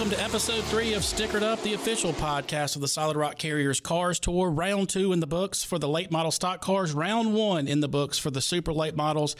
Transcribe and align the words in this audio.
Welcome 0.00 0.16
to 0.16 0.24
episode 0.24 0.64
three 0.64 0.94
of 0.94 1.02
Stickered 1.02 1.42
Up, 1.42 1.62
the 1.62 1.74
official 1.74 2.14
podcast 2.14 2.74
of 2.74 2.80
the 2.80 2.88
Solid 2.88 3.18
Rock 3.18 3.36
Carriers 3.36 3.80
Cars 3.80 4.18
Tour. 4.18 4.50
Round 4.50 4.88
two 4.88 5.12
in 5.12 5.20
the 5.20 5.26
books 5.26 5.62
for 5.62 5.78
the 5.78 5.90
late 5.90 6.10
model 6.10 6.30
stock 6.30 6.62
cars. 6.62 6.94
Round 6.94 7.34
one 7.34 7.68
in 7.68 7.80
the 7.80 7.88
books 7.88 8.16
for 8.16 8.30
the 8.30 8.40
super 8.40 8.72
late 8.72 8.96
models. 8.96 9.36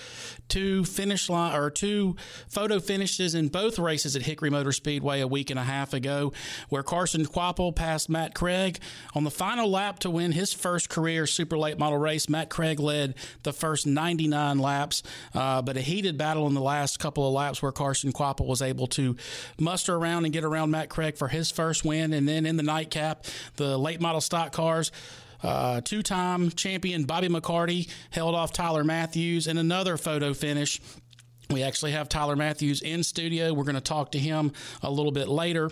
Two 0.51 0.84
finish 0.84 1.31
line 1.31 1.57
or 1.57 1.70
two 1.70 2.15
photo 2.51 2.79
finishes 2.79 3.34
in 3.34 3.48
both 3.48 3.79
races 3.79 4.15
at 4.17 4.20
Hickory 4.20 4.51
Motor 4.51 4.73
Speedway 4.73 5.23
a 5.23 5.27
week 5.27 5.48
and 5.48 5.59
a 5.59 5.62
half 5.62 5.95
ago, 5.95 6.31
where 6.69 6.83
Carson 6.83 7.25
Kvapil 7.25 7.75
passed 7.75 8.11
Matt 8.11 8.34
Craig 8.34 8.81
on 9.15 9.25
the 9.25 9.31
final 9.31 9.70
lap 9.70 10.01
to 10.01 10.11
win 10.11 10.33
his 10.33 10.53
first 10.53 10.91
career 10.91 11.27
super 11.27 11.56
late 11.56 11.79
model 11.79 11.98
race. 11.98 12.29
Matt 12.29 12.51
Craig 12.51 12.79
led 12.79 13.15
the 13.45 13.55
first 13.55 13.87
99 13.87 14.59
laps, 14.59 15.03
uh, 15.34 15.62
but 15.62 15.79
a 15.79 15.81
heated 15.81 16.19
battle 16.19 16.47
in 16.48 16.53
the 16.53 16.61
last 16.61 16.98
couple 16.98 17.27
of 17.27 17.33
laps 17.33 17.62
where 17.62 17.73
Carson 17.73 18.12
Kvapil 18.12 18.47
was 18.47 18.61
able 18.61 18.89
to 18.89 19.17
muster 19.59 19.97
around 19.97 20.27
and 20.27 20.34
get 20.34 20.45
around 20.51 20.71
Matt 20.71 20.89
Craig 20.89 21.17
for 21.17 21.29
his 21.29 21.51
first 21.51 21.85
win. 21.85 22.13
And 22.13 22.29
then 22.29 22.47
in 22.47 22.57
the 22.57 22.63
nightcap, 22.63 23.25
the 23.56 23.79
late 23.79 24.01
model 24.01 24.20
stock 24.20 24.53
cars. 24.53 24.92
Uh, 25.42 25.81
two 25.81 26.03
time 26.03 26.51
champion 26.51 27.05
Bobby 27.05 27.29
McCarty 27.29 27.89
held 28.11 28.34
off 28.34 28.53
Tyler 28.53 28.84
Matthews 28.84 29.47
in 29.47 29.57
another 29.57 29.97
photo 29.97 30.34
finish. 30.34 30.81
We 31.48 31.62
actually 31.62 31.92
have 31.92 32.09
Tyler 32.09 32.37
Matthews 32.37 32.83
in 32.83 33.03
studio. 33.03 33.53
We're 33.53 33.65
going 33.65 33.75
to 33.75 33.81
talk 33.81 34.12
to 34.12 34.19
him 34.19 34.53
a 34.83 34.91
little 34.91 35.12
bit 35.12 35.29
later. 35.29 35.70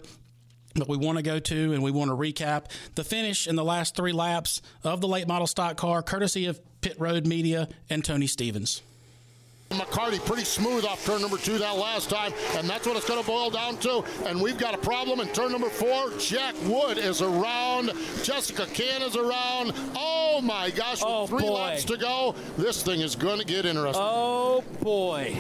But 0.75 0.89
we 0.89 0.97
want 0.97 1.19
to 1.19 1.23
go 1.23 1.39
to 1.39 1.73
and 1.73 1.83
we 1.83 1.91
want 1.91 2.11
to 2.11 2.17
recap 2.17 2.67
the 2.95 3.05
finish 3.05 3.47
in 3.47 3.57
the 3.57 3.65
last 3.65 3.97
three 3.97 4.13
laps 4.13 4.63
of 4.85 5.01
the 5.01 5.09
late 5.09 5.27
model 5.27 5.47
stock 5.47 5.77
car, 5.77 6.03
courtesy 6.03 6.47
of 6.47 6.61
Pit 6.81 6.97
Road 6.98 7.27
Media 7.27 7.69
and 7.91 8.05
Tony 8.05 8.27
Stevens. 8.27 8.83
McCarty 9.70 10.19
pretty 10.24 10.44
smooth 10.44 10.84
off 10.86 11.05
turn 11.05 11.20
number 11.20 11.36
two 11.36 11.58
that 11.58 11.77
last 11.77 12.08
time, 12.08 12.33
and 12.56 12.69
that's 12.69 12.86
what 12.86 12.97
it's 12.97 13.06
going 13.06 13.20
to 13.20 13.27
boil 13.27 13.50
down 13.50 13.77
to. 13.78 14.02
And 14.24 14.41
we've 14.41 14.56
got 14.56 14.74
a 14.74 14.78
problem 14.78 15.20
in 15.20 15.28
turn 15.28 15.52
number 15.52 15.69
four. 15.69 16.11
Jack 16.19 16.55
Wood 16.64 16.97
is 16.97 17.20
around. 17.20 17.92
Jessica 18.22 18.66
Can 18.72 19.02
is 19.02 19.14
around. 19.14 19.72
Oh 19.94 20.41
my 20.42 20.70
gosh, 20.70 21.00
with 21.02 21.11
Oh, 21.11 21.27
three 21.27 21.42
boy. 21.42 21.52
laps 21.52 21.84
to 21.84 21.98
go, 21.98 22.34
this 22.56 22.83
thing 22.83 23.00
is 23.00 23.14
going 23.14 23.39
to 23.41 23.44
get 23.44 23.66
interesting. 23.66 24.02
Oh 24.02 24.64
boy. 24.80 25.36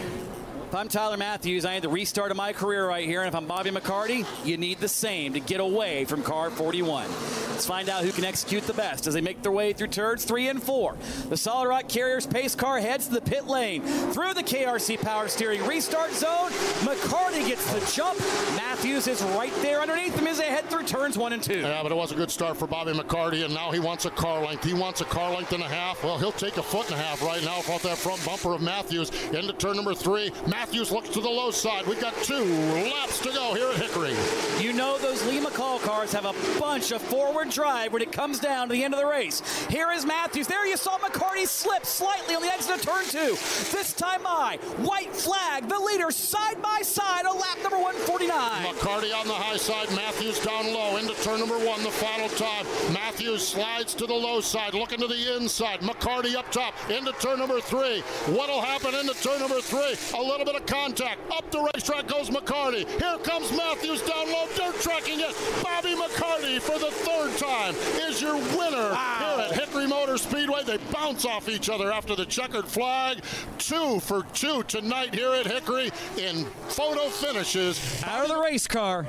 If 0.68 0.74
I'm 0.74 0.88
Tyler 0.88 1.16
Matthews, 1.16 1.64
I 1.64 1.72
need 1.72 1.82
the 1.82 1.88
restart 1.88 2.30
of 2.30 2.36
my 2.36 2.52
career 2.52 2.86
right 2.86 3.06
here. 3.06 3.22
And 3.22 3.28
if 3.28 3.34
I'm 3.34 3.46
Bobby 3.46 3.70
McCarty, 3.70 4.26
you 4.44 4.58
need 4.58 4.80
the 4.80 4.88
same 4.88 5.32
to 5.32 5.40
get 5.40 5.60
away 5.60 6.04
from 6.04 6.22
car 6.22 6.50
41. 6.50 7.08
Let's 7.48 7.64
find 7.64 7.88
out 7.88 8.04
who 8.04 8.12
can 8.12 8.24
execute 8.24 8.64
the 8.64 8.74
best 8.74 9.06
as 9.06 9.14
they 9.14 9.22
make 9.22 9.42
their 9.42 9.50
way 9.50 9.72
through 9.72 9.88
turns 9.88 10.26
three 10.26 10.48
and 10.48 10.62
four. 10.62 10.96
The 11.30 11.38
Solid 11.38 11.68
Rock 11.68 11.88
Carriers 11.88 12.26
pace 12.26 12.54
car 12.54 12.80
heads 12.80 13.06
to 13.06 13.14
the 13.14 13.22
pit 13.22 13.46
lane 13.46 13.80
through 14.12 14.34
the 14.34 14.42
KRC 14.42 15.00
power 15.00 15.26
steering 15.26 15.66
restart 15.66 16.12
zone. 16.12 16.50
McCarty 16.84 17.48
gets 17.48 17.72
the 17.72 17.92
jump. 17.96 18.20
Matthews 18.54 19.08
is 19.08 19.22
right 19.22 19.54
there 19.62 19.80
underneath 19.80 20.16
him 20.16 20.26
as 20.26 20.36
they 20.36 20.44
head 20.44 20.66
through 20.66 20.84
turns 20.84 21.16
one 21.16 21.32
and 21.32 21.42
two. 21.42 21.60
Yeah, 21.60 21.82
but 21.82 21.90
it 21.90 21.96
was 21.96 22.12
a 22.12 22.14
good 22.14 22.30
start 22.30 22.58
for 22.58 22.66
Bobby 22.66 22.92
McCarty, 22.92 23.42
and 23.44 23.54
now 23.54 23.72
he 23.72 23.80
wants 23.80 24.04
a 24.04 24.10
car 24.10 24.44
length. 24.44 24.64
He 24.64 24.74
wants 24.74 25.00
a 25.00 25.06
car 25.06 25.34
length 25.34 25.52
and 25.52 25.62
a 25.62 25.68
half. 25.68 26.04
Well, 26.04 26.18
he'll 26.18 26.30
take 26.30 26.58
a 26.58 26.62
foot 26.62 26.90
and 26.90 27.00
a 27.00 27.02
half 27.02 27.22
right 27.22 27.42
now 27.42 27.56
off 27.56 27.82
that 27.84 27.96
front 27.96 28.24
bumper 28.24 28.52
of 28.52 28.60
Matthews 28.60 29.10
into 29.32 29.54
turn 29.54 29.74
number 29.74 29.94
three. 29.94 30.30
Matthews 30.46 30.57
looks 30.66 31.08
to 31.10 31.20
the 31.20 31.28
low 31.28 31.50
side. 31.50 31.86
We've 31.86 32.00
got 32.00 32.14
two 32.22 32.44
laps 32.44 33.20
to 33.20 33.30
go 33.30 33.54
here 33.54 33.68
at 33.68 33.76
Hickory. 33.76 34.14
You 34.60 34.72
know 34.72 34.98
those 34.98 35.24
Lee 35.26 35.38
McCall 35.38 35.80
cars 35.80 36.12
have 36.12 36.24
a 36.24 36.34
bunch 36.58 36.90
of 36.90 37.00
forward 37.00 37.50
drive 37.50 37.92
when 37.92 38.02
it 38.02 38.10
comes 38.10 38.40
down 38.40 38.68
to 38.68 38.72
the 38.72 38.82
end 38.82 38.92
of 38.92 39.00
the 39.00 39.06
race. 39.06 39.40
Here 39.66 39.92
is 39.92 40.04
Matthews. 40.04 40.48
There 40.48 40.66
you 40.66 40.76
saw 40.76 40.98
McCarty 40.98 41.46
slip 41.46 41.86
slightly 41.86 42.34
on 42.34 42.42
the 42.42 42.52
exit 42.52 42.76
of 42.76 42.82
turn 42.82 43.04
two. 43.04 43.36
This 43.70 43.92
time 43.92 44.22
by 44.24 44.58
white 44.78 45.14
flag, 45.14 45.68
the 45.68 45.78
leader 45.78 46.10
side 46.10 46.60
by 46.60 46.80
side 46.82 47.24
on 47.24 47.38
lap 47.38 47.58
number 47.62 47.78
149. 47.78 48.74
McCarty 48.74 49.14
on 49.14 49.28
the 49.28 49.34
high 49.34 49.56
side, 49.56 49.88
Matthews 49.94 50.40
down 50.40 50.72
low 50.72 50.96
into 50.96 51.14
turn 51.22 51.38
number 51.38 51.58
one, 51.58 51.82
the 51.82 51.90
final 51.90 52.28
time. 52.30 52.66
Matthews 52.92 53.46
slides 53.46 53.94
to 53.94 54.06
the 54.06 54.14
low 54.14 54.40
side, 54.40 54.74
looking 54.74 54.98
to 54.98 55.06
the 55.06 55.36
inside. 55.36 55.80
McCarty 55.80 56.34
up 56.34 56.50
top 56.50 56.74
into 56.90 57.12
turn 57.20 57.38
number 57.38 57.60
three. 57.60 58.00
What'll 58.26 58.60
happen 58.60 58.94
into 58.94 59.14
turn 59.22 59.38
number 59.38 59.60
three? 59.60 59.94
A 60.18 60.22
little 60.22 60.47
bit 60.52 60.62
of 60.62 60.66
contact. 60.66 61.20
Up 61.30 61.50
the 61.50 61.70
racetrack 61.74 62.06
goes 62.06 62.30
McCarty. 62.30 62.88
Here 62.88 63.18
comes 63.18 63.52
Matthews 63.52 64.00
down 64.02 64.32
low, 64.32 64.46
dirt 64.56 64.74
tracking 64.80 65.20
it. 65.20 65.36
Bobby 65.62 65.94
McCarty 65.94 66.58
for 66.58 66.78
the 66.78 66.90
third 66.90 67.36
time 67.36 67.74
is 68.08 68.22
your 68.22 68.34
winner 68.56 68.88
here 68.88 69.40
at 69.40 69.52
Hickory 69.52 69.86
Motor 69.86 70.16
Speedway. 70.16 70.62
They 70.64 70.78
bounce 70.90 71.26
off 71.26 71.50
each 71.50 71.68
other 71.68 71.92
after 71.92 72.16
the 72.16 72.24
checkered 72.24 72.64
flag. 72.64 73.22
Two 73.58 74.00
for 74.00 74.22
two 74.32 74.62
tonight 74.62 75.14
here 75.14 75.32
at 75.34 75.46
Hickory 75.46 75.90
in 76.16 76.46
photo 76.68 77.08
finishes. 77.10 78.02
Out 78.04 78.22
of 78.22 78.28
the 78.28 78.40
race 78.40 78.66
car, 78.66 79.02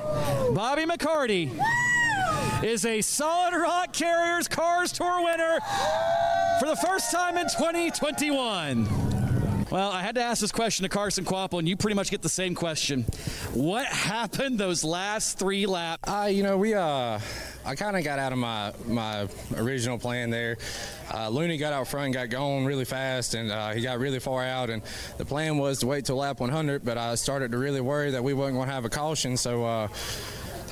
Bobby 0.52 0.84
McCarty 0.84 1.58
is 2.64 2.86
a 2.86 3.00
Solid 3.00 3.58
Rock 3.58 3.94
Carriers 3.94 4.50
Cars 4.50 4.92
Tour 4.92 5.24
winner 5.24 5.60
for 6.60 6.68
the 6.68 6.76
first 6.76 7.12
time 7.12 7.38
in 7.38 7.46
2021. 7.46 9.19
Well, 9.72 9.92
I 9.92 10.02
had 10.02 10.16
to 10.16 10.22
ask 10.22 10.42
this 10.42 10.52
question 10.52 10.82
to 10.82 10.90
Carson 10.90 11.26
Kvapil, 11.26 11.60
and 11.60 11.70
you 11.70 11.78
pretty 11.78 11.94
much 11.94 12.10
get 12.10 12.24
the 12.24 12.30
same 12.30 12.56
question. 12.56 13.04
What 13.54 13.86
happened 13.86 14.60
those 14.60 14.84
last 14.84 15.38
three 15.38 15.68
laps? 15.68 16.10
Uh, 16.10 16.26
you 16.26 16.42
know, 16.42 16.58
we 16.58 16.74
uh, 16.74 17.20
I 17.64 17.76
kind 17.76 17.96
of 17.96 18.04
got 18.04 18.18
out 18.18 18.32
of 18.32 18.40
my 18.40 18.74
my 18.88 19.28
original 19.56 20.00
plan 20.00 20.32
there. 20.32 20.58
Uh, 21.14 21.30
Looney 21.30 21.58
got 21.58 21.72
out 21.72 21.88
front, 21.88 22.06
and 22.06 22.14
got 22.16 22.30
going 22.30 22.66
really 22.66 22.84
fast, 22.84 23.36
and 23.36 23.52
uh, 23.52 23.70
he 23.70 23.82
got 23.82 24.00
really 24.00 24.20
far 24.20 24.44
out. 24.44 24.72
And 24.72 24.82
the 25.20 25.26
plan 25.26 25.60
was 25.60 25.80
to 25.80 25.88
wait 25.88 26.06
till 26.06 26.16
lap 26.16 26.40
100, 26.40 26.84
but 26.84 26.98
I 26.98 27.14
started 27.14 27.52
to 27.52 27.60
really 27.60 27.82
worry 27.82 28.10
that 28.10 28.24
we 28.24 28.34
wasn't 28.34 28.58
going 28.58 28.70
to 28.70 28.74
have 28.74 28.86
a 28.86 28.90
caution. 28.90 29.38
So. 29.38 29.66
Uh, 29.66 29.88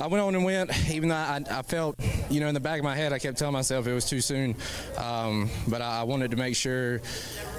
I 0.00 0.06
went 0.06 0.22
on 0.22 0.34
and 0.36 0.44
went, 0.44 0.70
even 0.90 1.08
though 1.08 1.16
I, 1.16 1.42
I 1.50 1.62
felt, 1.62 1.98
you 2.30 2.38
know, 2.38 2.46
in 2.46 2.54
the 2.54 2.60
back 2.60 2.78
of 2.78 2.84
my 2.84 2.94
head, 2.94 3.12
I 3.12 3.18
kept 3.18 3.36
telling 3.36 3.52
myself 3.52 3.86
it 3.86 3.92
was 3.92 4.08
too 4.08 4.20
soon. 4.20 4.54
Um, 4.96 5.50
but 5.66 5.82
I, 5.82 6.00
I 6.00 6.02
wanted 6.04 6.30
to 6.30 6.36
make 6.36 6.54
sure 6.54 7.00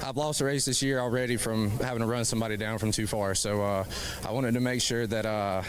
I've 0.02 0.16
lost 0.16 0.40
a 0.40 0.46
race 0.46 0.64
this 0.64 0.82
year 0.82 1.00
already 1.00 1.36
from 1.36 1.70
having 1.80 2.00
to 2.00 2.06
run 2.06 2.24
somebody 2.24 2.56
down 2.56 2.78
from 2.78 2.92
too 2.92 3.06
far. 3.06 3.34
So 3.34 3.62
uh, 3.62 3.84
I 4.26 4.32
wanted 4.32 4.54
to 4.54 4.60
make 4.60 4.80
sure 4.80 5.06
that 5.06 5.26
uh, 5.26 5.62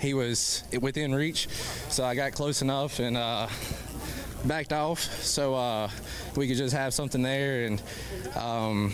he 0.00 0.12
was 0.12 0.64
within 0.80 1.14
reach. 1.14 1.48
So 1.88 2.04
I 2.04 2.14
got 2.14 2.32
close 2.32 2.60
enough 2.60 2.98
and 2.98 3.16
uh, 3.16 3.48
backed 4.44 4.74
off 4.74 5.00
so 5.00 5.54
uh, 5.54 5.88
we 6.36 6.46
could 6.46 6.58
just 6.58 6.74
have 6.74 6.92
something 6.92 7.22
there. 7.22 7.64
And, 7.64 7.82
um, 8.36 8.92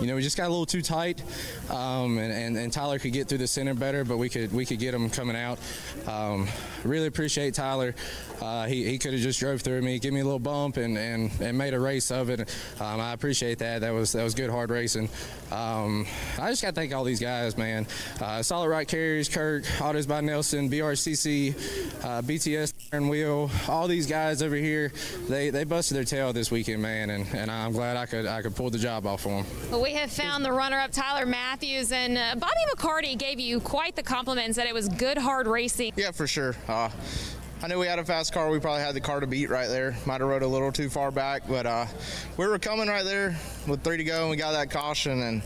you 0.00 0.06
know, 0.06 0.14
we 0.14 0.22
just 0.22 0.36
got 0.36 0.46
a 0.46 0.50
little 0.50 0.66
too 0.66 0.82
tight, 0.82 1.22
um, 1.70 2.18
and, 2.18 2.32
and, 2.32 2.56
and 2.56 2.72
Tyler 2.72 2.98
could 2.98 3.12
get 3.12 3.28
through 3.28 3.38
the 3.38 3.46
center 3.46 3.74
better, 3.74 4.04
but 4.04 4.18
we 4.18 4.28
could 4.28 4.52
we 4.52 4.66
could 4.66 4.78
get 4.78 4.94
him 4.94 5.08
coming 5.10 5.36
out. 5.36 5.58
Um, 6.06 6.48
really 6.84 7.06
appreciate 7.06 7.54
Tyler. 7.54 7.94
Uh, 8.40 8.66
he 8.66 8.84
he 8.84 8.98
could 8.98 9.12
have 9.12 9.22
just 9.22 9.40
drove 9.40 9.62
through 9.62 9.82
me, 9.82 9.98
give 9.98 10.12
me 10.12 10.20
a 10.20 10.24
little 10.24 10.38
bump, 10.38 10.76
and, 10.76 10.96
and, 10.98 11.30
and 11.40 11.56
made 11.56 11.74
a 11.74 11.80
race 11.80 12.10
of 12.10 12.30
it. 12.30 12.40
Um, 12.80 13.00
I 13.00 13.12
appreciate 13.12 13.58
that. 13.58 13.80
That 13.80 13.92
was 13.92 14.12
that 14.12 14.22
was 14.22 14.34
good 14.34 14.50
hard 14.50 14.70
racing. 14.70 15.08
Um, 15.50 16.06
I 16.38 16.50
just 16.50 16.62
got 16.62 16.68
to 16.68 16.74
thank 16.74 16.92
all 16.92 17.04
these 17.04 17.20
guys, 17.20 17.56
man. 17.56 17.86
Uh, 18.20 18.42
Solid 18.42 18.68
Rock 18.68 18.88
Carriers, 18.88 19.28
Kirk, 19.28 19.64
Autos 19.80 20.06
by 20.06 20.20
Nelson, 20.20 20.68
BRCC, 20.68 21.54
uh, 22.04 22.22
BTS 22.22 22.72
and 22.92 23.08
Wheel, 23.08 23.50
all 23.68 23.88
these 23.88 24.06
guys 24.06 24.42
over 24.42 24.56
here. 24.56 24.92
They 25.28 25.50
they 25.50 25.64
busted 25.64 25.96
their 25.96 26.04
tail 26.04 26.32
this 26.32 26.50
weekend, 26.50 26.82
man, 26.82 27.10
and, 27.10 27.26
and 27.34 27.50
I'm 27.50 27.72
glad 27.72 27.96
I 27.96 28.06
could 28.06 28.26
I 28.26 28.42
could 28.42 28.54
pull 28.54 28.70
the 28.70 28.78
job 28.78 29.06
off 29.06 29.22
for 29.22 29.42
them. 29.42 29.46
Well, 29.70 29.80
we 29.86 29.92
have 29.92 30.10
found 30.10 30.44
the 30.44 30.50
runner-up, 30.50 30.90
Tyler 30.90 31.24
Matthews, 31.24 31.92
and 31.92 32.18
uh, 32.18 32.34
Bobby 32.34 32.56
McCarty 32.74 33.16
gave 33.16 33.38
you 33.38 33.60
quite 33.60 33.94
the 33.94 34.02
compliments 34.02 34.56
that 34.56 34.66
it 34.66 34.74
was 34.74 34.88
good, 34.88 35.16
hard 35.16 35.46
racing. 35.46 35.92
Yeah, 35.94 36.10
for 36.10 36.26
sure. 36.26 36.56
Uh, 36.66 36.90
I 37.62 37.68
knew 37.68 37.78
we 37.78 37.86
had 37.86 38.00
a 38.00 38.04
fast 38.04 38.32
car. 38.32 38.50
We 38.50 38.58
probably 38.58 38.82
had 38.82 38.96
the 38.96 39.00
car 39.00 39.20
to 39.20 39.28
beat 39.28 39.48
right 39.48 39.68
there. 39.68 39.96
Might 40.04 40.20
have 40.20 40.28
rode 40.28 40.42
a 40.42 40.46
little 40.48 40.72
too 40.72 40.90
far 40.90 41.12
back, 41.12 41.42
but 41.46 41.66
uh, 41.66 41.86
we 42.36 42.48
were 42.48 42.58
coming 42.58 42.88
right 42.88 43.04
there 43.04 43.36
with 43.68 43.84
three 43.84 43.96
to 43.96 44.02
go, 44.02 44.22
and 44.22 44.30
we 44.32 44.36
got 44.36 44.50
that 44.52 44.72
caution. 44.72 45.22
And 45.22 45.42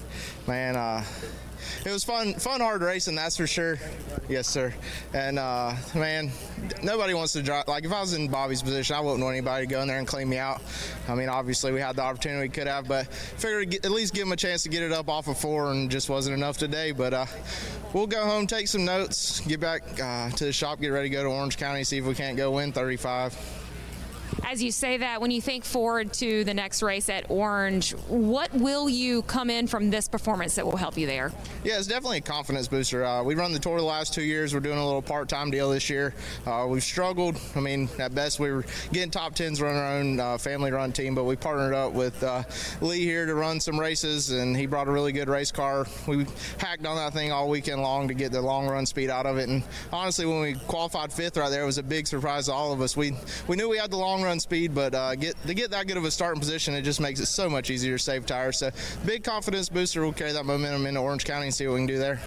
man, 0.47 0.75
uh, 0.75 1.05
it 1.85 1.91
was 1.91 2.05
fun, 2.05 2.35
fun, 2.35 2.61
hard 2.61 2.83
racing, 2.83 3.15
that's 3.15 3.37
for 3.37 3.47
sure. 3.47 3.79
Yes, 4.29 4.49
sir. 4.49 4.73
And 5.13 5.39
uh, 5.39 5.75
man, 5.95 6.31
nobody 6.83 7.15
wants 7.15 7.33
to 7.35 7.43
drive. 7.43 7.69
Like 7.69 7.85
if 7.85 7.93
I 7.93 8.01
was 8.01 8.15
in 8.15 8.29
Bobby's 8.29 8.63
position, 8.63 8.97
I 8.97 9.01
wouldn't 9.01 9.23
want 9.23 9.35
anybody 9.35 9.67
to 9.67 9.71
go 9.71 9.83
in 9.83 9.89
there 9.89 9.99
and 9.99 10.07
clean 10.07 10.29
me 10.29 10.39
out. 10.39 10.63
I 11.09 11.15
mean, 11.15 11.29
obviously 11.29 11.73
we 11.73 11.81
had 11.81 11.97
the 11.97 12.03
opportunity 12.03 12.43
we 12.43 12.49
could 12.49 12.67
have, 12.67 12.87
but 12.87 13.07
figured 13.07 13.85
at 13.85 13.91
least 13.91 14.15
give 14.15 14.27
him 14.27 14.33
a 14.33 14.37
chance 14.37 14.63
to 14.65 14.69
get 14.69 14.83
it 14.83 14.93
up 14.93 15.09
off 15.09 15.29
of 15.29 15.39
four, 15.39 15.73
and 15.73 15.91
just 15.91 16.09
wasn't 16.09 16.37
enough 16.37 16.59
today. 16.59 16.93
But 16.93 17.15
uh, 17.15 17.27
we'll 17.93 18.07
go 18.07 18.25
home, 18.25 18.47
take 18.47 18.69
some 18.69 18.85
notes, 18.85 19.41
get 19.41 19.61
back 19.61 19.83
uh, 20.01 20.31
to 20.31 20.45
the 20.45 20.53
shop, 20.53 20.81
get 20.81 20.89
ready 20.89 21.09
to 21.09 21.15
go 21.15 21.23
to 21.23 21.29
Orange 21.29 21.57
County, 21.57 21.85
see 21.85 21.99
if 21.99 22.05
we 22.05 22.15
can't 22.15 22.37
go 22.37 22.53
win 22.53 22.73
35 22.73 23.60
as 24.45 24.63
you 24.63 24.73
say 24.73 24.97
that, 24.99 25.21
when 25.21 25.31
you 25.31 25.41
think 25.41 25.65
forward 25.65 26.13
to 26.15 26.45
the 26.45 26.55
next 26.55 26.83
race 26.83 27.09
at 27.09 27.31
Orange, 27.31 27.93
what 28.09 28.53
will 28.55 28.89
you 28.89 29.23
come 29.23 29.51
in 29.51 29.67
from 29.67 29.91
this 29.91 30.09
performance 30.09 30.57
that 30.57 30.67
will 30.67 30.77
help 30.77 30.97
you 30.97 31.07
there? 31.07 31.33
Yeah, 31.65 31.79
it's 31.79 31.87
definitely 31.87 32.19
a 32.19 32.23
confidence 32.23 32.69
booster. 32.69 33.05
Uh, 33.05 33.23
we 33.23 33.35
run 33.35 33.53
the 33.53 33.59
tour 33.59 33.79
the 33.79 33.85
last 33.85 34.15
two 34.15 34.23
years. 34.23 34.55
We're 34.55 34.61
doing 34.61 34.79
a 34.79 34.85
little 34.85 35.03
part-time 35.03 35.51
deal 35.51 35.71
this 35.71 35.91
year. 35.91 36.15
Uh, 36.47 36.67
we've 36.69 36.83
struggled. 36.83 37.39
I 37.55 37.61
mean, 37.61 37.89
at 37.99 38.15
best, 38.15 38.41
we 38.41 38.51
were 38.51 38.65
getting 38.93 39.11
top 39.11 39.35
tens 39.35 39.61
running 39.61 39.81
our 39.81 39.99
own 39.99 40.21
uh, 40.21 40.39
family-run 40.39 40.93
team, 40.93 41.15
but 41.15 41.25
we 41.25 41.37
partnered 41.37 41.75
up 41.75 41.93
with 41.93 42.23
uh, 42.23 42.43
Lee 42.81 43.05
here 43.05 43.27
to 43.27 43.35
run 43.35 43.61
some 43.61 43.79
races, 43.79 44.31
and 44.31 44.57
he 44.57 44.67
brought 44.67 44.89
a 44.89 44.91
really 44.91 45.13
good 45.13 45.29
race 45.29 45.53
car. 45.53 45.87
We 46.07 46.27
hacked 46.59 46.87
on 46.87 46.97
that 46.97 47.13
thing 47.13 47.33
all 47.33 47.49
weekend 47.49 47.83
long 47.83 48.09
to 48.09 48.15
get 48.15 48.33
the 48.33 48.41
long-run 48.41 48.87
speed 48.87 49.11
out 49.11 49.27
of 49.27 49.39
it. 49.39 49.49
And 49.49 49.63
honestly, 49.93 50.27
when 50.27 50.41
we 50.41 50.55
qualified 50.67 51.13
fifth 51.13 51.37
right 51.37 51.51
there, 51.51 51.63
it 51.63 51.67
was 51.67 51.79
a 51.79 51.83
big 51.83 52.07
surprise 52.07 52.47
to 52.47 52.53
all 52.53 52.73
of 52.73 52.81
us. 52.81 52.97
We 52.97 53.13
we 53.47 53.57
knew 53.57 53.69
we 53.69 53.79
had 53.79 53.91
the 53.91 53.97
long 53.97 54.20
run 54.23 54.41
speed, 54.41 54.75
but 54.75 54.95
uh, 54.95 55.15
get 55.15 55.41
to 55.47 55.55
get 55.55 55.71
that 55.71 55.87
good 55.87 55.97
of 55.97 56.05
a 56.05 56.11
starting 56.11 56.41
position, 56.41 56.75
it 56.75 56.83
just 56.83 57.01
makes 57.01 57.21
it 57.21 57.27
so 57.27 57.49
much 57.49 57.71
easier 57.71 57.97
to 57.97 58.03
save 58.03 58.27
tires. 58.27 58.59
So 58.59 58.71
big 59.05 59.25
confidence 59.25 59.69
booster. 59.69 60.03
We'll 60.03 60.13
carry 60.13 60.33
that 60.33 60.45
momentum 60.45 60.87
into 60.87 61.01
Orange 61.01 61.25
County 61.25 61.47
and 61.47 61.55
see 61.55 61.67
what 61.67 61.75
we 61.75 61.81
can 61.81 61.87
do 61.87 61.99
there 61.99 62.21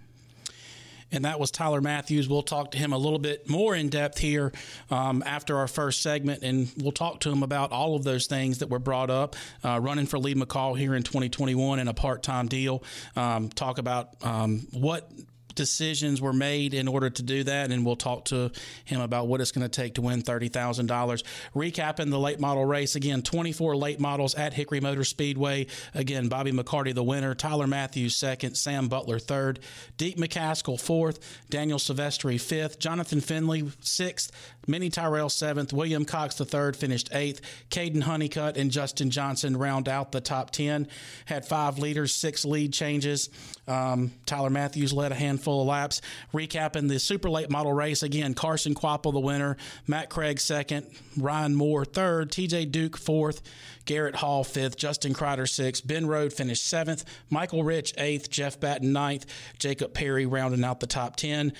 and 1.13 1.25
that 1.25 1.39
was 1.39 1.51
Tyler 1.51 1.79
Matthews. 1.79 2.27
We'll 2.27 2.41
talk 2.41 2.71
to 2.71 2.77
him 2.77 2.91
a 2.91 2.97
little 2.97 3.19
bit 3.19 3.47
more 3.47 3.75
in 3.75 3.89
depth 3.89 4.17
here 4.17 4.51
um, 4.89 5.23
after 5.25 5.57
our 5.57 5.67
first 5.67 6.01
segment, 6.01 6.43
and 6.43 6.69
we'll 6.77 6.91
talk 6.91 7.21
to 7.21 7.31
him 7.31 7.43
about 7.43 7.71
all 7.71 7.95
of 7.95 8.03
those 8.03 8.25
things 8.25 8.57
that 8.57 8.69
were 8.69 8.79
brought 8.79 9.11
up. 9.11 9.35
Uh, 9.63 9.79
running 9.81 10.07
for 10.07 10.17
Lee 10.17 10.33
McCall 10.33 10.77
here 10.77 10.95
in 10.95 11.03
2021 11.03 11.79
in 11.79 11.87
a 11.87 11.93
part 11.93 12.23
time 12.23 12.47
deal. 12.47 12.83
Um, 13.15 13.49
talk 13.49 13.77
about 13.77 14.15
um, 14.23 14.67
what 14.71 15.09
decisions 15.55 16.21
were 16.21 16.33
made 16.33 16.73
in 16.73 16.87
order 16.87 17.09
to 17.09 17.23
do 17.23 17.43
that, 17.43 17.71
and 17.71 17.85
we'll 17.85 17.95
talk 17.95 18.25
to 18.25 18.51
him 18.85 19.01
about 19.01 19.27
what 19.27 19.41
it's 19.41 19.51
going 19.51 19.67
to 19.67 19.69
take 19.69 19.95
to 19.95 20.01
win 20.01 20.21
thirty 20.21 20.49
thousand 20.49 20.87
dollars. 20.87 21.23
Recapping 21.55 22.09
the 22.09 22.19
late 22.19 22.39
model 22.39 22.65
race 22.65 22.95
again: 22.95 23.21
twenty-four 23.21 23.75
late 23.75 23.99
models 23.99 24.35
at 24.35 24.53
Hickory 24.53 24.79
Motor 24.79 25.03
Speedway. 25.03 25.67
Again, 25.93 26.27
Bobby 26.27 26.51
McCarty 26.51 26.93
the 26.93 27.03
winner, 27.03 27.35
Tyler 27.35 27.67
Matthews 27.67 28.15
second, 28.15 28.55
Sam 28.55 28.87
Butler 28.87 29.19
third, 29.19 29.59
Deac 29.97 30.17
McCaskill 30.17 30.79
fourth, 30.79 31.19
Daniel 31.49 31.79
Silvestri 31.79 32.39
fifth, 32.39 32.79
Jonathan 32.79 33.21
Finley 33.21 33.69
sixth, 33.81 34.31
Mini 34.67 34.89
Tyrrell 34.89 35.29
seventh, 35.29 35.73
William 35.73 36.05
Cox 36.05 36.35
the 36.35 36.45
third 36.45 36.75
finished 36.75 37.09
eighth, 37.13 37.41
Kaden 37.69 38.03
Honeycutt 38.03 38.57
and 38.57 38.71
Justin 38.71 39.09
Johnson 39.09 39.57
round 39.57 39.89
out 39.89 40.11
the 40.11 40.21
top 40.21 40.51
ten. 40.51 40.87
Had 41.25 41.45
five 41.45 41.79
leaders, 41.79 42.13
six 42.13 42.45
lead 42.45 42.73
changes. 42.73 43.29
Um, 43.67 44.11
Tyler 44.25 44.49
Matthews 44.49 44.93
led 44.93 45.11
a 45.11 45.15
handful 45.15 45.61
of 45.61 45.67
laps. 45.67 46.01
Recapping 46.33 46.87
the 46.87 46.99
super 46.99 47.29
late 47.29 47.49
model 47.49 47.73
race 47.73 48.03
again: 48.03 48.33
Carson 48.33 48.73
Kvapil 48.73 49.13
the 49.13 49.19
winner, 49.19 49.57
Matt 49.87 50.09
Craig 50.09 50.39
second, 50.39 50.87
Ryan 51.17 51.55
Moore 51.55 51.85
third, 51.85 52.31
T.J. 52.31 52.65
Duke 52.65 52.97
fourth, 52.97 53.41
Garrett 53.85 54.15
Hall 54.15 54.43
fifth, 54.43 54.77
Justin 54.77 55.13
Kreider 55.13 55.47
sixth, 55.49 55.85
Ben 55.85 56.07
Rode 56.07 56.33
finished 56.33 56.65
seventh, 56.65 57.03
Michael 57.29 57.63
Rich 57.63 57.93
eighth, 57.97 58.29
Jeff 58.29 58.59
Batten 58.59 58.93
ninth, 58.93 59.25
Jacob 59.59 59.93
Perry 59.93 60.25
rounding 60.25 60.63
out 60.63 60.79
the 60.79 60.87
top 60.87 61.15
ten 61.15 61.53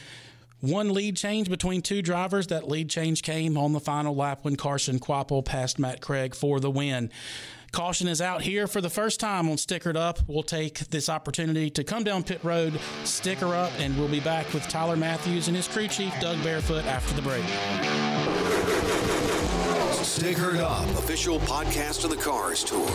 one 0.64 0.94
lead 0.94 1.18
change 1.18 1.50
between 1.50 1.82
two 1.82 2.02
drivers. 2.02 2.48
That 2.48 2.70
lead 2.70 2.90
change 2.90 3.22
came 3.22 3.58
on 3.58 3.74
the 3.74 3.82
final 3.82 4.16
lap 4.16 4.40
when 4.44 4.56
Carson 4.56 4.98
Kvapil 4.98 5.44
passed 5.44 5.78
Matt 5.78 6.00
Craig 6.00 6.34
for 6.34 6.62
the 6.62 6.72
win. 6.72 7.12
Caution 7.74 8.08
is 8.08 8.22
out 8.22 8.44
here 8.44 8.66
for 8.66 8.80
the 8.80 8.90
first 8.90 9.20
time 9.20 9.50
on 9.50 9.58
Stickered 9.58 9.98
Up. 9.98 10.20
We'll 10.26 10.44
take 10.44 10.80
this 10.90 11.10
opportunity 11.10 11.70
to 11.72 11.84
come 11.84 12.06
down 12.06 12.24
pit 12.24 12.40
road, 12.44 12.80
sticker 13.04 13.54
up, 13.54 13.72
and 13.80 13.98
we'll 13.98 14.08
be 14.08 14.22
back 14.22 14.54
with 14.54 14.64
Tyler 14.70 14.96
Matthews 14.96 15.48
and 15.48 15.58
his 15.58 15.68
crew 15.68 15.88
chief, 15.90 16.14
Doug 16.22 16.42
Barefoot, 16.44 16.86
after 16.86 17.14
the 17.14 17.22
break. 17.24 17.44
Stickered 20.04 20.60
Up, 20.60 20.88
official 20.98 21.40
podcast 21.40 22.06
of 22.06 22.10
the 22.10 22.18
Cars 22.18 22.64
Tour. 22.64 22.88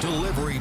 Delivery 0.00 0.57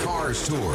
Cars 0.00 0.48
Tour. 0.48 0.74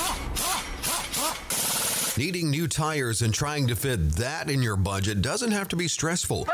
Needing 2.17 2.49
new 2.49 2.67
tires 2.67 3.21
and 3.21 3.33
trying 3.33 3.67
to 3.67 3.75
fit 3.75 4.11
that 4.17 4.49
in 4.49 4.61
your 4.61 4.75
budget 4.75 5.21
doesn't 5.21 5.51
have 5.51 5.67
to 5.69 5.75
be 5.75 5.87
stressful. 5.87 6.47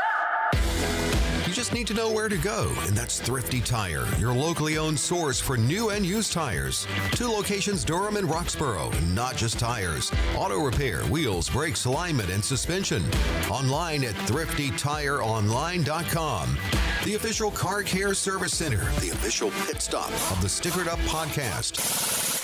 You 1.46 1.52
just 1.52 1.72
need 1.72 1.86
to 1.88 1.94
know 1.94 2.12
where 2.12 2.28
to 2.28 2.36
go, 2.36 2.72
and 2.82 2.96
that's 2.96 3.18
Thrifty 3.20 3.60
Tire, 3.60 4.06
your 4.18 4.32
locally 4.34 4.78
owned 4.78 4.98
source 5.00 5.40
for 5.40 5.56
new 5.56 5.90
and 5.90 6.06
used 6.06 6.32
tires. 6.32 6.86
Two 7.12 7.28
locations, 7.28 7.84
Durham 7.84 8.16
and 8.16 8.28
Roxboro, 8.28 8.92
not 9.08 9.36
just 9.36 9.58
tires. 9.58 10.12
Auto 10.36 10.62
repair, 10.62 11.02
wheels, 11.04 11.48
brakes, 11.50 11.84
alignment, 11.86 12.30
and 12.30 12.44
suspension. 12.44 13.02
Online 13.50 14.04
at 14.04 14.14
thriftytireonline.com. 14.14 16.58
The 17.04 17.14
official 17.14 17.50
car 17.50 17.82
care 17.82 18.14
service 18.14 18.54
center, 18.54 18.84
the 19.00 19.10
official 19.10 19.50
pit 19.66 19.82
stop 19.82 20.10
of 20.30 20.40
the 20.40 20.48
Stickered 20.48 20.86
Up 20.86 20.98
podcast. 21.00 22.37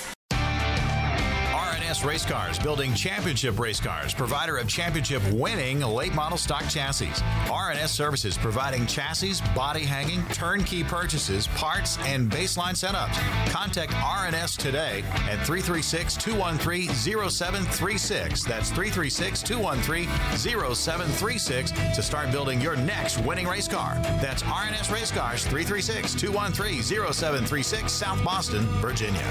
Race 2.05 2.27
Cars, 2.27 2.59
building 2.59 2.93
championship 2.95 3.59
race 3.59 3.81
cars, 3.81 4.13
provider 4.13 4.59
of 4.59 4.69
championship 4.69 5.23
winning 5.33 5.81
late 5.81 6.15
model 6.15 6.37
stock 6.37 6.69
chassis. 6.69 7.07
RNS 7.47 7.89
Services, 7.89 8.37
providing 8.37 8.87
chassis, 8.87 9.35
body 9.55 9.85
hanging, 9.85 10.23
turnkey 10.27 10.85
purchases, 10.85 11.47
parts, 11.49 11.97
and 12.01 12.31
baseline 12.31 12.75
setups. 12.75 13.15
Contact 13.51 13.93
RNS 13.93 14.57
today 14.59 15.03
at 15.31 15.45
336 15.47 16.17
213 16.17 16.91
0736. 16.91 18.45
That's 18.45 18.69
336 18.69 19.43
213 19.43 20.09
0736 20.37 21.71
to 21.97 22.03
start 22.03 22.31
building 22.31 22.61
your 22.61 22.77
next 22.77 23.19
winning 23.25 23.49
race 23.49 23.69
car. 23.69 23.95
That's 24.21 24.43
RNS 24.43 24.93
Race 24.93 25.11
Cars 25.11 25.45
336 25.45 26.15
213 26.15 26.83
0736, 26.83 27.93
South 27.93 28.23
Boston, 28.23 28.67
Virginia. 28.81 29.25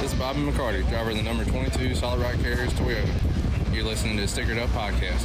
This 0.00 0.12
is 0.12 0.18
Bobby 0.18 0.40
McCarty, 0.40 0.88
driver 0.88 1.07
driver 1.08 1.18
of 1.20 1.24
the 1.24 1.30
number 1.30 1.50
22 1.50 1.94
Solid 1.94 2.20
Rock 2.20 2.34
Carriers 2.42 2.72
Toyota. 2.74 3.74
You're 3.74 3.84
listening 3.84 4.16
to 4.18 4.24
Stickered 4.24 4.58
Up 4.58 4.68
Podcast. 4.70 5.24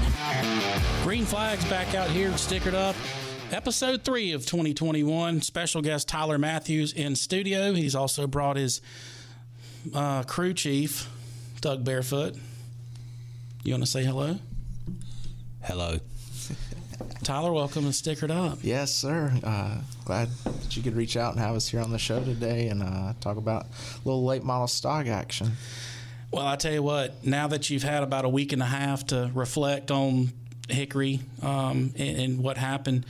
Green 1.03 1.25
Flags 1.25 1.65
back 1.65 1.93
out 1.93 2.09
here, 2.09 2.29
stickered 2.31 2.73
up. 2.73 2.95
Episode 3.51 4.03
three 4.03 4.31
of 4.31 4.45
2021. 4.45 5.41
Special 5.41 5.81
guest 5.81 6.07
Tyler 6.07 6.37
Matthews 6.37 6.93
in 6.93 7.15
studio. 7.15 7.73
He's 7.73 7.95
also 7.95 8.27
brought 8.27 8.55
his 8.55 8.81
uh, 9.93 10.23
crew 10.23 10.53
chief, 10.53 11.09
Doug 11.59 11.83
Barefoot. 11.83 12.35
You 13.63 13.73
want 13.73 13.83
to 13.83 13.89
say 13.89 14.05
hello? 14.05 14.37
Hello. 15.63 15.97
Tyler, 17.23 17.53
welcome 17.53 17.83
to 17.83 17.91
Stickered 17.91 18.31
Up. 18.31 18.59
Yes, 18.63 18.93
sir. 18.93 19.31
Uh, 19.41 19.77
glad 20.03 20.27
that 20.43 20.75
you 20.75 20.83
could 20.83 20.93
reach 20.93 21.15
out 21.15 21.31
and 21.31 21.41
have 21.41 21.55
us 21.55 21.69
here 21.69 21.79
on 21.79 21.89
the 21.89 21.97
show 21.97 22.21
today 22.21 22.67
and 22.67 22.83
uh, 22.83 23.13
talk 23.21 23.37
about 23.37 23.63
a 23.63 23.67
little 24.03 24.25
late 24.25 24.43
model 24.43 24.67
stock 24.67 25.07
action. 25.07 25.53
Well, 26.31 26.45
I 26.45 26.57
tell 26.57 26.73
you 26.73 26.83
what, 26.83 27.25
now 27.25 27.47
that 27.47 27.69
you've 27.69 27.83
had 27.83 28.03
about 28.03 28.25
a 28.25 28.29
week 28.29 28.51
and 28.51 28.61
a 28.61 28.65
half 28.65 29.07
to 29.07 29.31
reflect 29.33 29.89
on 29.89 30.33
Hickory 30.67 31.21
um, 31.41 31.93
and, 31.97 32.19
and 32.19 32.43
what 32.43 32.57
happened, 32.57 33.05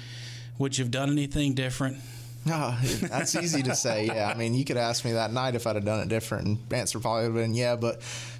would 0.60 0.77
you 0.77 0.84
have 0.84 0.91
done 0.91 1.10
anything 1.10 1.55
different? 1.55 1.98
No, 2.46 2.75
that's 3.01 3.36
easy 3.36 3.63
to 3.63 3.74
say. 3.75 4.05
Yeah, 4.05 4.29
I 4.29 4.38
mean, 4.38 4.53
you 4.53 4.63
could 4.63 4.77
ask 4.77 5.03
me 5.05 5.13
that 5.13 5.32
night 5.32 5.55
if 5.55 5.65
I'd 5.65 5.75
have 5.75 5.86
done 5.86 6.01
it 6.01 6.10
different, 6.10 6.46
and 6.46 6.74
answer 6.74 7.00
probably 7.00 7.29
would 7.29 7.38
have 7.39 7.46
been 7.46 7.55
yeah. 7.55 7.77
But 7.77 7.96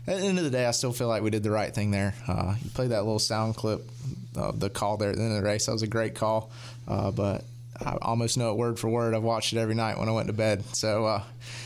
at 0.06 0.20
the 0.20 0.26
end 0.26 0.38
of 0.38 0.44
the 0.44 0.52
day, 0.52 0.68
I 0.68 0.72
still 0.72 0.94
feel 0.94 1.08
like 1.08 1.24
we 1.24 1.32
did 1.32 1.42
the 1.42 1.52
right 1.52 1.74
thing 1.74 1.90
there. 1.90 2.14
Uh, 2.28 2.54
you 2.62 2.70
played 2.70 2.92
that 2.92 3.04
little 3.04 3.18
sound 3.18 3.56
clip 3.56 3.90
of 4.36 4.60
the 4.60 4.70
call 4.70 4.98
there 4.98 5.10
at 5.10 5.16
the 5.16 5.22
end 5.22 5.36
of 5.36 5.42
the 5.42 5.48
race. 5.48 5.66
That 5.66 5.74
was 5.74 5.82
a 5.82 5.88
great 5.88 6.16
call, 6.16 6.52
uh, 6.88 7.12
but 7.12 7.44
I 7.84 7.98
almost 8.02 8.38
know 8.38 8.52
it 8.52 8.58
word 8.58 8.80
for 8.80 8.90
word. 8.90 9.14
I've 9.14 9.24
watched 9.24 9.54
it 9.54 9.60
every 9.60 9.76
night 9.76 9.98
when 9.98 10.10
I 10.10 10.12
went 10.12 10.28
to 10.28 10.34
bed, 10.34 10.64
so 10.76 11.06
uh, 11.06 11.24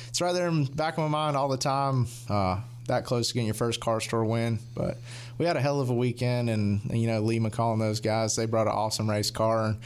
it's 0.07 0.21
right 0.21 0.33
there 0.33 0.47
in 0.47 0.65
the 0.65 0.71
back 0.71 0.93
of 0.93 0.99
my 0.99 1.07
mind 1.07 1.37
all 1.37 1.47
the 1.47 1.57
time. 1.57 2.07
Uh, 2.29 2.59
that 2.87 3.03
close 3.03 3.27
to 3.27 3.33
getting 3.33 3.47
your 3.47 3.53
first 3.53 3.81
Cars 3.81 4.07
Tour 4.07 4.23
win, 4.23 4.59
but 4.73 4.97
we 5.37 5.45
had 5.45 5.57
a 5.57 5.61
hell 5.61 5.81
of 5.81 5.89
a 5.89 5.93
weekend, 5.93 6.49
and 6.49 6.81
you 6.91 7.07
know 7.07 7.21
Lee 7.21 7.39
McCall 7.39 7.73
and 7.73 7.81
those 7.81 7.99
guys, 7.99 8.35
they 8.35 8.45
brought 8.45 8.67
an 8.67 8.73
awesome 8.73 9.09
race 9.09 9.29
car 9.29 9.65
and 9.65 9.77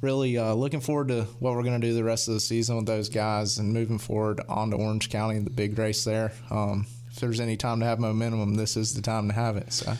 really 0.00 0.36
uh, 0.38 0.54
looking 0.54 0.80
forward 0.80 1.08
to 1.08 1.22
what 1.40 1.54
we're 1.54 1.62
going 1.62 1.80
to 1.80 1.86
do 1.86 1.94
the 1.94 2.04
rest 2.04 2.28
of 2.28 2.34
the 2.34 2.40
season 2.40 2.76
with 2.76 2.86
those 2.86 3.08
guys 3.08 3.58
and 3.58 3.72
moving 3.72 3.98
forward 3.98 4.40
on 4.48 4.70
to 4.70 4.76
Orange 4.76 5.10
County, 5.10 5.38
the 5.38 5.50
big 5.50 5.78
race 5.78 6.04
there. 6.04 6.32
Um, 6.50 6.86
if 7.10 7.16
there's 7.16 7.40
any 7.40 7.56
time 7.56 7.80
to 7.80 7.86
have 7.86 7.98
momentum, 7.98 8.54
this 8.54 8.76
is 8.76 8.94
the 8.94 9.02
time 9.02 9.28
to 9.28 9.34
have 9.34 9.56
it. 9.56 9.72
So. 9.72 9.94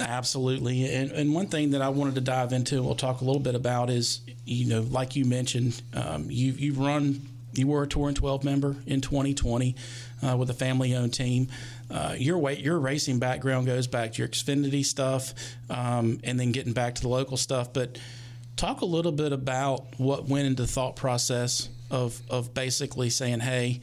Absolutely. 0.00 0.92
And, 0.94 1.10
and 1.12 1.34
one 1.34 1.46
thing 1.46 1.70
that 1.70 1.82
I 1.82 1.88
wanted 1.88 2.16
to 2.16 2.20
dive 2.20 2.52
into, 2.52 2.82
we'll 2.82 2.94
talk 2.94 3.20
a 3.20 3.24
little 3.24 3.40
bit 3.40 3.54
about 3.54 3.90
is, 3.90 4.20
you 4.44 4.66
know, 4.66 4.82
like 4.82 5.16
you 5.16 5.24
mentioned, 5.24 5.80
um, 5.94 6.26
you, 6.30 6.52
you 6.52 6.74
run, 6.74 7.22
you 7.52 7.66
were 7.66 7.82
a 7.82 7.86
Tour 7.86 8.08
and 8.08 8.16
12 8.16 8.44
member 8.44 8.76
in 8.86 9.00
2020 9.00 9.74
uh, 10.22 10.36
with 10.36 10.50
a 10.50 10.54
family 10.54 10.94
owned 10.94 11.14
team. 11.14 11.48
Uh, 11.90 12.14
your 12.18 12.38
weight, 12.38 12.60
your 12.60 12.78
racing 12.78 13.18
background 13.18 13.66
goes 13.66 13.86
back 13.86 14.12
to 14.12 14.18
your 14.18 14.28
Xfinity 14.28 14.84
stuff 14.84 15.32
um, 15.70 16.20
and 16.24 16.38
then 16.38 16.52
getting 16.52 16.72
back 16.72 16.94
to 16.96 17.02
the 17.02 17.08
local 17.08 17.36
stuff. 17.36 17.72
But 17.72 17.98
talk 18.56 18.82
a 18.82 18.86
little 18.86 19.12
bit 19.12 19.32
about 19.32 19.98
what 19.98 20.28
went 20.28 20.46
into 20.46 20.62
the 20.62 20.68
thought 20.68 20.96
process 20.96 21.68
of, 21.90 22.20
of 22.28 22.52
basically 22.52 23.08
saying, 23.08 23.40
hey, 23.40 23.80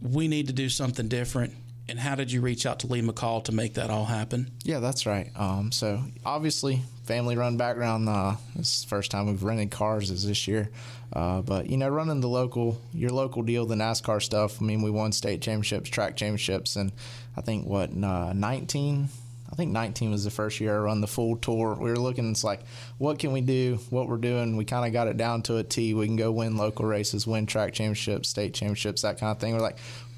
we 0.00 0.28
need 0.28 0.46
to 0.46 0.52
do 0.52 0.68
something 0.68 1.08
different 1.08 1.54
and 1.88 1.98
how 1.98 2.14
did 2.14 2.32
you 2.32 2.40
reach 2.40 2.66
out 2.66 2.80
to 2.80 2.86
Lee 2.86 3.02
McCall 3.02 3.44
to 3.44 3.52
make 3.52 3.74
that 3.74 3.90
all 3.90 4.06
happen? 4.06 4.50
Yeah, 4.62 4.80
that's 4.80 5.06
right. 5.06 5.30
Um, 5.36 5.70
so 5.70 6.02
obviously, 6.24 6.80
family 7.04 7.36
run 7.36 7.56
background. 7.56 8.08
Uh, 8.08 8.36
this 8.56 8.76
is 8.76 8.82
the 8.82 8.88
first 8.88 9.10
time 9.10 9.26
we've 9.26 9.42
rented 9.42 9.70
cars 9.70 10.10
is 10.10 10.26
this 10.26 10.48
year. 10.48 10.70
Uh, 11.12 11.42
but 11.42 11.68
you 11.68 11.76
know, 11.76 11.88
running 11.88 12.20
the 12.20 12.28
local, 12.28 12.80
your 12.92 13.10
local 13.10 13.42
deal, 13.42 13.66
the 13.66 13.74
NASCAR 13.74 14.22
stuff. 14.22 14.60
I 14.60 14.64
mean, 14.64 14.82
we 14.82 14.90
won 14.90 15.12
state 15.12 15.42
championships, 15.42 15.90
track 15.90 16.16
championships, 16.16 16.76
and 16.76 16.92
I 17.36 17.40
think 17.40 17.66
what 17.66 17.90
uh, 17.90 18.32
19. 18.32 19.08
I 19.52 19.56
think 19.56 19.70
19 19.70 20.10
was 20.10 20.24
the 20.24 20.30
first 20.30 20.58
year 20.58 20.74
I 20.74 20.80
run 20.80 21.00
the 21.00 21.06
full 21.06 21.36
tour. 21.36 21.76
We 21.78 21.90
were 21.90 21.98
looking, 21.98 22.28
it's 22.28 22.42
like, 22.42 22.62
what 22.98 23.20
can 23.20 23.30
we 23.30 23.40
do? 23.40 23.78
What 23.90 24.08
we're 24.08 24.16
doing, 24.16 24.56
we 24.56 24.64
kind 24.64 24.84
of 24.84 24.92
got 24.92 25.06
it 25.06 25.16
down 25.16 25.42
to 25.42 25.58
a 25.58 25.62
T. 25.62 25.94
We 25.94 26.06
can 26.06 26.16
go 26.16 26.32
win 26.32 26.56
local 26.56 26.86
races, 26.86 27.24
win 27.24 27.46
track 27.46 27.72
championships, 27.72 28.30
state 28.30 28.54
championships, 28.54 29.02
that 29.02 29.20
kind 29.20 29.30
of 29.30 29.38
thing. 29.38 29.54
We're 29.54 29.60
like, 29.60 29.76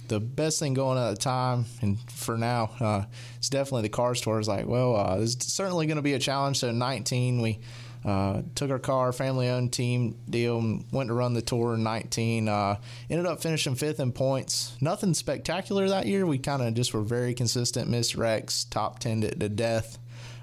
the 0.09 0.21
best 0.21 0.59
thing 0.59 0.75
going 0.75 0.99
at 0.99 1.11
the 1.11 1.17
time 1.17 1.67
and 1.83 1.99
for 2.11 2.37
now 2.37 2.71
uh, 2.81 3.05
it's 3.37 3.49
definitely 3.49 3.83
the 3.83 3.89
car 3.89 4.15
tour. 4.15 4.41
Is 4.41 4.49
like 4.49 4.67
well 4.67 4.97
uh, 4.97 5.27
certainly 5.27 5.87
going 5.87 5.97
to 5.97 6.03
be 6.03 6.15
a 6.15 6.19
challenge. 6.19 6.59
So 6.59 6.71
19 6.71 7.43
we 7.43 7.59
uh, 8.05 8.43
took 8.55 8.71
our 8.71 8.79
car 8.79 9.13
family 9.13 9.49
owned 9.49 9.73
team 9.73 10.17
deal 10.31 10.59
and 10.59 10.85
went 10.93 11.09
to 11.09 11.15
run 11.15 11.35
the 11.35 11.43
tour 11.43 11.75
in 11.75 11.83
19 11.83 12.49
uh, 12.49 12.77
ended 13.11 13.27
up 13.27 13.43
finishing 13.43 13.75
fifth 13.75 13.99
in 13.99 14.13
points. 14.13 14.77
Nothing 14.81 15.13
spectacular 15.13 15.89
that 15.89 16.07
year. 16.07 16.25
We 16.25 16.39
kind 16.39 16.63
of 16.63 16.73
just 16.75 16.95
were 16.95 17.01
very 17.01 17.35
consistent 17.35 17.89
missed 17.89 18.15
wrecks 18.15 18.65
top 18.65 19.01
10 19.01 19.23
to, 19.23 19.35
to 19.35 19.49
death 19.49 19.99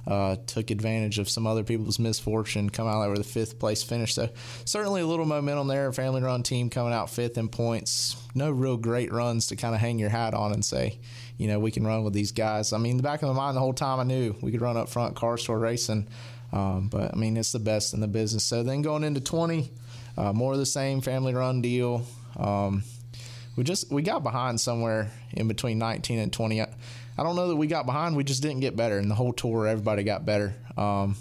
uh, 0.06 0.36
took 0.48 0.70
advantage 0.72 1.20
of 1.20 1.30
some 1.30 1.48
other 1.48 1.64
people's 1.64 2.00
misfortune, 2.00 2.70
come 2.70 2.88
out 2.88 3.02
there 3.02 3.10
with 3.10 3.22
a 3.22 3.24
fifth 3.24 3.60
place 3.60 3.84
finish. 3.84 4.14
So 4.14 4.30
certainly 4.66 5.02
a 5.02 5.08
little 5.08 5.26
momentum 5.26 5.68
there. 5.68 5.92
Family 5.94 6.22
run 6.22 6.44
team 6.44 6.70
coming 6.70 6.94
out 6.94 7.10
fifth 7.10 7.38
in 7.38 7.48
points. 7.48 8.16
No 8.36 8.52
real 8.52 8.78
great 8.78 9.12
runs 9.14 9.48
to 9.48 9.56
kind 9.56 9.74
of 9.74 9.82
hang 9.82 10.00
your 10.00 10.10
hat 10.10 10.34
on 10.34 10.52
and 10.52 10.64
say, 10.64 11.00
you 11.38 11.48
know, 11.48 11.60
we 11.60 11.72
can 11.72 11.86
run 11.86 12.04
with 12.04 12.14
these 12.14 12.32
guys. 12.32 12.74
I 12.74 12.78
mean, 12.78 12.98
the 12.98 13.04
back 13.04 13.22
of 13.22 13.30
my 13.30 13.36
mind 13.36 13.56
the 13.56 13.62
whole 13.62 13.74
time 13.74 14.00
I 14.00 14.04
knew 14.04 14.36
we 14.42 14.52
could 14.52 14.62
run 14.62 14.78
up 14.78 14.90
front 14.90 15.16
Cars 15.16 15.44
Tour 15.44 15.58
racing. 15.58 16.08
Um, 16.52 16.88
but 16.90 17.14
I 17.14 17.18
mean, 17.18 17.36
it's 17.38 17.52
the 17.52 17.60
best 17.60 17.94
in 17.94 18.00
the 18.00 18.08
business. 18.08 18.44
So 18.44 18.62
then 18.62 18.84
going 18.84 19.04
into 19.04 19.22
20, 19.22 19.72
uh, 20.18 20.34
more 20.34 20.54
of 20.54 20.60
the 20.60 20.66
same 20.66 21.02
family 21.02 21.34
run 21.34 21.62
deal. 21.62 22.06
Um, 22.38 22.84
we 23.56 23.64
just 23.64 23.92
we 23.92 24.02
got 24.02 24.24
behind 24.24 24.60
somewhere 24.60 25.12
in 25.32 25.48
between 25.48 25.80
19 25.80 26.20
and 26.20 26.32
20. 26.34 26.66
I 27.18 27.24
don't 27.24 27.36
know 27.36 27.48
that 27.50 27.56
we 27.56 27.68
got 27.68 27.86
behind. 27.86 28.16
We 28.16 28.24
just 28.24 28.42
didn't 28.42 28.62
get 28.62 28.76
better. 28.76 28.98
And 28.98 29.10
the 29.10 29.16
whole 29.16 29.34
tour, 29.34 29.68
everybody 29.68 30.04
got 30.04 30.26
better. 30.26 30.56
Um, 30.78 31.16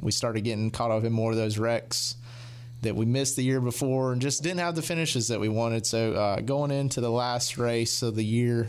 we 0.00 0.12
started 0.12 0.42
getting 0.42 0.70
caught 0.70 0.90
up 0.90 1.04
in 1.04 1.12
more 1.12 1.30
of 1.30 1.36
those 1.36 1.58
wrecks 1.58 2.16
that 2.82 2.94
we 2.94 3.06
missed 3.06 3.36
the 3.36 3.42
year 3.42 3.60
before 3.60 4.12
and 4.12 4.20
just 4.20 4.42
didn't 4.42 4.58
have 4.60 4.76
the 4.76 4.82
finishes 4.82 5.28
that 5.28 5.40
we 5.40 5.48
wanted. 5.48 5.86
So 5.86 6.12
uh, 6.12 6.40
going 6.40 6.70
into 6.70 7.00
the 7.00 7.10
last 7.10 7.58
race 7.58 8.02
of 8.02 8.14
the 8.16 8.24
year, 8.24 8.68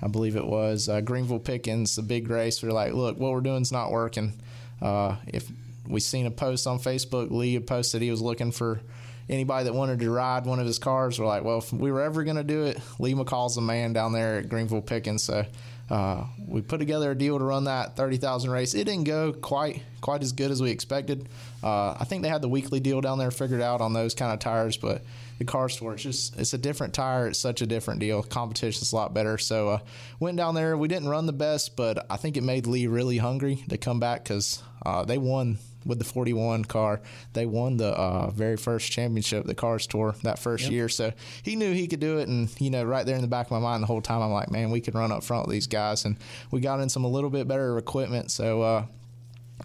I 0.00 0.08
believe 0.08 0.36
it 0.36 0.46
was 0.46 0.88
uh, 0.88 1.00
Greenville 1.00 1.38
Pickens, 1.38 1.96
the 1.96 2.02
big 2.02 2.28
race. 2.28 2.62
We 2.62 2.68
are 2.68 2.72
like, 2.72 2.92
look, 2.92 3.18
what 3.18 3.32
we're 3.32 3.40
doing 3.40 3.62
is 3.62 3.72
not 3.72 3.90
working. 3.90 4.32
Uh, 4.80 5.16
if 5.26 5.48
we 5.86 6.00
seen 6.00 6.26
a 6.26 6.30
post 6.30 6.66
on 6.66 6.78
Facebook, 6.78 7.30
Lee 7.30 7.54
had 7.54 7.66
posted 7.66 8.02
he 8.02 8.10
was 8.10 8.22
looking 8.22 8.50
for 8.50 8.80
anybody 9.28 9.64
that 9.64 9.74
wanted 9.74 10.00
to 10.00 10.10
ride 10.10 10.44
one 10.44 10.58
of 10.58 10.66
his 10.66 10.78
cars. 10.78 11.18
We're 11.18 11.26
like, 11.26 11.44
well, 11.44 11.58
if 11.58 11.72
we 11.72 11.92
were 11.92 12.02
ever 12.02 12.24
going 12.24 12.36
to 12.36 12.44
do 12.44 12.64
it, 12.64 12.80
Lee 12.98 13.14
McCall's 13.14 13.54
the 13.54 13.60
man 13.60 13.92
down 13.92 14.12
there 14.12 14.38
at 14.38 14.48
Greenville 14.48 14.82
Pickens. 14.82 15.22
So 15.22 15.44
uh, 15.92 16.24
we 16.48 16.62
put 16.62 16.78
together 16.78 17.10
a 17.10 17.14
deal 17.14 17.38
to 17.38 17.44
run 17.44 17.64
that 17.64 17.96
30,000 17.96 18.50
race. 18.50 18.72
It 18.72 18.84
didn't 18.84 19.04
go 19.04 19.30
quite 19.34 19.82
quite 20.00 20.22
as 20.22 20.32
good 20.32 20.50
as 20.50 20.62
we 20.62 20.70
expected. 20.70 21.28
Uh, 21.62 21.90
I 22.00 22.04
think 22.04 22.22
they 22.22 22.30
had 22.30 22.40
the 22.40 22.48
weekly 22.48 22.80
deal 22.80 23.02
down 23.02 23.18
there 23.18 23.30
figured 23.30 23.60
out 23.60 23.82
on 23.82 23.92
those 23.92 24.14
kind 24.14 24.32
of 24.32 24.38
tires, 24.38 24.78
but 24.78 25.02
the 25.38 25.44
Cars 25.44 25.76
Tour 25.76 25.92
it's 25.92 26.02
just 26.02 26.38
it's 26.38 26.54
a 26.54 26.58
different 26.58 26.94
tire. 26.94 27.26
It's 27.26 27.38
such 27.38 27.60
a 27.60 27.66
different 27.66 28.00
deal. 28.00 28.22
Competition's 28.22 28.90
a 28.92 28.96
lot 28.96 29.12
better. 29.12 29.36
So 29.36 29.68
uh, 29.68 29.78
went 30.18 30.38
down 30.38 30.54
there. 30.54 30.78
We 30.78 30.88
didn't 30.88 31.10
run 31.10 31.26
the 31.26 31.34
best, 31.34 31.76
but 31.76 32.06
I 32.08 32.16
think 32.16 32.38
it 32.38 32.42
made 32.42 32.66
Lee 32.66 32.86
really 32.86 33.18
hungry 33.18 33.62
to 33.68 33.76
come 33.76 34.00
back 34.00 34.24
because 34.24 34.62
uh, 34.86 35.04
they 35.04 35.18
won 35.18 35.58
with 35.84 35.98
the 35.98 36.04
41 36.04 36.64
car. 36.64 37.00
They 37.32 37.46
won 37.46 37.76
the 37.76 37.88
uh, 37.88 38.30
very 38.30 38.56
first 38.56 38.90
championship, 38.90 39.46
the 39.46 39.54
Cars 39.54 39.86
Tour, 39.86 40.14
that 40.22 40.38
first 40.38 40.64
yep. 40.64 40.72
year. 40.72 40.88
So 40.88 41.12
he 41.42 41.56
knew 41.56 41.72
he 41.72 41.86
could 41.86 42.00
do 42.00 42.18
it. 42.18 42.28
And, 42.28 42.48
you 42.60 42.70
know, 42.70 42.84
right 42.84 43.04
there 43.04 43.16
in 43.16 43.22
the 43.22 43.28
back 43.28 43.46
of 43.46 43.52
my 43.52 43.58
mind 43.58 43.82
the 43.82 43.86
whole 43.86 44.02
time, 44.02 44.22
I'm 44.22 44.32
like, 44.32 44.50
man, 44.50 44.70
we 44.70 44.80
could 44.80 44.94
run 44.94 45.12
up 45.12 45.24
front 45.24 45.46
with 45.46 45.52
these 45.52 45.66
guys. 45.66 46.04
And 46.04 46.16
we 46.50 46.60
got 46.60 46.80
in 46.80 46.88
some 46.88 47.04
a 47.04 47.08
little 47.08 47.30
bit 47.30 47.48
better 47.48 47.78
equipment. 47.78 48.30
So, 48.30 48.62
uh, 48.62 48.86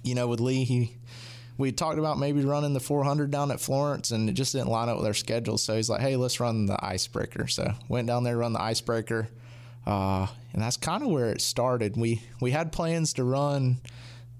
you 0.04 0.16
know, 0.16 0.28
with 0.28 0.40
Lee, 0.40 0.64
he. 0.64 0.94
We 1.60 1.72
talked 1.72 1.98
about 1.98 2.20
maybe 2.20 2.46
running 2.46 2.76
the 2.76 2.80
400 2.80 3.32
down 3.32 3.50
at 3.50 3.60
Florence, 3.60 4.12
and 4.12 4.30
it 4.30 4.34
just 4.34 4.52
didn't 4.52 4.68
line 4.68 4.90
up 4.90 4.98
with 4.98 5.08
our 5.08 5.16
schedule. 5.16 5.58
So 5.58 5.76
he's 5.76 5.90
like, 5.90 6.02
"Hey, 6.02 6.16
let's 6.16 6.40
run 6.40 6.68
the 6.68 6.78
icebreaker." 6.86 7.48
So 7.48 7.74
went 7.90 8.06
down 8.06 8.24
there, 8.24 8.38
run 8.38 8.54
the 8.54 8.62
icebreaker, 8.62 9.28
uh, 9.88 10.28
and 10.54 10.62
that's 10.62 10.78
kind 10.78 11.02
of 11.02 11.10
where 11.10 11.30
it 11.32 11.42
started. 11.42 11.98
We 11.98 12.22
we 12.42 12.52
had 12.52 12.72
plans 12.72 13.14
to 13.14 13.24
run 13.24 13.78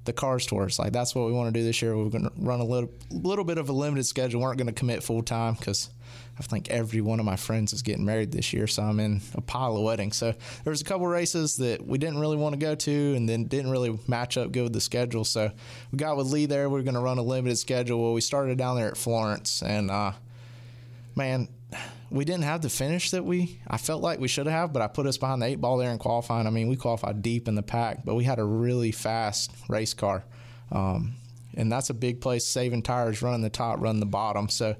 the 0.08 0.14
cars 0.14 0.48
tours. 0.48 0.80
Like 0.80 0.92
that's 0.92 1.14
what 1.14 1.28
we 1.28 1.34
want 1.34 1.54
to 1.54 1.60
do 1.60 1.64
this 1.64 1.82
year. 1.82 1.96
We're 1.96 2.10
going 2.10 2.24
to 2.24 2.32
run 2.38 2.60
a 2.60 2.66
little 2.66 2.90
little 3.12 3.46
bit 3.46 3.60
of 3.60 3.70
a 3.70 3.74
limited 3.74 4.06
schedule. 4.06 4.40
We 4.40 4.46
aren't 4.46 4.58
going 4.58 4.68
to 4.68 4.74
commit 4.74 5.04
full 5.04 5.22
time 5.22 5.54
because 5.54 5.92
I 6.40 6.44
think 6.44 6.70
every 6.70 7.02
one 7.02 7.20
of 7.20 7.26
my 7.26 7.36
friends 7.36 7.74
is 7.74 7.82
getting 7.82 8.06
married 8.06 8.32
this 8.32 8.54
year, 8.54 8.68
so 8.68 8.84
I'm 8.84 9.00
in 9.00 9.22
a 9.36 9.42
pile 9.42 9.76
of 9.76 9.84
weddings. 9.84 10.18
So 10.18 10.34
there 10.64 10.72
was 10.72 10.82
a 10.82 10.86
couple 10.86 11.08
races 11.08 11.58
that 11.58 11.86
we 11.86 11.98
didn't 11.98 12.20
really 12.20 12.38
want 12.38 12.54
to 12.54 12.60
go 12.60 12.76
to, 12.76 13.16
and 13.16 13.28
then 13.28 13.46
didn't 13.46 13.72
really 13.72 14.00
match 14.08 14.38
up 14.38 14.52
good 14.52 14.64
with 14.64 14.74
the 14.74 14.82
schedule. 14.82 15.24
So 15.24 15.52
we 15.92 15.98
got 15.98 16.18
with 16.18 16.28
Lee 16.28 16.46
there. 16.46 16.70
We 16.70 16.80
are 16.80 16.84
going 16.84 16.96
to 16.96 17.02
run 17.02 17.18
a 17.18 17.24
limited 17.24 17.58
schedule. 17.58 18.02
Well, 18.02 18.14
we 18.14 18.22
started 18.22 18.58
down 18.58 18.78
there 18.78 18.88
at 18.88 18.98
Florence, 18.98 19.62
and 19.64 19.90
uh, 19.90 20.14
man, 21.16 21.50
we 22.10 22.26
didn't 22.26 22.44
have 22.44 22.62
the 22.62 22.70
finish 22.70 23.12
that 23.12 23.26
we 23.26 23.60
I 23.68 23.78
felt 23.78 24.02
like 24.02 24.20
we 24.20 24.28
should 24.28 24.48
have, 24.48 24.74
but 24.74 24.82
I 24.82 24.88
put 24.88 25.06
us 25.08 25.18
behind 25.18 25.42
the 25.42 25.48
eight 25.48 25.62
ball 25.62 25.78
there 25.78 25.92
in 25.92 25.98
qualifying. 25.98 26.48
I 26.48 26.50
mean, 26.50 26.68
we 26.68 26.76
qualified 26.76 27.22
deep 27.22 27.48
in 27.48 27.56
the 27.56 27.64
pack, 27.64 28.06
but 28.06 28.16
we 28.16 28.24
had 28.24 28.40
a 28.40 28.44
really 28.44 28.92
fast 28.92 29.52
race 29.68 29.94
car. 29.94 30.24
Um, 30.72 31.16
and 31.56 31.72
that's 31.72 31.90
a 31.90 31.94
big 31.94 32.22
place 32.22 32.46
saving 32.46 32.84
tires, 32.84 33.22
running 33.22 33.42
the 33.42 33.50
top, 33.50 33.82
running 33.82 34.00
the 34.00 34.06
bottom. 34.06 34.48
So 34.48 34.76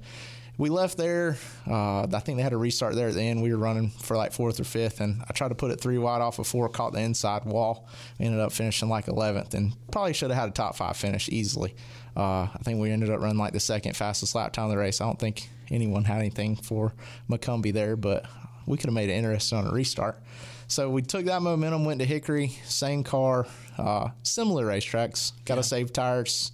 we 0.58 0.70
left 0.70 0.96
there. 0.96 1.36
Uh, 1.66 2.02
I 2.02 2.20
think 2.20 2.36
they 2.36 2.42
had 2.42 2.52
a 2.52 2.56
restart 2.56 2.94
there 2.94 3.08
at 3.08 3.14
the 3.14 3.22
end. 3.22 3.42
We 3.42 3.52
were 3.52 3.58
running 3.58 3.90
for 3.90 4.16
like 4.16 4.32
fourth 4.32 4.58
or 4.58 4.64
fifth, 4.64 5.00
and 5.00 5.22
I 5.28 5.32
tried 5.32 5.48
to 5.48 5.54
put 5.54 5.70
it 5.70 5.80
three 5.80 5.98
wide 5.98 6.20
off 6.20 6.38
of 6.38 6.46
four, 6.46 6.68
caught 6.68 6.92
the 6.92 7.00
inside 7.00 7.44
wall. 7.44 7.88
Ended 8.18 8.40
up 8.40 8.52
finishing 8.52 8.88
like 8.88 9.06
11th, 9.06 9.54
and 9.54 9.74
probably 9.92 10.12
should 10.12 10.30
have 10.30 10.38
had 10.38 10.48
a 10.48 10.52
top 10.52 10.76
five 10.76 10.96
finish 10.96 11.28
easily. 11.28 11.74
Uh, 12.18 12.48
I 12.52 12.58
think 12.64 12.80
we 12.80 12.90
ended 12.90 13.10
up 13.10 13.20
running 13.20 13.38
like 13.38 13.52
the 13.52 13.60
second 13.60 13.96
fastest 13.96 14.34
lap 14.34 14.52
time 14.52 14.64
of 14.64 14.70
the 14.72 14.76
race. 14.76 15.00
I 15.00 15.04
don't 15.04 15.20
think 15.20 15.48
anyone 15.70 16.02
had 16.02 16.18
anything 16.18 16.56
for 16.56 16.92
McCumbee 17.30 17.72
there, 17.72 17.94
but 17.94 18.26
we 18.66 18.76
could 18.76 18.86
have 18.86 18.94
made 18.94 19.08
it 19.08 19.12
interesting 19.14 19.58
on 19.58 19.68
a 19.68 19.70
restart. 19.70 20.20
So 20.66 20.90
we 20.90 21.00
took 21.00 21.26
that 21.26 21.40
momentum, 21.42 21.84
went 21.84 22.00
to 22.00 22.06
Hickory, 22.06 22.48
same 22.64 23.04
car, 23.04 23.46
uh, 23.78 24.08
similar 24.24 24.66
racetracks. 24.66 25.32
Got 25.44 25.54
to 25.54 25.58
yeah. 25.60 25.62
save 25.62 25.92
tires. 25.92 26.50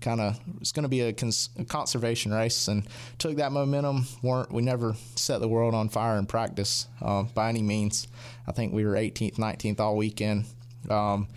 Kind 0.00 0.20
of, 0.20 0.38
it's 0.60 0.72
going 0.72 0.82
to 0.82 0.88
be 0.88 1.00
a, 1.00 1.12
cons- 1.14 1.48
a, 1.58 1.64
conservation 1.64 2.34
race, 2.34 2.68
and 2.68 2.86
took 3.18 3.36
that 3.36 3.52
momentum. 3.52 4.06
weren't 4.22 4.52
We 4.52 4.60
never 4.60 4.96
set 5.16 5.40
the 5.40 5.48
world 5.48 5.74
on 5.74 5.88
fire 5.88 6.18
in 6.18 6.26
practice 6.26 6.88
uh, 7.00 7.22
by 7.22 7.48
any 7.48 7.62
means. 7.62 8.08
I 8.46 8.52
think 8.52 8.74
we 8.74 8.84
were 8.84 8.94
18th, 8.94 9.36
19th 9.36 9.80
all 9.80 9.96
weekend. 9.96 10.44
Um, 10.90 11.28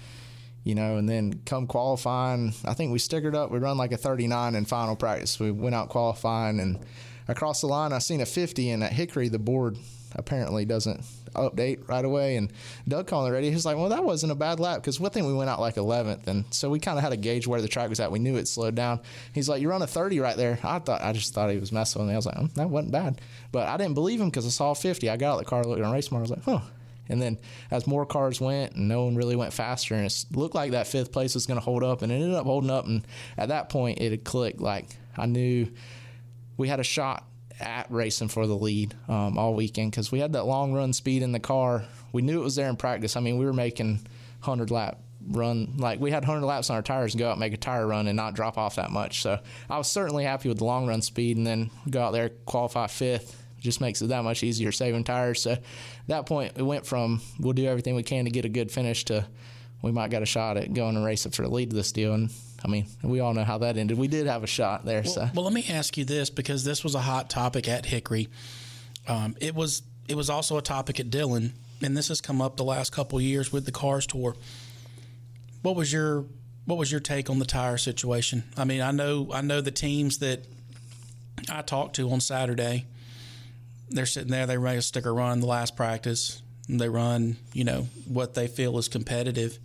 you 0.68 0.76
know, 0.76 0.98
and 0.98 1.08
then 1.08 1.40
come 1.46 1.66
qualifying, 1.66 2.54
I 2.66 2.74
think 2.74 2.92
we 2.92 3.00
stickered 3.00 3.36
up. 3.36 3.52
We 3.52 3.60
run 3.60 3.78
like 3.78 3.94
a 3.94 3.98
39 3.98 4.54
in 4.54 4.66
final 4.66 4.98
practice. 4.98 5.40
We 5.40 5.50
went 5.50 5.74
out 5.74 5.88
qualifying 5.88 6.60
and 6.60 6.86
across 7.30 7.62
the 7.62 7.68
line, 7.68 7.94
I 7.94 8.00
seen 8.00 8.20
a 8.20 8.26
50, 8.26 8.72
and 8.72 8.84
at 8.84 8.92
Hickory, 8.92 9.30
the 9.30 9.40
board 9.40 9.78
apparently 10.16 10.66
doesn't 10.66 11.06
update 11.36 11.88
right 11.88 12.04
away. 12.04 12.36
And 12.36 12.52
Doug 12.86 13.08
calling 13.08 13.30
the 13.30 13.34
radio, 13.34 13.50
he's 13.50 13.66
like, 13.66 13.78
well, 13.78 13.90
that 13.90 14.04
wasn't 14.04 14.34
a 14.34 14.36
bad 14.36 14.60
lap 14.60 14.82
because 14.82 15.00
one 15.00 15.12
thing 15.12 15.26
we 15.26 15.34
went 15.34 15.50
out 15.50 15.62
like 15.62 15.76
11th. 15.76 16.28
And 16.28 16.44
so 16.50 16.70
we 16.70 16.80
kind 16.80 16.98
of 16.98 17.04
had 17.04 17.14
a 17.14 17.18
gauge 17.18 17.48
where 17.48 17.62
the 17.62 17.68
track 17.70 17.88
was 17.90 18.02
at. 18.02 18.12
We 18.12 18.20
knew 18.20 18.36
it 18.36 18.50
slowed 18.50 18.76
down. 18.76 19.00
He's 19.34 19.48
like, 19.48 19.62
you 19.62 19.70
run 19.70 19.82
a 19.82 19.88
30 19.88 20.20
right 20.20 20.36
there. 20.36 20.60
I 20.64 20.80
thought, 20.80 21.02
I 21.02 21.14
just 21.14 21.34
thought 21.34 21.50
he 21.50 21.60
was 21.60 21.72
messing 21.72 22.02
with 22.02 22.10
me. 22.10 22.14
I 22.14 22.18
was 22.18 22.26
like, 22.26 22.38
oh, 22.38 22.48
that 22.56 22.70
wasn't 22.70 22.92
bad. 22.92 23.22
But 23.54 23.70
I 23.70 23.78
didn't 23.78 23.94
believe 23.94 24.20
him 24.20 24.30
because 24.30 24.46
I 24.46 24.50
saw 24.50 24.74
50. 24.74 25.10
I 25.10 25.16
got 25.16 25.36
out 25.36 25.40
the 25.40 25.46
car, 25.46 25.64
looked 25.64 25.82
on 25.82 25.94
race 25.94 26.12
mark. 26.12 26.20
I 26.20 26.24
was 26.24 26.32
like, 26.32 26.48
oh. 26.48 26.62
And 27.10 27.22
then 27.22 27.38
as 27.72 27.88
more 27.88 28.06
cars 28.06 28.42
went 28.42 28.74
and 28.74 28.88
no 28.88 29.06
one 29.06 29.16
really 29.16 29.36
went 29.36 29.54
faster, 29.54 29.96
and 29.96 30.06
it 30.06 30.26
looked 30.32 30.56
like 30.56 30.72
that 30.72 30.88
fifth 30.88 31.12
place 31.12 31.34
was 31.34 31.46
going 31.46 31.60
to 31.60 31.64
hold 31.64 31.84
up, 31.84 32.02
and 32.02 32.12
it 32.12 32.16
ended 32.16 32.34
up 32.34 32.46
holding 32.46 32.70
up. 32.70 32.86
And 32.86 33.06
at 33.38 33.50
that 33.50 33.70
point, 33.70 34.00
it 34.00 34.12
had 34.12 34.24
clicked. 34.24 34.60
Like 34.60 34.88
I 35.16 35.26
knew 35.26 35.68
we 36.58 36.68
had 36.68 36.80
a 36.80 36.84
shot 36.84 37.24
at 37.60 37.90
racing 37.92 38.28
for 38.28 38.46
the 38.46 38.56
lead 38.56 38.94
um, 39.08 39.38
all 39.38 39.56
weekend 39.56 39.92
because 39.92 40.12
we 40.12 40.20
had 40.20 40.34
that 40.34 40.46
long 40.46 40.74
run 40.74 40.94
speed 40.94 41.24
in 41.24 41.32
the 41.32 41.40
car. 41.40 41.86
We 42.12 42.22
knew 42.22 42.40
it 42.40 42.44
was 42.44 42.56
there 42.56 42.70
in 42.70 42.76
practice. 42.76 43.16
I 43.16 43.20
mean, 43.20 43.38
we 43.38 43.46
were 43.46 43.54
making 43.54 43.96
100 44.42 44.72
lap 44.72 45.00
run 45.30 45.74
like 45.78 46.00
we 46.00 46.12
had 46.12 46.24
100 46.24 46.46
laps 46.46 46.70
on 46.70 46.76
our 46.78 46.82
tires 46.82 47.14
and 47.14 47.20
go 47.20 47.28
out 47.28 47.32
and 47.32 47.40
make 47.40 47.54
a 47.54 47.58
tire 47.58 47.86
run 47.86 48.08
and 48.08 48.16
not 48.16 48.34
drop 48.34 48.58
off 48.58 48.76
that 48.76 48.92
much. 48.92 49.22
So 49.22 49.40
I 49.70 49.78
was 49.78 49.90
certainly 49.90 50.24
happy 50.24 50.50
with 50.50 50.60
the 50.60 50.66
long 50.66 50.88
run 50.88 51.02
speed 51.02 51.38
and 51.38 51.46
then 51.46 51.70
go 51.90 52.02
out 52.02 52.12
there 52.12 52.30
qualify 52.46 52.88
fifth. 52.88 53.44
Just 53.60 53.82
makes 53.82 54.02
it 54.02 54.08
that 54.08 54.24
much 54.24 54.44
easier 54.44 54.72
saving 54.72 55.04
tires. 55.04 55.42
So 55.42 55.52
at 55.52 55.62
that 56.08 56.26
point, 56.26 56.56
we 56.56 56.64
went 56.64 56.86
from 56.86 57.22
we'll 57.40 57.54
do 57.54 57.66
everything 57.66 57.96
we 57.96 58.04
can 58.04 58.26
to 58.26 58.32
get 58.32 58.46
a 58.46 58.50
good 58.50 58.72
finish 58.72 59.06
to 59.06 59.26
we 59.82 59.92
might 59.92 60.10
got 60.10 60.22
a 60.22 60.26
shot 60.26 60.58
at 60.58 60.74
going 60.74 60.96
and 60.96 61.06
racing 61.06 61.32
for 61.32 61.44
the 61.44 61.50
lead 61.50 61.70
of 61.70 61.76
this 61.76 61.92
deal. 61.92 62.14
And 62.14 62.32
I 62.64 62.68
mean, 62.68 62.88
we 63.04 63.20
all 63.20 63.34
know 63.34 63.44
how 63.44 63.60
that 63.60 63.78
ended. 63.78 63.98
We 63.98 64.08
did 64.08 64.28
have 64.28 64.44
a 64.44 64.48
shot 64.48 64.86
there. 64.86 65.04
Well, 65.04 65.14
so, 65.14 65.30
well 65.36 65.44
let 65.44 65.54
me 65.54 65.66
ask 65.70 65.98
you 65.98 66.06
this 66.06 66.30
because 66.30 66.64
this 66.64 66.84
was 66.84 66.96
a 66.96 67.00
hot 67.00 67.30
topic 67.30 67.68
at 67.68 67.86
Hickory. 67.86 68.30
Um, 69.08 69.36
it 69.40 69.56
was 69.56 69.84
it 70.08 70.16
was 70.16 70.30
also 70.30 70.58
a 70.58 70.62
topic 70.62 71.00
at 71.00 71.10
Dillon, 71.10 71.54
and 71.82 71.96
this 71.96 72.08
has 72.08 72.22
come 72.22 72.42
up 72.42 72.58
the 72.58 72.64
last 72.64 72.92
couple 72.92 73.20
years 73.22 73.52
with 73.52 73.66
the 73.66 73.72
Cars 73.72 74.08
Tour. 74.08 74.36
What 75.62 75.76
was 75.76 75.92
your 75.92 76.26
what 76.66 76.78
was 76.78 76.92
your 76.92 77.00
take 77.00 77.30
on 77.30 77.40
the 77.40 77.46
tire 77.46 77.78
situation? 77.78 78.44
I 78.58 78.66
mean, 78.66 78.82
I 78.82 78.92
know 78.92 79.30
I 79.34 79.42
know 79.42 79.62
the 79.62 79.72
teams 79.72 80.20
that 80.20 80.46
I 81.50 81.62
talked 81.62 81.96
to 81.98 82.10
on 82.12 82.20
Saturday. 82.20 82.86
They're 83.90 84.06
sitting 84.06 84.32
there. 84.32 84.46
They 84.46 84.58
run 84.58 84.76
a 84.76 84.82
sticker 84.82 85.14
run 85.14 85.40
the 85.40 85.48
last 85.48 85.76
practice. 85.76 86.42
They 86.70 86.90
run, 86.90 87.38
you 87.54 87.64
know, 87.64 87.88
what 88.06 88.34
they 88.34 88.48
feel 88.48 88.78
is 88.78 88.88
competitive 88.88 89.60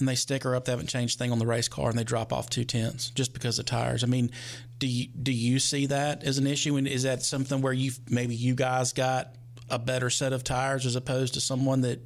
and 0.00 0.08
they 0.08 0.14
sticker 0.14 0.54
up. 0.54 0.64
They 0.64 0.72
haven't 0.72 0.88
changed 0.88 1.18
thing 1.18 1.30
on 1.30 1.38
the 1.38 1.46
race 1.46 1.68
car, 1.68 1.88
and 1.90 1.98
they 1.98 2.04
drop 2.04 2.32
off 2.32 2.50
two 2.50 2.64
tenths 2.64 3.10
just 3.10 3.32
because 3.32 3.58
of 3.58 3.66
tires. 3.66 4.02
I 4.02 4.06
mean, 4.06 4.30
do 4.78 4.86
you 4.86 5.08
do 5.08 5.32
you 5.32 5.58
see 5.58 5.86
that 5.86 6.24
as 6.24 6.38
an 6.38 6.46
issue? 6.46 6.76
And 6.76 6.88
is 6.88 7.04
that 7.04 7.22
something 7.22 7.60
where 7.60 7.72
you 7.72 7.92
maybe 8.08 8.34
you 8.34 8.54
guys 8.54 8.92
got 8.92 9.34
a 9.68 9.78
better 9.78 10.10
set 10.10 10.32
of 10.32 10.42
tires 10.42 10.86
as 10.86 10.96
opposed 10.96 11.34
to 11.34 11.40
someone 11.40 11.82
that 11.82 12.04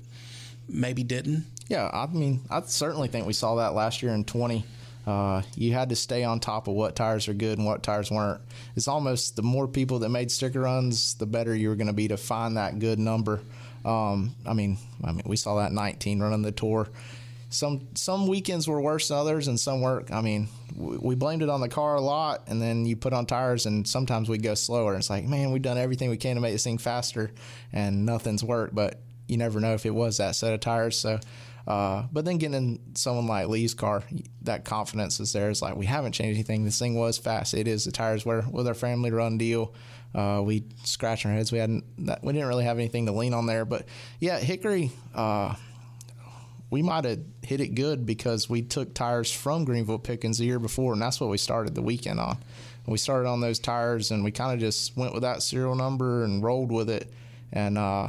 maybe 0.68 1.02
didn't? 1.02 1.46
Yeah, 1.68 1.88
I 1.90 2.06
mean, 2.06 2.42
I 2.50 2.60
certainly 2.62 3.08
think 3.08 3.26
we 3.26 3.32
saw 3.32 3.54
that 3.56 3.74
last 3.74 4.02
year 4.02 4.12
in 4.12 4.24
twenty. 4.24 4.64
Uh, 5.06 5.42
you 5.54 5.72
had 5.72 5.90
to 5.90 5.96
stay 5.96 6.24
on 6.24 6.40
top 6.40 6.66
of 6.66 6.74
what 6.74 6.96
tires 6.96 7.28
are 7.28 7.34
good 7.34 7.58
and 7.58 7.66
what 7.66 7.82
tires 7.82 8.10
weren't. 8.10 8.40
It's 8.74 8.88
almost 8.88 9.36
the 9.36 9.42
more 9.42 9.68
people 9.68 9.98
that 10.00 10.08
made 10.08 10.30
sticker 10.30 10.60
runs, 10.60 11.14
the 11.14 11.26
better 11.26 11.54
you 11.54 11.68
were 11.68 11.76
going 11.76 11.88
to 11.88 11.92
be 11.92 12.08
to 12.08 12.16
find 12.16 12.56
that 12.56 12.78
good 12.78 12.98
number. 12.98 13.40
Um, 13.84 14.34
I 14.46 14.54
mean, 14.54 14.78
I 15.02 15.12
mean, 15.12 15.24
we 15.26 15.36
saw 15.36 15.56
that 15.56 15.72
19 15.72 16.20
running 16.20 16.42
the 16.42 16.52
tour 16.52 16.88
some 17.54 17.88
some 17.94 18.26
weekends 18.26 18.66
were 18.66 18.80
worse 18.80 19.08
than 19.08 19.18
others, 19.18 19.48
and 19.48 19.58
some 19.58 19.80
were. 19.80 20.04
I 20.10 20.20
mean, 20.20 20.48
we, 20.76 21.14
blamed 21.14 21.42
it 21.42 21.48
on 21.48 21.60
the 21.60 21.68
car 21.68 21.94
a 21.94 22.00
lot, 22.00 22.44
and 22.48 22.60
then 22.60 22.84
you 22.84 22.96
put 22.96 23.12
on 23.12 23.26
tires, 23.26 23.66
and 23.66 23.86
sometimes 23.86 24.28
we 24.28 24.38
go 24.38 24.54
slower. 24.54 24.94
It's 24.96 25.08
like, 25.08 25.24
man, 25.24 25.52
we've 25.52 25.62
done 25.62 25.78
everything 25.78 26.10
we 26.10 26.16
can 26.16 26.34
to 26.34 26.40
make 26.40 26.52
this 26.52 26.64
thing 26.64 26.78
faster, 26.78 27.30
and 27.72 28.04
nothing's 28.04 28.42
worked. 28.42 28.74
But 28.74 29.00
you 29.28 29.36
never 29.36 29.60
know 29.60 29.74
if 29.74 29.86
it 29.86 29.94
was 29.94 30.18
that 30.18 30.36
set 30.36 30.52
of 30.52 30.60
tires. 30.60 30.98
So, 30.98 31.20
uh, 31.66 32.04
but 32.12 32.24
then 32.24 32.38
getting 32.38 32.56
in 32.56 32.80
someone 32.94 33.26
like 33.26 33.48
Lee's 33.48 33.74
car, 33.74 34.02
that 34.42 34.64
confidence 34.64 35.20
is 35.20 35.32
there. 35.32 35.50
It's 35.50 35.62
like 35.62 35.76
we 35.76 35.86
haven't 35.86 36.12
changed 36.12 36.36
anything. 36.36 36.64
This 36.64 36.78
thing 36.78 36.94
was 36.94 37.18
fast. 37.18 37.54
It 37.54 37.66
is. 37.66 37.84
The 37.84 37.92
tires 37.92 38.26
were 38.26 38.44
with 38.50 38.66
our 38.68 38.74
family 38.74 39.10
run 39.10 39.38
deal. 39.38 39.74
Uh, 40.14 40.42
we 40.44 40.64
scratch 40.84 41.26
our 41.26 41.32
heads. 41.32 41.50
We 41.50 41.58
hadn't. 41.58 41.84
We 42.22 42.32
didn't 42.32 42.48
really 42.48 42.64
have 42.64 42.78
anything 42.78 43.06
to 43.06 43.12
lean 43.12 43.34
on 43.34 43.46
there. 43.46 43.64
But 43.64 43.86
yeah, 44.20 44.38
Hickory. 44.38 44.92
Uh, 45.14 45.54
we 46.70 46.82
might 46.82 47.04
have 47.04 47.20
hit 47.42 47.60
it 47.60 47.76
good 47.76 48.04
because 48.04 48.50
we 48.50 48.60
took 48.60 48.94
tires 48.94 49.30
from 49.30 49.64
Greenville 49.64 49.98
Pickens 49.98 50.38
the 50.38 50.44
year 50.44 50.58
before, 50.58 50.92
and 50.92 51.00
that's 51.00 51.20
what 51.20 51.30
we 51.30 51.38
started 51.38 51.74
the 51.74 51.82
weekend 51.82 52.18
on. 52.18 52.38
We 52.86 52.98
started 52.98 53.28
on 53.28 53.40
those 53.40 53.58
tires, 53.58 54.10
and 54.10 54.24
we 54.24 54.32
kind 54.32 54.52
of 54.52 54.58
just 54.58 54.96
went 54.96 55.14
with 55.14 55.22
that 55.22 55.42
serial 55.42 55.76
number 55.76 56.24
and 56.24 56.42
rolled 56.42 56.72
with 56.72 56.90
it. 56.90 57.12
And 57.52 57.78
uh, 57.78 58.08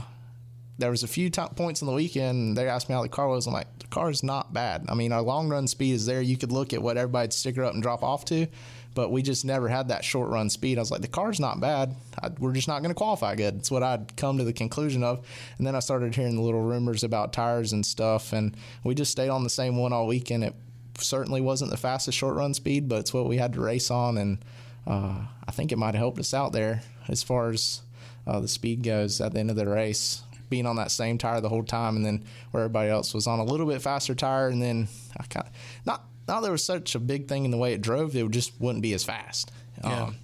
there 0.77 0.91
was 0.91 1.03
a 1.03 1.07
few 1.07 1.29
t- 1.29 1.41
points 1.55 1.81
in 1.81 1.87
the 1.87 1.93
weekend. 1.93 2.57
They 2.57 2.67
asked 2.67 2.89
me 2.89 2.95
how 2.95 3.01
the 3.01 3.09
car 3.09 3.27
was. 3.27 3.47
I'm 3.47 3.53
like, 3.53 3.79
the 3.79 3.87
car 3.87 4.09
is 4.09 4.23
not 4.23 4.53
bad. 4.53 4.85
I 4.89 4.95
mean, 4.95 5.11
our 5.11 5.21
long 5.21 5.47
run 5.47 5.67
speed 5.67 5.93
is 5.93 6.05
there. 6.05 6.21
You 6.21 6.37
could 6.37 6.51
look 6.51 6.73
at 6.73 6.81
what 6.81 6.97
everybody'd 6.97 7.33
sticker 7.33 7.63
up 7.63 7.73
and 7.73 7.81
drop 7.81 8.03
off 8.03 8.25
to, 8.25 8.47
but 8.93 9.11
we 9.11 9.21
just 9.21 9.45
never 9.45 9.69
had 9.69 9.87
that 9.87 10.03
short 10.03 10.29
run 10.29 10.49
speed. 10.49 10.77
I 10.77 10.81
was 10.81 10.91
like, 10.91 11.01
the 11.01 11.07
car's 11.07 11.39
not 11.39 11.61
bad. 11.61 11.95
I, 12.21 12.29
we're 12.39 12.51
just 12.51 12.67
not 12.67 12.79
going 12.79 12.89
to 12.89 12.95
qualify 12.95 13.35
good. 13.35 13.55
It's 13.55 13.71
what 13.71 13.83
I'd 13.83 14.17
come 14.17 14.37
to 14.37 14.43
the 14.43 14.53
conclusion 14.53 15.03
of. 15.03 15.25
And 15.57 15.65
then 15.65 15.75
I 15.75 15.79
started 15.79 16.13
hearing 16.13 16.35
the 16.35 16.41
little 16.41 16.61
rumors 16.61 17.03
about 17.03 17.31
tires 17.31 17.71
and 17.71 17.85
stuff, 17.85 18.33
and 18.33 18.55
we 18.83 18.95
just 18.95 19.11
stayed 19.11 19.29
on 19.29 19.43
the 19.43 19.49
same 19.49 19.77
one 19.77 19.93
all 19.93 20.07
weekend. 20.07 20.43
It 20.43 20.55
certainly 20.97 21.41
wasn't 21.41 21.71
the 21.71 21.77
fastest 21.77 22.17
short 22.17 22.35
run 22.35 22.53
speed, 22.53 22.89
but 22.89 22.99
it's 22.99 23.13
what 23.13 23.27
we 23.27 23.37
had 23.37 23.53
to 23.53 23.61
race 23.61 23.89
on, 23.89 24.17
and 24.17 24.39
uh, 24.87 25.19
I 25.47 25.51
think 25.51 25.71
it 25.71 25.77
might 25.77 25.95
have 25.95 25.95
helped 25.95 26.19
us 26.19 26.33
out 26.33 26.51
there 26.51 26.81
as 27.07 27.23
far 27.23 27.49
as 27.49 27.81
uh, 28.27 28.39
the 28.39 28.47
speed 28.47 28.83
goes 28.83 29.21
at 29.21 29.33
the 29.33 29.39
end 29.39 29.49
of 29.49 29.55
the 29.55 29.67
race. 29.67 30.23
Being 30.55 30.67
on 30.67 30.77
that 30.77 30.89
same 30.89 31.17
tire 31.17 31.41
the 31.41 31.49
whole 31.49 31.65
time, 31.65 31.97
and 31.97 32.05
then 32.05 32.23
where 32.51 32.63
everybody 32.63 32.89
else 32.89 33.13
was 33.13 33.27
on 33.27 33.39
a 33.39 33.43
little 33.43 33.65
bit 33.65 33.81
faster 33.81 34.15
tire, 34.15 34.47
and 34.47 34.61
then 34.61 34.87
I 35.19 35.23
kind 35.23 35.45
of 35.45 35.51
not 35.85 36.05
not 36.29 36.43
there 36.43 36.53
was 36.53 36.63
such 36.63 36.95
a 36.95 36.99
big 37.01 37.27
thing 37.27 37.43
in 37.43 37.51
the 37.51 37.57
way 37.57 37.73
it 37.73 37.81
drove, 37.81 38.15
it 38.15 38.31
just 38.31 38.53
wouldn't 38.57 38.81
be 38.81 38.93
as 38.93 39.03
fast. 39.03 39.51
Yeah. 39.83 40.03
Um, 40.03 40.15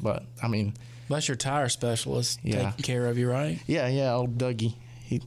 but 0.00 0.24
I 0.42 0.48
mean, 0.48 0.72
that's 1.10 1.28
your 1.28 1.36
tire 1.36 1.68
specialist 1.68 2.40
yeah. 2.42 2.70
taking 2.70 2.82
care 2.82 3.06
of 3.08 3.18
you, 3.18 3.30
right? 3.30 3.60
Yeah, 3.66 3.88
yeah. 3.88 4.14
Old 4.14 4.38
Dougie, 4.38 4.72
he 5.04 5.20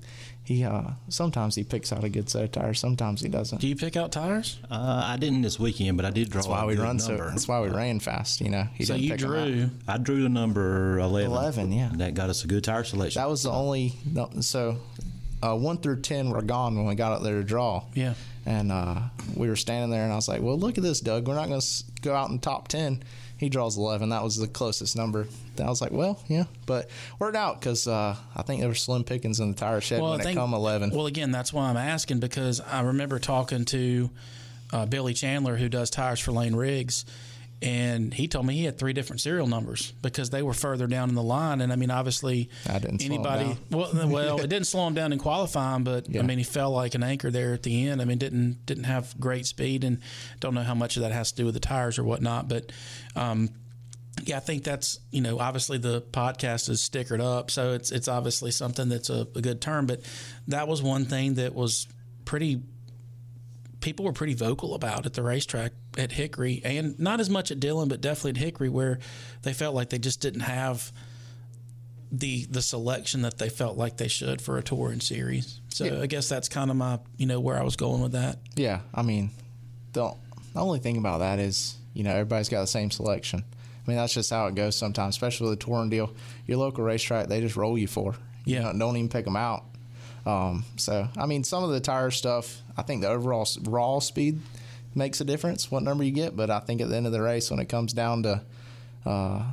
he 0.45 0.63
uh, 0.63 0.91
sometimes 1.09 1.55
he 1.55 1.63
picks 1.63 1.91
out 1.91 2.03
a 2.03 2.09
good 2.09 2.29
set 2.29 2.43
of 2.43 2.51
tires. 2.51 2.79
Sometimes 2.79 3.19
he 3.21 3.27
doesn't. 3.27 3.59
Do 3.59 3.67
you 3.67 3.75
pick 3.75 3.97
out 3.97 4.11
tires? 4.11 4.59
Uh, 4.69 5.01
I 5.03 5.17
didn't 5.17 5.41
this 5.41 5.59
weekend, 5.59 5.97
but 5.97 6.05
I 6.05 6.11
did 6.11 6.29
draw. 6.29 6.41
That's 6.41 6.47
why 6.47 6.65
we 6.65 6.75
run 6.77 6.97
number. 6.97 7.17
so. 7.17 7.29
That's 7.31 7.47
why 7.47 7.61
we 7.61 7.69
ran 7.69 7.99
fast. 7.99 8.41
You 8.41 8.51
know. 8.51 8.67
He 8.75 8.85
so 8.85 8.93
you 8.93 9.17
drew. 9.17 9.71
I 9.87 9.97
drew 9.97 10.21
the 10.21 10.29
number 10.29 10.99
eleven. 10.99 11.31
Eleven, 11.31 11.71
yeah. 11.71 11.89
That 11.95 12.13
got 12.13 12.29
us 12.29 12.43
a 12.43 12.47
good 12.47 12.63
tire 12.63 12.83
selection. 12.83 13.19
That 13.19 13.29
was 13.29 13.43
the 13.43 13.51
only. 13.51 13.93
No, 14.05 14.29
so 14.41 14.77
uh, 15.41 15.55
one 15.55 15.77
through 15.79 16.01
ten 16.01 16.29
were 16.29 16.43
gone 16.43 16.75
when 16.75 16.85
we 16.85 16.93
got 16.95 17.11
up 17.11 17.23
there 17.23 17.35
to 17.35 17.43
draw. 17.43 17.83
Yeah. 17.95 18.13
And 18.45 18.71
uh, 18.71 18.99
we 19.35 19.49
were 19.49 19.55
standing 19.55 19.89
there, 19.89 20.03
and 20.03 20.13
I 20.13 20.15
was 20.15 20.27
like, 20.27 20.41
"Well, 20.43 20.59
look 20.59 20.77
at 20.77 20.83
this, 20.83 20.99
Doug. 20.99 21.27
We're 21.27 21.33
not 21.33 21.47
going 21.47 21.59
to 21.61 21.83
go 22.03 22.13
out 22.13 22.29
in 22.29 22.35
the 22.35 22.41
top 22.41 22.67
ten. 22.67 23.01
He 23.45 23.49
draws 23.49 23.77
eleven. 23.77 24.09
That 24.09 24.23
was 24.23 24.37
the 24.37 24.47
closest 24.47 24.95
number. 24.95 25.27
I 25.59 25.69
was 25.69 25.79
like, 25.79 25.91
"Well, 25.91 26.19
yeah," 26.27 26.45
but 26.65 26.89
worked 27.19 27.37
out 27.37 27.59
because 27.59 27.87
uh, 27.87 28.15
I 28.35 28.41
think 28.41 28.59
there 28.59 28.67
were 28.67 28.73
slim 28.73 29.03
pickings 29.03 29.39
in 29.39 29.51
the 29.51 29.55
tire 29.55 29.81
shed 29.81 30.01
well, 30.01 30.13
when 30.13 30.19
think, 30.21 30.35
it 30.35 30.39
come 30.39 30.55
eleven. 30.55 30.89
Well, 30.89 31.05
again, 31.05 31.29
that's 31.29 31.53
why 31.53 31.69
I'm 31.69 31.77
asking 31.77 32.21
because 32.21 32.59
I 32.59 32.81
remember 32.81 33.19
talking 33.19 33.63
to 33.65 34.09
uh, 34.73 34.87
Billy 34.87 35.13
Chandler, 35.13 35.57
who 35.57 35.69
does 35.69 35.91
tires 35.91 36.19
for 36.19 36.31
Layne 36.31 36.55
Riggs 36.55 37.05
and 37.65 38.13
he 38.13 38.27
told 38.27 38.45
me 38.45 38.53
he 38.53 38.65
had 38.65 38.77
three 38.77 38.93
different 38.93 39.21
serial 39.21 39.47
numbers 39.47 39.91
because 40.03 40.29
they 40.29 40.43
were 40.43 40.53
further 40.53 40.85
down 40.85 41.09
in 41.09 41.15
the 41.15 41.23
line. 41.23 41.61
And 41.61 41.73
I 41.73 41.75
mean, 41.75 41.89
obviously, 41.89 42.51
I 42.69 42.77
didn't 42.77 43.03
anybody. 43.03 43.57
Well, 43.71 43.89
well, 44.07 44.39
it 44.39 44.49
didn't 44.49 44.67
slow 44.67 44.85
him 44.85 44.93
down 44.93 45.11
in 45.11 45.17
qualifying, 45.17 45.83
but 45.83 46.07
yeah. 46.07 46.21
I 46.21 46.23
mean, 46.23 46.37
he 46.37 46.43
fell 46.43 46.69
like 46.69 46.93
an 46.93 47.01
anchor 47.01 47.31
there 47.31 47.55
at 47.55 47.63
the 47.63 47.87
end. 47.87 48.03
I 48.03 48.05
mean, 48.05 48.19
didn't 48.19 48.67
didn't 48.67 48.83
have 48.83 49.19
great 49.19 49.47
speed, 49.47 49.83
and 49.83 49.99
don't 50.39 50.53
know 50.53 50.61
how 50.61 50.75
much 50.75 50.95
of 50.95 51.01
that 51.01 51.11
has 51.11 51.31
to 51.31 51.37
do 51.37 51.45
with 51.45 51.55
the 51.55 51.59
tires 51.59 51.97
or 51.97 52.03
whatnot. 52.03 52.47
But 52.47 52.71
um, 53.15 53.49
yeah, 54.23 54.37
I 54.37 54.41
think 54.41 54.63
that's 54.63 54.99
you 55.09 55.21
know 55.21 55.39
obviously 55.39 55.79
the 55.79 56.01
podcast 56.01 56.69
is 56.69 56.87
stickered 56.87 57.19
up, 57.19 57.49
so 57.49 57.73
it's 57.73 57.91
it's 57.91 58.07
obviously 58.07 58.51
something 58.51 58.89
that's 58.89 59.09
a, 59.09 59.27
a 59.35 59.41
good 59.41 59.59
term. 59.59 59.87
But 59.87 60.01
that 60.49 60.67
was 60.67 60.83
one 60.83 61.05
thing 61.05 61.35
that 61.35 61.55
was 61.55 61.87
pretty. 62.25 62.61
People 63.85 64.03
were 64.05 64.13
pretty 64.13 64.33
vocal 64.33 64.73
about 64.73 65.05
at 65.05 65.13
the 65.13 65.21
racetrack 65.21 65.71
at 65.95 66.11
Hickory, 66.11 66.59
and 66.65 66.97
not 66.99 67.19
as 67.19 67.29
much 67.29 67.51
at 67.51 67.59
Dillon, 67.59 67.87
but 67.87 68.01
definitely 68.01 68.31
at 68.31 68.37
Hickory, 68.37 68.67
where 68.67 68.97
they 69.43 69.53
felt 69.53 69.75
like 69.75 69.91
they 69.91 69.99
just 69.99 70.19
didn't 70.21 70.39
have 70.41 70.91
the 72.11 72.45
the 72.45 72.63
selection 72.63 73.21
that 73.21 73.37
they 73.37 73.47
felt 73.47 73.77
like 73.77 73.97
they 73.97 74.07
should 74.07 74.41
for 74.41 74.57
a 74.57 74.63
touring 74.63 75.01
series. 75.01 75.59
So 75.69 75.85
Yeah. 75.85 76.01
I 76.01 76.07
guess 76.07 76.27
that's 76.27 76.49
kind 76.49 76.71
of 76.71 76.77
my 76.77 76.97
you 77.17 77.27
know 77.27 77.39
where 77.39 77.59
I 77.59 77.63
was 77.63 77.75
going 77.75 78.01
with 78.01 78.13
that. 78.13 78.39
Yeah, 78.55 78.79
I 78.91 79.03
mean, 79.03 79.29
the, 79.93 80.13
the 80.55 80.59
only 80.59 80.79
thing 80.79 80.97
about 80.97 81.19
that 81.19 81.37
is, 81.37 81.75
you 81.93 82.03
know, 82.03 82.11
everybody's 82.11 82.49
got 82.49 82.61
the 82.61 82.67
same 82.67 82.89
selection. 82.89 83.43
I 83.43 83.87
mean, 83.91 83.97
that's 83.97 84.15
just 84.15 84.31
how 84.31 84.47
it 84.47 84.55
goes 84.55 84.75
sometimes, 84.75 85.13
especially 85.13 85.47
with 85.51 85.59
the 85.59 85.65
touring 85.65 85.91
deal. 85.91 86.11
Your 86.47 86.57
local 86.57 86.83
racetrack, 86.83 87.27
they 87.27 87.39
just 87.39 87.55
roll 87.55 87.77
you 87.77 87.85
for. 87.87 88.15
You 88.45 88.55
Yeah. 88.55 88.71
know, 88.71 88.79
don't 88.79 88.97
even 88.97 89.09
pick 89.09 89.25
them 89.25 89.35
out. 89.35 89.63
Um, 90.25 90.65
so, 90.77 91.07
I 91.17 91.25
mean, 91.25 91.43
some 91.43 91.63
of 91.63 91.69
the 91.71 91.79
tire 91.79 92.11
stuff, 92.11 92.61
I 92.77 92.81
think 92.81 93.01
the 93.01 93.09
overall 93.09 93.47
raw 93.63 93.99
speed 93.99 94.39
makes 94.95 95.21
a 95.21 95.25
difference, 95.25 95.69
what 95.69 95.83
number 95.83 96.03
you 96.03 96.11
get. 96.11 96.35
But 96.35 96.49
I 96.49 96.59
think 96.59 96.81
at 96.81 96.89
the 96.89 96.95
end 96.95 97.05
of 97.05 97.11
the 97.11 97.21
race, 97.21 97.51
when 97.51 97.59
it 97.59 97.69
comes 97.69 97.93
down 97.93 98.23
to 98.23 98.41
uh, 99.05 99.43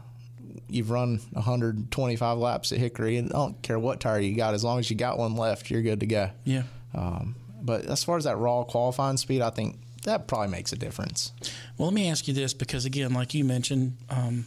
you've 0.69 0.91
run 0.91 1.21
125 1.33 2.39
laps 2.39 2.73
at 2.73 2.79
Hickory, 2.79 3.17
and 3.17 3.31
I 3.33 3.37
don't 3.37 3.63
care 3.63 3.79
what 3.79 4.01
tire 4.01 4.21
you 4.21 4.35
got, 4.35 4.55
as 4.55 4.65
long 4.65 4.79
as 4.79 4.91
you 4.91 4.97
got 4.97 5.19
one 5.19 5.37
left, 5.37 5.71
you're 5.71 5.83
good 5.83 6.01
to 6.01 6.07
go. 6.07 6.31
Yeah. 6.45 6.63
Um, 6.95 7.37
but 7.61 7.85
as 7.85 8.03
far 8.03 8.17
as 8.17 8.25
that 8.25 8.37
raw 8.37 8.65
qualifying 8.65 9.17
speed, 9.17 9.43
I 9.43 9.51
think 9.51 9.79
that 10.05 10.27
probably 10.27 10.49
makes 10.49 10.73
a 10.73 10.77
difference. 10.77 11.33
Well, 11.79 11.89
let 11.89 11.95
me 11.95 12.09
ask 12.09 12.27
you 12.27 12.35
this 12.35 12.55
because, 12.55 12.85
again, 12.85 13.13
like 13.13 13.35
you 13.35 13.45
mentioned, 13.45 13.97
um, 14.11 14.47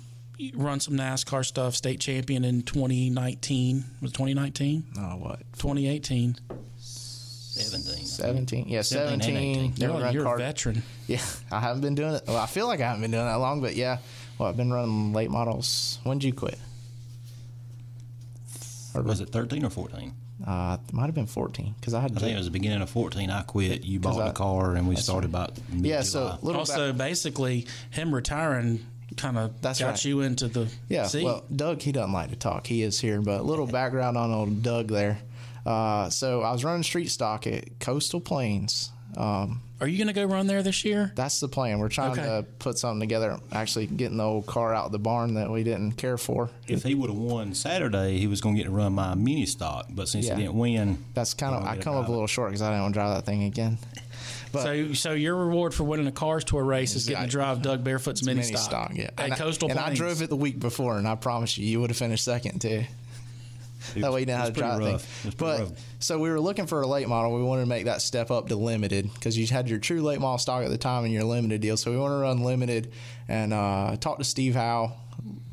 run 0.54 0.80
some 0.80 0.96
NASCAR 0.96 1.46
stuff, 1.46 1.76
state 1.76 2.00
champion 2.00 2.44
in 2.44 2.62
2019. 2.64 3.84
Was 4.02 4.12
it 4.12 4.14
2019? 4.14 4.84
Oh, 4.98 5.02
what? 5.18 5.40
2018. 5.58 6.36
17. 6.78 8.06
17. 8.06 8.66
Yeah, 8.68 8.82
17 8.82 9.22
17. 9.22 9.74
You're, 9.78 9.88
Never 9.90 10.04
run 10.04 10.14
you're 10.14 10.34
a 10.34 10.38
veteran. 10.38 10.84
Yeah, 11.08 11.22
I 11.52 11.60
haven't 11.60 11.82
been 11.82 11.94
doing 11.96 12.16
it. 12.16 12.24
Well, 12.28 12.36
I 12.38 12.48
feel 12.48 12.66
like 12.68 12.82
I 12.82 12.88
haven't 12.88 13.02
been 13.02 13.12
doing 13.12 13.26
that 13.26 13.36
long, 13.36 13.62
but 13.62 13.76
yeah. 13.76 14.00
Well, 14.38 14.50
I've 14.50 14.58
been 14.58 14.74
running 14.74 15.14
late 15.14 15.30
models. 15.30 16.00
When 16.04 16.18
did 16.18 16.26
you 16.28 16.34
quit? 16.34 16.58
Or 18.96 19.04
Was 19.04 19.22
it 19.22 19.30
13 19.30 19.64
or 19.66 19.70
14? 19.70 20.14
Uh, 20.46 20.78
it 20.86 20.94
might 20.94 21.06
have 21.06 21.16
been 21.16 21.28
14 21.28 21.76
because 21.80 21.94
I 21.94 22.02
had. 22.02 22.12
I 22.18 22.20
think 22.20 22.34
it 22.34 22.38
was 22.38 22.48
the 22.48 22.52
beginning 22.52 22.82
of 22.82 22.90
14. 22.90 23.30
I 23.30 23.44
quit. 23.44 23.84
You 23.86 24.00
bought 24.00 24.20
I- 24.20 24.28
the 24.28 24.34
car, 24.34 24.76
and 24.76 24.88
we 24.88 24.96
started 24.96 25.30
about 25.30 25.54
yeah. 25.72 26.02
So 26.02 26.38
little 26.42 26.60
Also, 26.62 26.92
back- 26.92 26.98
basically, 26.98 27.68
him 27.92 28.14
retiring 28.14 28.86
kind 29.18 29.38
of 29.38 29.62
That's 29.62 29.80
got 29.80 29.88
right. 29.88 30.06
you 30.06 30.22
into 30.22 30.48
the 30.48 30.68
Yeah, 30.90 31.08
seat. 31.08 31.24
well, 31.24 31.44
Doug, 31.56 31.82
he 31.82 31.92
doesn't 31.92 32.14
like 32.14 32.30
to 32.32 32.36
talk. 32.36 32.68
He 32.68 32.82
is 32.82 33.00
here, 33.00 33.22
but 33.22 33.40
a 33.42 33.44
little 33.44 33.68
background 33.68 34.18
on 34.18 34.32
old 34.32 34.62
Doug 34.64 34.88
there. 34.88 35.20
Uh, 35.66 36.10
so 36.10 36.42
I 36.42 36.52
was 36.52 36.64
running 36.64 36.84
street 36.84 37.10
stock 37.10 37.48
at 37.48 37.80
Coastal 37.80 38.20
Plains. 38.22 38.92
Um, 39.18 39.62
Are 39.80 39.88
you 39.88 39.98
going 39.98 40.08
to 40.08 40.14
go 40.14 40.26
run 40.26 40.46
there 40.48 40.62
this 40.62 40.84
year? 40.84 41.12
that's 41.16 41.40
the 41.40 41.48
plan. 41.48 41.80
We're 41.80 41.88
trying 41.90 42.12
Okay. 42.12 42.22
to 42.24 42.44
put 42.60 42.78
something 42.78 43.00
together. 43.00 43.40
Actually, 43.52 43.88
getting 43.88 44.18
the 44.18 44.24
old 44.26 44.46
car 44.46 44.74
out 44.76 44.88
of 44.88 44.92
the 44.92 45.00
barn 45.00 45.36
that 45.36 45.50
we 45.50 45.64
didn't 45.64 45.94
care 45.94 46.18
for. 46.18 46.50
If 46.68 46.84
he 46.84 46.96
would 46.96 47.10
have 47.10 47.18
won 47.18 47.54
Saturday, 47.54 48.18
he 48.20 48.28
was 48.28 48.42
going 48.42 48.56
to 48.56 48.62
get 48.62 48.66
to 48.68 48.74
run 48.76 48.94
my 48.94 49.16
mini 49.16 49.46
stock. 49.46 49.88
But 49.90 50.10
since 50.10 50.26
Yeah. 50.28 50.36
he 50.36 50.42
didn't 50.44 50.56
win, 50.56 50.98
That's 51.14 51.34
kind 51.34 51.56
of. 51.56 51.64
I'll 51.64 51.70
I 51.70 51.76
get 51.76 51.84
come 51.84 51.94
up 51.96 52.02
drive 52.02 52.10
a 52.10 52.12
little 52.12 52.28
short 52.28 52.50
because 52.50 52.62
I 52.62 52.70
didn't 52.70 52.82
want 52.84 52.94
to 52.94 53.00
drive 53.00 53.16
that 53.16 53.26
thing 53.26 53.44
again. 53.44 53.78
But 54.56 54.64
so, 54.64 54.94
so 54.94 55.12
your 55.14 55.36
reward 55.36 55.74
for 55.74 55.84
winning 55.84 56.08
a 56.08 56.12
cars 56.12 56.44
tour 56.44 56.64
race 56.64 56.96
is 56.96 57.06
getting 57.08 57.26
to 57.26 57.30
drive 57.30 57.62
Doug 57.62 57.84
Barefoot's 57.84 58.24
mini, 58.24 58.42
mini 58.42 58.56
stock, 58.56 58.90
stock, 58.90 58.92
yeah. 58.96 59.10
at 59.18 59.30
and 59.30 59.36
Coastal 59.36 59.70
I, 59.70 59.72
and 59.72 59.80
Plains. 59.80 60.00
I 60.00 60.04
drove 60.04 60.22
it 60.22 60.30
the 60.30 60.36
week 60.36 60.60
before, 60.60 60.98
and 60.98 61.08
I 61.08 61.16
promise 61.16 61.58
you, 61.58 61.66
you 61.66 61.80
would 61.82 61.90
have 61.90 61.98
finished 61.98 62.24
second 62.24 62.60
too. 62.62 62.86
it 63.96 64.02
That 64.02 64.12
way 64.12 64.22
you 64.22 64.26
know 64.26 64.38
how 64.38 64.46
to 64.46 64.52
drive 64.52 64.80
the 64.80 64.86
thing. 64.86 64.90
It 64.90 64.94
was 64.94 65.02
pretty 65.22 65.36
But 65.38 65.60
rough. 65.60 65.72
so 66.00 66.20
we 66.20 66.30
were 66.30 66.40
looking 66.40 66.66
for 66.66 66.82
a 66.82 66.88
late 66.88 67.08
model. 67.08 67.36
We 67.36 67.44
wanted 67.44 67.62
to 67.64 67.68
make 67.68 67.86
that 67.86 68.02
step 68.02 68.32
up 68.32 68.48
to 68.50 68.56
limited 68.56 69.14
because 69.14 69.38
you 69.38 69.46
had 69.48 69.70
your 69.70 69.80
true 69.80 70.02
late 70.02 70.20
model 70.20 70.38
stock 70.38 70.64
at 70.64 70.70
the 70.70 70.78
time 70.78 71.04
and 71.04 71.14
your 71.14 71.24
limited 71.24 71.62
deal. 71.62 71.78
So 71.78 71.92
we 71.92 71.98
want 71.98 72.12
to 72.12 72.18
run 72.18 72.44
limited 72.44 72.92
and 73.28 73.54
uh, 73.54 73.96
talk 74.00 74.18
to 74.18 74.24
Steve 74.24 74.56
Howe, 74.56 74.94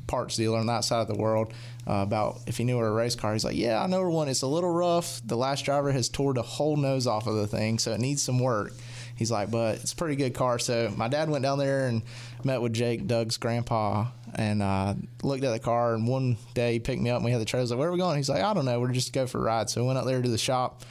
parts 0.06 0.36
dealer 0.36 0.58
on 0.58 0.66
that 0.66 0.84
side 0.84 1.00
of 1.02 1.08
the 1.08 1.14
world, 1.20 1.52
uh, 1.86 1.94
about 1.94 2.40
if 2.46 2.56
he 2.56 2.64
knew 2.64 2.78
where 2.78 2.88
a 2.88 2.92
race 2.92 3.14
car. 3.14 3.32
He's 3.32 3.44
like, 3.44 3.56
yeah, 3.56 3.82
I 3.82 3.86
know 3.86 4.00
where 4.00 4.10
one. 4.10 4.28
It's 4.28 4.42
a 4.42 4.46
little 4.46 4.70
rough. 4.70 5.20
The 5.24 5.36
last 5.36 5.64
driver 5.64 5.92
has 5.92 6.08
tore 6.08 6.32
the 6.32 6.42
whole 6.42 6.76
nose 6.76 7.06
off 7.06 7.26
of 7.26 7.34
the 7.34 7.46
thing, 7.46 7.78
so 7.78 7.92
it 7.92 8.00
needs 8.00 8.22
some 8.22 8.38
work. 8.38 8.72
He's 9.16 9.30
like, 9.30 9.50
but 9.50 9.76
it's 9.76 9.92
a 9.92 9.96
pretty 9.96 10.16
good 10.16 10.34
car. 10.34 10.58
So 10.58 10.92
my 10.96 11.08
dad 11.08 11.28
went 11.30 11.42
down 11.42 11.58
there 11.58 11.86
and 11.86 12.02
met 12.44 12.60
with 12.60 12.72
Jake, 12.72 13.06
Doug's 13.06 13.36
grandpa, 13.36 14.06
and 14.34 14.62
uh, 14.62 14.94
looked 15.22 15.44
at 15.44 15.52
the 15.52 15.58
car. 15.60 15.94
And 15.94 16.08
one 16.08 16.36
day 16.54 16.72
he 16.74 16.78
picked 16.80 17.00
me 17.00 17.10
up 17.10 17.16
and 17.16 17.24
we 17.24 17.30
had 17.30 17.40
the 17.40 17.44
trailer. 17.44 17.60
I 17.60 17.64
was 17.64 17.70
like, 17.70 17.78
where 17.80 17.88
are 17.88 17.92
we 17.92 17.98
going? 17.98 18.16
He's 18.16 18.28
like, 18.28 18.42
I 18.42 18.52
don't 18.54 18.64
know. 18.64 18.80
We're 18.80 18.92
just 18.92 19.12
go 19.12 19.26
for 19.26 19.38
a 19.38 19.42
ride. 19.42 19.70
So 19.70 19.80
we 19.82 19.86
went 19.86 19.98
up 19.98 20.06
there 20.06 20.20
to 20.20 20.28
the 20.28 20.38
shop. 20.38 20.82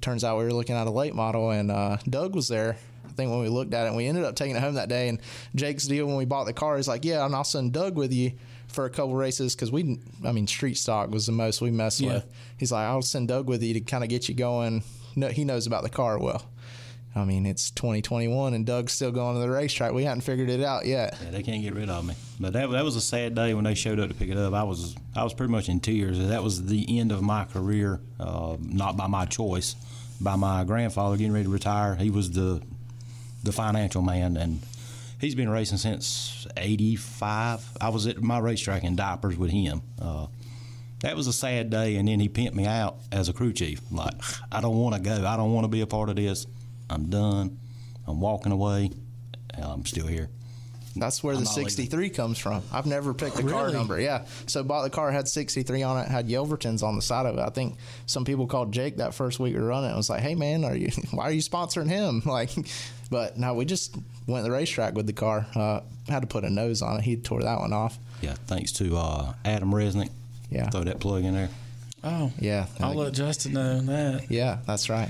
Turns 0.00 0.24
out 0.24 0.38
we 0.38 0.44
were 0.44 0.52
looking 0.52 0.76
at 0.76 0.86
a 0.86 0.90
late 0.90 1.14
model, 1.14 1.50
and 1.50 1.70
uh, 1.70 1.98
Doug 2.08 2.34
was 2.34 2.48
there. 2.48 2.76
I 3.06 3.12
think 3.12 3.30
when 3.30 3.40
we 3.40 3.48
looked 3.48 3.74
at 3.74 3.84
it, 3.84 3.88
and 3.88 3.96
we 3.96 4.06
ended 4.06 4.24
up 4.24 4.36
taking 4.36 4.56
it 4.56 4.60
home 4.62 4.74
that 4.74 4.88
day. 4.88 5.08
And 5.08 5.20
Jake's 5.54 5.86
deal 5.86 6.06
when 6.06 6.16
we 6.16 6.24
bought 6.24 6.44
the 6.44 6.54
car, 6.54 6.76
he's 6.76 6.88
like, 6.88 7.04
"Yeah, 7.04 7.26
and 7.26 7.34
I'll 7.34 7.44
send 7.44 7.72
Doug 7.74 7.94
with 7.96 8.10
you 8.12 8.32
for 8.68 8.86
a 8.86 8.90
couple 8.90 9.14
races 9.14 9.54
because 9.54 9.70
we, 9.70 9.98
I 10.24 10.32
mean, 10.32 10.46
street 10.46 10.78
stock 10.78 11.10
was 11.10 11.26
the 11.26 11.32
most 11.32 11.60
we 11.60 11.70
messed 11.70 12.00
Yeah. 12.00 12.14
with." 12.14 12.26
He's 12.56 12.72
like, 12.72 12.86
"I'll 12.86 13.02
send 13.02 13.28
Doug 13.28 13.48
with 13.48 13.62
you 13.62 13.74
to 13.74 13.80
kind 13.80 14.02
of 14.02 14.08
get 14.08 14.30
you 14.30 14.34
going." 14.34 14.82
No, 15.14 15.28
he 15.28 15.44
knows 15.44 15.66
about 15.66 15.82
the 15.82 15.90
car 15.90 16.18
well. 16.18 16.46
I 17.14 17.24
mean, 17.24 17.44
it's 17.44 17.70
2021, 17.72 18.54
and 18.54 18.64
Doug's 18.64 18.92
still 18.92 19.12
going 19.12 19.34
to 19.34 19.40
the 19.40 19.50
racetrack. 19.50 19.92
We 19.92 20.04
hadn't 20.04 20.22
figured 20.22 20.48
it 20.48 20.62
out 20.62 20.86
yet. 20.86 21.18
Yeah, 21.22 21.30
they 21.30 21.42
can't 21.42 21.62
get 21.62 21.74
rid 21.74 21.90
of 21.90 22.06
me. 22.06 22.14
But 22.40 22.54
that, 22.54 22.70
that 22.70 22.84
was 22.84 22.96
a 22.96 23.02
sad 23.02 23.34
day 23.34 23.52
when 23.52 23.64
they 23.64 23.74
showed 23.74 24.00
up 24.00 24.08
to 24.08 24.14
pick 24.14 24.30
it 24.30 24.38
up. 24.38 24.54
I 24.54 24.62
was 24.62 24.96
I 25.14 25.22
was 25.22 25.34
pretty 25.34 25.52
much 25.52 25.68
in 25.68 25.80
tears. 25.80 26.18
That 26.18 26.42
was 26.42 26.64
the 26.64 26.98
end 26.98 27.12
of 27.12 27.22
my 27.22 27.44
career, 27.44 28.00
uh, 28.18 28.56
not 28.60 28.96
by 28.96 29.08
my 29.08 29.26
choice, 29.26 29.76
by 30.20 30.36
my 30.36 30.64
grandfather 30.64 31.16
getting 31.18 31.32
ready 31.32 31.44
to 31.44 31.50
retire. 31.50 31.96
He 31.96 32.08
was 32.08 32.30
the 32.30 32.62
the 33.44 33.52
financial 33.52 34.00
man, 34.00 34.38
and 34.38 34.60
he's 35.20 35.34
been 35.34 35.50
racing 35.50 35.78
since 35.78 36.46
'85. 36.56 37.76
I 37.78 37.90
was 37.90 38.06
at 38.06 38.22
my 38.22 38.38
racetrack 38.38 38.84
in 38.84 38.96
diapers 38.96 39.36
with 39.36 39.50
him. 39.50 39.82
Uh, 40.00 40.28
that 41.00 41.16
was 41.16 41.26
a 41.26 41.32
sad 41.32 41.68
day, 41.68 41.96
and 41.96 42.08
then 42.08 42.20
he 42.20 42.28
pimped 42.28 42.54
me 42.54 42.64
out 42.64 42.96
as 43.10 43.28
a 43.28 43.32
crew 43.32 43.52
chief. 43.52 43.80
Like, 43.90 44.14
I 44.50 44.60
don't 44.60 44.78
want 44.78 44.94
to 44.94 45.00
go. 45.00 45.26
I 45.26 45.36
don't 45.36 45.52
want 45.52 45.64
to 45.64 45.68
be 45.68 45.80
a 45.80 45.86
part 45.86 46.08
of 46.08 46.16
this. 46.16 46.46
I'm 46.90 47.06
done. 47.10 47.58
I'm 48.06 48.20
walking 48.20 48.52
away. 48.52 48.90
I'm 49.54 49.84
still 49.86 50.06
here. 50.06 50.28
That's 50.94 51.22
where 51.24 51.34
the 51.34 51.38
I'm 51.38 51.44
not 51.44 51.56
leaving. 51.56 51.70
63 51.70 52.10
comes 52.10 52.38
from. 52.38 52.62
I've 52.70 52.84
never 52.84 53.14
picked 53.14 53.36
the 53.36 53.44
car 53.44 53.70
number. 53.70 53.98
Yeah. 53.98 54.26
So 54.46 54.62
bought 54.62 54.82
the 54.82 54.90
car, 54.90 55.10
had 55.10 55.26
63 55.26 55.82
on 55.82 55.96
it, 55.98 56.08
had 56.08 56.28
Yelverton's 56.28 56.82
on 56.82 56.96
the 56.96 57.02
side 57.02 57.24
of 57.24 57.38
it. 57.38 57.40
I 57.40 57.48
think 57.48 57.78
some 58.04 58.26
people 58.26 58.46
called 58.46 58.72
Jake 58.72 58.98
that 58.98 59.14
first 59.14 59.40
week 59.40 59.54
we 59.54 59.60
were 59.60 59.68
running. 59.68 59.90
It 59.90 59.96
was 59.96 60.10
like, 60.10 60.20
hey 60.20 60.34
man, 60.34 60.64
are 60.64 60.76
you 60.76 60.88
why 61.12 61.24
are 61.24 61.32
you 61.32 61.40
sponsoring 61.40 61.88
him? 61.88 62.22
Like, 62.26 62.50
but 63.10 63.38
no, 63.38 63.54
we 63.54 63.64
just 63.64 63.94
went 64.26 64.44
to 64.44 64.50
the 64.50 64.54
racetrack 64.54 64.94
with 64.94 65.06
the 65.06 65.12
car. 65.14 65.46
Uh, 65.54 65.80
had 66.08 66.20
to 66.20 66.26
put 66.26 66.44
a 66.44 66.50
nose 66.50 66.82
on 66.82 66.98
it. 66.98 67.02
He 67.04 67.16
tore 67.16 67.42
that 67.42 67.60
one 67.60 67.72
off. 67.72 67.98
Yeah, 68.20 68.34
thanks 68.46 68.72
to 68.72 68.96
uh, 68.96 69.32
Adam 69.44 69.70
Resnick. 69.70 70.10
Yeah. 70.50 70.68
Throw 70.68 70.82
that 70.84 71.00
plug 71.00 71.24
in 71.24 71.34
there. 71.34 71.48
oh, 72.04 72.32
Yeah. 72.38 72.66
I'll 72.80 72.94
let 72.94 73.14
Justin 73.14 73.54
know 73.54 73.80
that. 73.80 74.30
Yeah, 74.30 74.58
that's 74.66 74.90
right. 74.90 75.08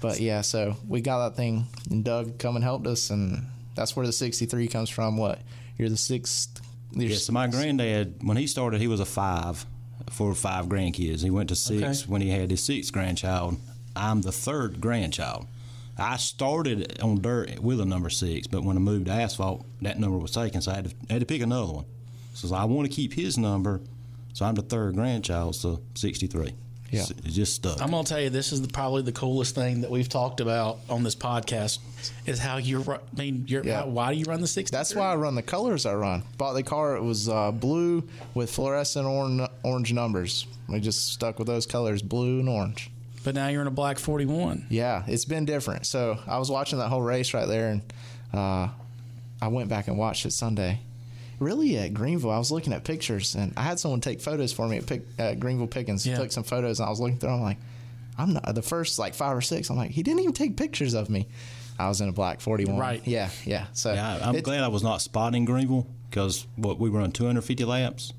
But 0.00 0.20
yeah, 0.20 0.40
so 0.40 0.76
we 0.88 1.00
got 1.00 1.28
that 1.28 1.36
thing, 1.36 1.66
and 1.90 2.04
Doug 2.04 2.38
come 2.38 2.56
and 2.56 2.64
helped 2.64 2.86
us, 2.86 3.10
and 3.10 3.46
that's 3.74 3.94
where 3.94 4.06
the 4.06 4.12
63 4.12 4.68
comes 4.68 4.88
from. 4.90 5.16
What? 5.16 5.40
You're 5.78 5.88
the 5.90 5.96
sixth. 5.96 6.60
You're 6.92 7.10
Yeah, 7.10 7.16
so 7.16 7.32
my 7.32 7.46
granddad, 7.46 8.16
when 8.22 8.36
he 8.36 8.46
started, 8.46 8.80
he 8.80 8.86
was 8.88 9.00
a 9.00 9.04
five 9.04 9.64
for 10.10 10.34
five 10.34 10.66
grandkids. 10.66 11.22
He 11.22 11.30
went 11.30 11.48
to 11.50 11.56
six 11.56 12.02
Okay. 12.02 12.10
when 12.10 12.20
he 12.22 12.30
had 12.30 12.50
his 12.50 12.62
sixth 12.62 12.92
grandchild. 12.92 13.56
I'm 13.94 14.22
the 14.22 14.32
third 14.32 14.80
grandchild. 14.80 15.46
I 15.98 16.16
started 16.16 16.98
on 17.02 17.20
dirt 17.20 17.58
with 17.60 17.80
a 17.80 17.84
number 17.84 18.08
six, 18.08 18.46
but 18.46 18.64
when 18.64 18.76
I 18.76 18.80
moved 18.80 19.06
to 19.06 19.12
asphalt, 19.12 19.66
that 19.82 19.98
number 20.00 20.16
was 20.16 20.30
taken, 20.30 20.62
so 20.62 20.72
I 20.72 20.76
had 20.76 20.84
to, 20.90 20.94
had 21.12 21.20
to 21.20 21.26
pick 21.26 21.42
another 21.42 21.72
one. 21.72 21.84
So 22.32 22.54
I 22.54 22.64
want 22.64 22.88
to 22.88 22.94
keep 22.94 23.12
his 23.12 23.36
number, 23.36 23.80
so 24.32 24.46
I'm 24.46 24.54
the 24.54 24.62
third 24.62 24.94
grandchild, 24.94 25.56
so 25.56 25.80
63. 25.94 26.54
Yeah. 26.90 27.02
It's- 27.02 27.10
It 27.24 27.30
just 27.30 27.54
stuck. 27.54 27.80
I'm 27.80 27.90
gonna 27.90 28.04
tell 28.04 28.20
you, 28.20 28.30
this 28.30 28.52
is 28.52 28.62
the, 28.62 28.68
probably 28.68 29.02
the 29.02 29.12
coolest 29.12 29.54
thing 29.54 29.80
that 29.82 29.90
we've 29.90 30.08
talked 30.08 30.40
about 30.40 30.78
on 30.88 31.02
this 31.04 31.14
podcast 31.14 31.78
is 32.26 32.38
how 32.38 32.56
you're. 32.56 32.82
I 32.94 32.98
mean, 33.16 33.44
you're. 33.46 33.64
Yeah. 33.64 33.80
How, 33.82 33.86
why 33.88 34.12
do 34.12 34.18
you 34.18 34.24
run 34.24 34.40
the 34.40 34.46
60? 34.48 34.74
That's 34.76 34.94
why 34.94 35.12
I 35.12 35.16
run 35.16 35.34
the 35.34 35.42
colors 35.42 35.86
I 35.86 35.94
run. 35.94 36.22
Bought 36.38 36.54
the 36.54 36.62
car, 36.62 36.96
it 36.96 37.02
was 37.02 37.28
uh, 37.28 37.52
blue 37.52 38.02
with 38.34 38.50
fluorescent 38.50 39.06
orange, 39.06 39.48
orange 39.62 39.92
numbers. 39.92 40.46
We 40.68 40.80
just 40.80 41.12
stuck 41.12 41.38
with 41.38 41.46
those 41.46 41.66
colors, 41.66 42.02
blue 42.02 42.40
and 42.40 42.48
orange. 42.48 42.90
But 43.22 43.34
now 43.34 43.48
you're 43.48 43.60
in 43.60 43.66
a 43.66 43.70
black 43.72 43.98
41. 43.98 44.66
Yeah, 44.70 45.02
it's 45.06 45.26
been 45.26 45.44
different. 45.44 45.84
So 45.86 46.18
I 46.26 46.38
was 46.38 46.50
watching 46.50 46.78
that 46.78 46.88
whole 46.88 47.02
race 47.02 47.34
right 47.34 47.46
there, 47.46 47.68
and 47.70 47.82
uh, 48.32 48.68
I 49.42 49.48
went 49.48 49.68
back 49.68 49.88
and 49.88 49.98
watched 49.98 50.24
it 50.26 50.32
Sunday. 50.32 50.80
Really, 51.40 51.76
at 51.78 51.92
Greenville, 51.94 52.30
I 52.30 52.38
was 52.38 52.52
looking 52.52 52.72
at 52.72 52.84
pictures, 52.84 53.34
and 53.34 53.52
I 53.56 53.62
had 53.62 53.80
someone 53.80 54.00
take 54.00 54.20
photos 54.20 54.52
for 54.52 54.68
me 54.68 54.76
at, 54.76 54.86
Pick, 54.86 55.02
at 55.18 55.40
Greenville 55.40 55.66
Pickens. 55.66 56.06
Yeah. 56.06 56.16
Took 56.18 56.30
some 56.32 56.44
photos, 56.44 56.78
and 56.80 56.86
I 56.86 56.90
was 56.90 57.00
looking 57.00 57.18
through. 57.18 57.30
I'm 57.30 57.40
like, 57.40 57.56
I'm 58.18 58.34
not 58.34 58.54
the 58.54 58.62
first 58.62 58.98
like 58.98 59.14
five 59.14 59.36
or 59.36 59.40
six. 59.40 59.70
I'm 59.70 59.76
like, 59.76 59.90
he 59.90 60.02
didn't 60.02 60.20
even 60.20 60.34
take 60.34 60.56
pictures 60.56 60.94
of 60.94 61.08
me. 61.10 61.26
I 61.78 61.88
was 61.88 62.02
in 62.02 62.10
a 62.10 62.12
black 62.12 62.42
41. 62.42 62.76
Right. 62.78 63.00
Yeah, 63.06 63.30
yeah. 63.46 63.66
So 63.72 63.94
Yeah, 63.94 64.16
I, 64.22 64.28
I'm 64.28 64.34
it- 64.36 64.44
glad 64.44 64.62
I 64.62 64.68
was 64.68 64.82
not 64.82 65.00
spotting 65.00 65.46
Greenville 65.46 65.86
because 66.10 66.46
what 66.56 66.78
we 66.78 66.90
run 66.90 67.10
250 67.10 67.64
laps. 67.64 68.12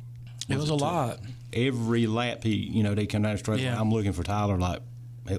It 0.49 0.57
was 0.57 0.69
a 0.71 0.75
lot. 0.75 1.19
Every 1.53 2.07
lap 2.07 2.43
he, 2.43 2.55
you 2.55 2.81
know, 2.81 2.95
they 2.95 3.05
come 3.05 3.21
down 3.21 3.33
the 3.33 3.37
straight. 3.37 3.59
Yeah. 3.59 3.79
I'm 3.79 3.91
looking 3.91 4.13
for 4.13 4.23
Tyler. 4.23 4.57
Like, 4.57 4.79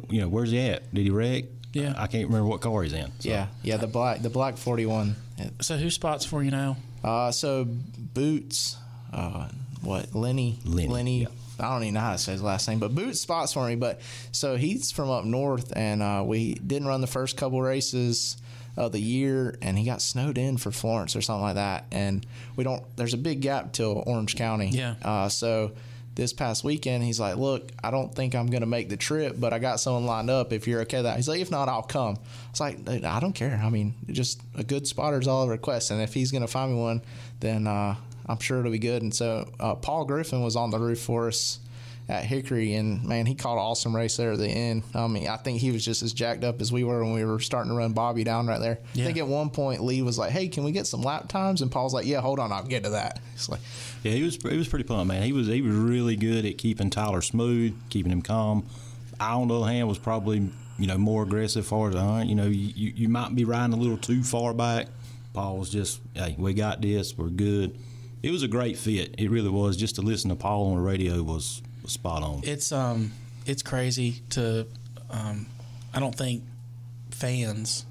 you 0.09 0.21
know, 0.21 0.29
where's 0.29 0.53
he 0.53 0.61
at? 0.61 0.95
Did 0.95 1.03
he 1.03 1.11
wreck? 1.11 1.45
Yeah. 1.73 1.95
I 1.97 2.07
can't 2.07 2.29
remember 2.29 2.47
what 2.47 2.61
car 2.61 2.83
he's 2.85 2.93
in. 2.93 3.11
So, 3.19 3.29
Yeah, 3.29 3.49
yeah. 3.65 3.79
The 3.79 3.87
black, 3.89 4.23
the 4.23 4.31
black 4.31 4.57
41. 4.57 5.17
So 5.61 5.77
who 5.77 5.91
spots 5.91 6.25
for 6.25 6.43
you 6.45 6.53
now? 6.53 6.77
Uh, 7.03 7.31
so 7.31 7.67
Boots, 7.67 8.77
uh, 9.13 9.49
what 9.83 10.15
Lenny, 10.15 10.59
Lenny, 10.65 11.23
yeah. 11.23 11.29
I 11.61 11.73
don't 11.73 11.83
even 11.83 11.95
know 11.95 12.01
how 12.01 12.13
to 12.13 12.19
say 12.19 12.33
his 12.33 12.43
last 12.43 12.69
name, 12.69 12.79
but 12.79 12.95
Boots 12.95 13.21
spots 13.21 13.53
for 13.53 13.67
me. 13.67 13.75
But 13.75 14.01
so 14.31 14.57
he's 14.57 14.91
from 14.91 15.11
up 15.11 15.25
north, 15.25 15.73
and 15.75 16.03
uh, 16.03 16.23
we 16.25 16.55
didn't 16.55 16.89
run 16.89 17.01
the 17.01 17.07
first 17.07 17.37
couple 17.37 17.61
races 17.61 18.37
of 18.77 18.93
the 18.93 19.01
year, 19.01 19.59
and 19.61 19.79
he 19.79 19.85
got 19.85 20.01
snowed 20.01 20.39
in 20.39 20.57
for 20.57 20.71
Florence 20.71 21.15
or 21.15 21.21
something 21.21 21.43
like 21.43 21.57
that. 21.57 21.85
And 21.91 22.27
we 22.57 22.65
don't. 22.65 22.83
There's 22.97 23.15
a 23.15 23.19
big 23.19 23.41
gap 23.41 23.73
till 23.73 24.03
Orange 24.07 24.37
County. 24.37 24.69
Yeah. 24.69 24.95
Uh, 25.03 25.29
so 25.29 25.73
this 26.15 26.33
past 26.33 26.65
weekend, 26.65 27.05
he's 27.05 27.21
like, 27.21 27.37
"Look, 27.37 27.71
I 27.83 27.91
don't 27.91 28.15
think 28.15 28.35
I'm 28.35 28.47
going 28.47 28.61
to 28.61 28.67
make 28.67 28.89
the 28.89 28.97
trip, 28.97 29.37
but 29.39 29.53
I 29.53 29.59
got 29.59 29.81
someone 29.81 30.07
lined 30.07 30.31
up. 30.31 30.53
If 30.53 30.67
you're 30.67 30.81
okay 30.83 30.99
with 30.99 31.05
that, 31.05 31.17
he's 31.17 31.29
like, 31.29 31.41
if 31.41 31.51
not, 31.51 31.69
I'll 31.69 31.83
come." 31.83 32.19
It's 32.51 32.61
like, 32.61 32.89
I 32.89 33.21
don't 33.21 33.35
care. 33.35 33.61
I 33.63 33.71
mean, 33.71 33.95
just 34.11 34.41
a 34.55 34.65
good 34.65 34.87
spotter 34.87 35.21
is 35.21 35.29
all 35.29 35.47
I 35.47 35.51
request, 35.51 35.91
and 35.91 36.03
if 36.03 36.15
he's 36.15 36.31
going 36.31 36.43
to 36.43 36.49
find 36.49 36.73
me 36.73 36.79
one, 36.79 37.03
then 37.41 37.67
uh, 37.67 37.97
I'm 38.27 38.39
sure 38.39 38.61
it'll 38.61 38.73
be 38.73 38.79
good. 38.79 39.03
And 39.03 39.15
so 39.15 39.51
uh, 39.59 39.75
Paul 39.75 40.05
Griffin 40.05 40.43
was 40.43 40.57
on 40.57 40.71
the 40.71 40.79
roof 40.79 41.01
for 41.01 41.29
us 41.29 41.59
at 42.09 42.25
Hickory, 42.25 42.75
and 42.75 43.05
man, 43.05 43.27
he 43.27 43.35
caught 43.35 43.55
an 43.55 43.59
awesome 43.59 43.95
race 43.95 44.17
there 44.17 44.33
at 44.33 44.39
the 44.39 44.49
end. 44.49 44.83
I 44.95 45.07
mean, 45.07 45.29
I 45.29 45.37
think 45.37 45.61
he 45.61 45.71
was 45.71 45.85
just 45.85 46.03
as 46.03 46.13
jacked 46.13 46.45
up 46.45 46.61
as 46.61 46.73
we 46.73 46.85
were 46.85 47.03
when 47.05 47.15
we 47.15 47.25
were 47.25 47.39
starting 47.39 47.71
to 47.71 47.77
run 47.79 47.93
Bobby 47.93 48.25
down 48.25 48.47
right 48.47 48.61
there. 48.61 48.79
Yeah. 48.95 49.05
I 49.05 49.07
think 49.07 49.19
at 49.19 49.27
one 49.27 49.51
point 49.51 49.83
Lee 49.83 50.03
was 50.03 50.19
like, 50.19 50.31
"Hey, 50.31 50.49
can 50.49 50.65
we 50.65 50.73
get 50.73 50.87
some 50.87 51.03
lap 51.03 51.29
times?" 51.29 51.63
And 51.63 51.71
Paul's 51.71 51.95
like, 51.95 52.07
"Yeah, 52.07 52.21
hold 52.21 52.39
on, 52.39 52.53
I'll 52.53 52.65
get 52.65 52.85
to 52.85 52.91
that." 52.91 53.21
It's 53.35 53.49
like, 53.49 53.61
Yeah, 54.03 54.13
he 54.13 54.23
was 54.23 54.37
he 54.37 54.57
was 54.57 54.69
pretty 54.69 54.85
pumped, 54.85 55.07
man. 55.07 55.23
He 55.23 55.33
was 55.33 55.47
he 55.47 55.63
was 55.63 55.75
really 55.75 56.17
good 56.17 56.45
at 56.45 56.59
keeping 56.59 56.91
Tyler 56.91 57.23
smooth, 57.23 57.75
keeping 57.89 58.13
him 58.13 58.23
calm. 58.23 58.67
I, 59.21 59.35
on 59.35 59.49
the 59.49 59.61
other 59.61 59.71
hand, 59.71 59.89
was 59.89 59.99
probably 59.99 60.51
you 60.79 60.87
know 60.87 60.99
more 60.99 61.23
aggressive 61.23 61.67
far 61.67 61.89
as 61.89 61.95
the 61.95 62.01
hunt. 62.01 62.29
You 62.29 62.35
know, 62.35 62.47
you, 62.47 62.93
you, 62.97 63.09
might 63.09 63.35
be 63.35 63.45
riding 63.45 63.73
a 63.73 63.77
little 63.77 63.97
too 63.97 64.23
far 64.23 64.53
back. 64.53 64.89
Paul 65.33 65.59
was 65.59 65.71
just, 65.71 66.01
hey, 66.15 66.35
we 66.39 66.53
got 66.53 66.83
this, 66.83 67.17
we're 67.17 67.29
good. 67.29 67.79
It 68.23 68.31
was 68.31 68.43
a 68.43 68.49
great 68.49 68.77
fit. 68.77 69.15
It 69.19 69.31
really 69.31 69.49
was. 69.49 69.77
Just 69.77 69.95
to 69.97 70.03
listen 70.03 70.31
to 70.31 70.37
Paul 70.37 70.67
on 70.69 70.77
the 70.77 70.83
radio 70.83 71.23
was 71.23 71.63
spot 71.87 72.23
on. 72.23 72.41
It's 72.45 72.73
um, 72.73 73.13
it's 73.47 73.63
crazy 73.63 74.23
to, 74.31 74.67
um, 75.11 75.47
I 75.93 76.01
don't 76.01 76.15
think 76.15 76.45
fans 77.11 77.85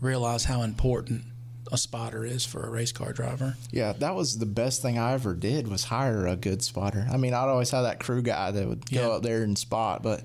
realize 0.00 0.44
how 0.44 0.62
important 0.62 1.24
a 1.72 1.78
spotter 1.78 2.24
is 2.24 2.44
for 2.44 2.62
a 2.66 2.70
race 2.70 2.90
car 2.92 3.12
driver. 3.12 3.54
Yeah, 3.70 3.92
that 3.94 4.14
was 4.14 4.38
the 4.38 4.46
best 4.46 4.82
thing 4.82 4.98
I 4.98 5.12
ever 5.12 5.34
did 5.34 5.68
was 5.68 5.84
hire 5.84 6.26
a 6.26 6.36
good 6.36 6.62
spotter. 6.62 7.06
I 7.10 7.16
mean, 7.16 7.32
I'd 7.32 7.48
always 7.48 7.70
have 7.70 7.84
that 7.84 8.00
crew 8.00 8.22
guy 8.22 8.50
that 8.50 8.66
would 8.68 8.90
go 8.90 9.08
Yeah. 9.08 9.14
up 9.16 9.22
there 9.22 9.42
and 9.44 9.56
spot, 9.56 10.02
but 10.02 10.24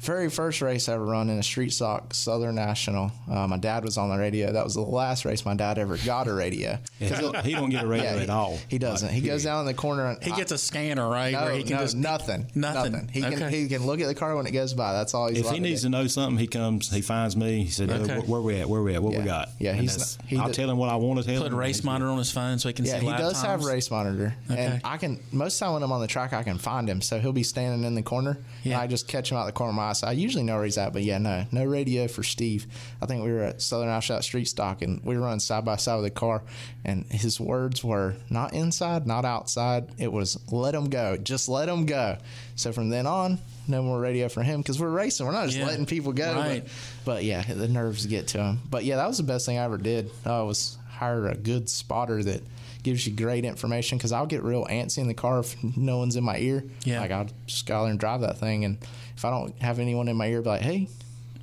very 0.00 0.30
first 0.30 0.60
race 0.62 0.88
I 0.88 0.94
ever 0.94 1.04
run 1.04 1.28
in 1.28 1.38
a 1.38 1.42
street 1.42 1.70
stock 1.72 2.14
Southern 2.14 2.54
National, 2.54 3.10
uh, 3.30 3.46
my 3.46 3.56
dad 3.56 3.84
was 3.84 3.98
on 3.98 4.10
the 4.10 4.16
radio. 4.18 4.52
That 4.52 4.64
was 4.64 4.74
the 4.74 4.80
last 4.82 5.24
race 5.24 5.44
my 5.44 5.54
dad 5.54 5.78
ever 5.78 5.96
got 5.98 6.28
a 6.28 6.32
radio. 6.34 6.78
Yeah, 7.00 7.42
he, 7.42 7.52
don't, 7.54 7.70
get 7.70 7.84
a 7.84 7.86
radio 7.86 8.14
Yeah, 8.16 8.22
at 8.22 8.30
all. 8.30 8.58
He 8.68 8.78
doesn't. 8.78 9.08
Like, 9.08 9.14
he 9.14 9.20
goes 9.22 9.44
down 9.44 9.60
in 9.60 9.66
the 9.66 9.74
corner. 9.74 10.06
And 10.06 10.22
He 10.22 10.30
gets 10.32 10.52
a 10.52 10.58
scanner, 10.58 11.08
right? 11.08 11.32
no, 11.32 11.42
where 11.42 11.54
he 11.54 11.62
can 11.62 11.76
no, 11.76 11.82
just 11.82 11.96
nothing, 11.96 12.46
Nothing. 12.54 13.08
He 13.12 13.20
can 13.20 13.50
he 13.52 13.68
can 13.68 13.86
look 13.86 14.00
at 14.00 14.06
the 14.06 14.14
car 14.14 14.34
when 14.36 14.46
it 14.46 14.52
goes 14.52 14.74
by. 14.74 14.92
That's 14.92 15.14
all 15.14 15.28
he's. 15.28 15.38
If 15.38 15.44
allowed 15.44 15.54
he 15.54 15.60
needs 15.60 15.82
do. 15.82 15.86
to 15.86 15.90
know 15.90 16.06
something, 16.06 16.38
he 16.38 16.46
comes. 16.46 16.90
He 16.90 17.00
finds 17.00 17.36
me. 17.36 17.64
He 17.64 17.70
said, 17.70 17.90
"Oh, 17.90 17.94
Okay. 17.94 18.14
where, 18.20 18.22
where 18.22 18.40
we 18.42 18.60
at? 18.60 18.68
Where 18.68 18.82
we 18.82 18.94
at? 18.94 19.02
What 19.02 19.12
Yeah. 19.14 19.18
we 19.20 19.24
got?" 19.24 19.48
Yeah, 19.58 19.70
And 19.72 19.80
he's 19.80 19.98
not- 19.98 20.26
he 20.26 20.36
I'll 20.38 20.46
d- 20.48 20.54
tell 20.54 20.70
him 20.70 20.76
what 20.78 20.88
I 20.88 20.96
want 20.96 21.20
to 21.20 21.24
tell 21.26 21.34
him. 21.36 21.42
put 21.42 21.48
him. 21.48 21.54
a 21.54 21.56
race 21.58 21.82
monitor 21.84 22.10
on 22.10 22.18
his 22.18 22.30
phone 22.30 22.58
so 22.58 22.68
he 22.68 22.72
can 22.72 22.84
Yeah, 22.84 22.94
see 22.98 23.04
he 23.04 23.06
lap 23.10 23.18
does 23.20 23.40
have 23.42 23.60
times. 23.60 23.66
race 23.66 23.90
monitor, 23.90 24.34
Okay. 24.50 24.64
and 24.64 24.80
I 24.84 24.96
can 24.96 25.20
most 25.32 25.54
of 25.54 25.58
the 25.60 25.64
time 25.66 25.74
when 25.74 25.82
I'm 25.82 25.92
on 25.92 26.00
the 26.00 26.06
track, 26.06 26.32
I 26.32 26.42
can 26.42 26.58
find 26.58 26.88
him. 26.88 27.00
So 27.00 27.18
he'll 27.20 27.32
be 27.32 27.42
standing 27.42 27.84
in 27.84 27.94
the 27.94 28.02
corner, 28.02 28.38
Yeah. 28.64 28.74
and 28.74 28.82
I 28.82 28.86
just 28.86 29.08
catch 29.08 29.30
him 29.30 29.38
out 29.38 29.46
the 29.46 29.52
corner 29.52 29.70
of 29.70 29.76
my 29.76 29.87
I 30.04 30.12
usually 30.12 30.44
know 30.44 30.56
where 30.56 30.64
he's 30.64 30.78
at. 30.78 30.92
But 30.92 31.02
yeah, 31.02 31.18
no, 31.18 31.44
no 31.52 31.64
radio 31.64 32.08
for 32.08 32.22
Steve. 32.22 32.66
I 33.02 33.06
think 33.06 33.24
we 33.24 33.32
were 33.32 33.42
at 33.44 33.62
Southern 33.62 33.88
National 33.88 34.22
Street 34.22 34.46
Stock, 34.46 34.82
and 34.82 35.02
we 35.04 35.16
were 35.16 35.22
running 35.24 35.40
side 35.40 35.64
by 35.64 35.76
side 35.76 35.96
with 35.96 36.04
the 36.04 36.10
car, 36.10 36.42
and 36.84 37.04
his 37.06 37.40
words 37.40 37.82
were 37.82 38.14
not 38.30 38.52
inside, 38.52 39.06
not 39.06 39.24
outside. 39.24 39.88
It 39.98 40.12
was 40.12 40.38
let 40.52 40.74
him 40.74 40.90
go, 40.90 41.16
just 41.16 41.48
let 41.48 41.68
him 41.68 41.86
go. 41.86 42.18
So 42.56 42.72
from 42.72 42.88
then 42.88 43.06
on, 43.06 43.38
no 43.66 43.82
more 43.82 44.00
radio 44.00 44.28
for 44.28 44.42
him 44.42 44.60
because 44.60 44.80
we're 44.80 44.88
racing. 44.90 45.26
We're 45.26 45.32
not 45.32 45.46
just 45.46 45.58
Yeah. 45.58 45.66
letting 45.66 45.86
people 45.86 46.12
go. 46.12 46.34
Right. 46.34 46.64
But, 47.04 47.14
but 47.14 47.24
yeah, 47.24 47.42
the 47.42 47.68
nerves 47.68 48.06
get 48.06 48.28
to 48.28 48.38
him. 48.42 48.60
But 48.70 48.84
yeah, 48.84 48.96
that 48.96 49.06
was 49.06 49.18
the 49.18 49.22
best 49.24 49.46
thing 49.46 49.58
I 49.58 49.64
ever 49.64 49.78
did. 49.78 50.10
I 50.24 50.42
was 50.42 50.78
hire 50.88 51.28
a 51.28 51.36
good 51.36 51.68
spotter 51.68 52.22
that 52.24 52.42
gives 52.82 53.06
you 53.06 53.14
great 53.14 53.44
information 53.44 53.98
because 53.98 54.12
I'll 54.12 54.26
get 54.26 54.42
real 54.42 54.64
antsy 54.66 54.98
in 54.98 55.08
the 55.08 55.14
car 55.14 55.40
if 55.40 55.56
no 55.76 55.98
one's 55.98 56.16
in 56.16 56.24
my 56.24 56.38
ear. 56.38 56.64
Yeah. 56.84 57.00
Like 57.00 57.10
I'll 57.10 57.28
just 57.46 57.66
go 57.66 57.76
out 57.76 57.82
there 57.82 57.90
and 57.90 58.00
drive 58.00 58.20
that 58.22 58.38
thing, 58.38 58.64
and 58.64 58.78
if 59.16 59.24
I 59.24 59.30
don't 59.30 59.56
have 59.60 59.78
anyone 59.78 60.08
in 60.08 60.16
my 60.16 60.26
ear, 60.28 60.42
be 60.42 60.48
like, 60.48 60.62
hey, 60.62 60.88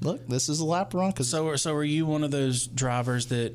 look, 0.02 0.28
this 0.28 0.50
is 0.50 0.60
a 0.60 0.66
lap 0.66 0.94
run 0.94 1.12
because 1.12 1.30
So, 1.30 1.56
so 1.56 1.74
are 1.74 1.84
you 1.84 2.06
one 2.06 2.24
of 2.24 2.32
those 2.32 2.68
drivers 2.68 3.28
that 3.28 3.54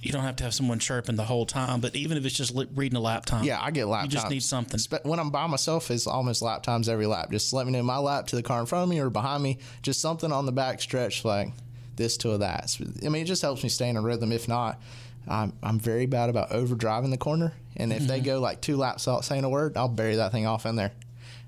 you 0.00 0.10
don't 0.10 0.22
have 0.22 0.36
to 0.36 0.44
have 0.44 0.52
someone 0.52 0.80
chirping 0.80 1.14
the 1.14 1.24
whole 1.24 1.46
time, 1.46 1.80
but 1.80 1.94
even 1.94 2.16
if 2.16 2.24
it's 2.24 2.34
just 2.34 2.54
li- 2.54 2.68
reading 2.74 2.96
a 2.96 3.00
lap 3.00 3.24
time? 3.24 3.44
Yeah, 3.44 3.60
I 3.60 3.70
get 3.70 3.86
lap 3.86 4.00
time. 4.00 4.04
You 4.06 4.10
just 4.10 4.22
times. 4.24 4.32
need 4.32 4.42
something. 4.42 4.80
When 5.04 5.20
I'm 5.20 5.30
by 5.30 5.46
myself, 5.46 5.90
it's 5.90 6.06
almost 6.06 6.42
lap 6.42 6.62
times 6.62 6.88
every 6.88 7.06
lap. 7.06 7.30
Just 7.30 7.52
let 7.52 7.66
me 7.66 7.72
know 7.72 7.82
my 7.82 7.98
lap 7.98 8.26
to 8.28 8.36
the 8.36 8.42
car 8.42 8.60
in 8.60 8.66
front 8.66 8.84
of 8.84 8.88
me 8.88 9.00
or 9.00 9.10
behind 9.10 9.42
me. 9.42 9.58
Just 9.82 10.00
something 10.00 10.32
on 10.32 10.46
the 10.46 10.52
back 10.52 10.80
stretch 10.80 11.24
like 11.24 11.52
this 11.94 12.16
to 12.18 12.32
a 12.32 12.38
that. 12.38 12.76
I 13.04 13.08
mean, 13.10 13.22
it 13.22 13.26
just 13.26 13.42
helps 13.42 13.62
me 13.62 13.68
stay 13.68 13.88
in 13.88 13.96
a 13.96 14.02
rhythm. 14.02 14.32
If 14.32 14.48
not, 14.48 14.80
I'm, 15.28 15.52
I'm 15.62 15.78
very 15.78 16.06
bad 16.06 16.28
about 16.30 16.50
overdriving 16.50 17.10
the 17.10 17.16
corner. 17.18 17.52
And 17.76 17.92
if 17.92 18.06
they 18.06 18.16
Mm-hmm. 18.18 18.24
go 18.26 18.40
like 18.40 18.60
two 18.60 18.76
laps 18.76 19.06
without 19.06 19.24
saying 19.24 19.44
a 19.44 19.48
word, 19.48 19.76
I'll 19.76 19.88
bury 19.88 20.16
that 20.16 20.32
thing 20.32 20.46
off 20.46 20.66
in 20.66 20.76
there. 20.76 20.92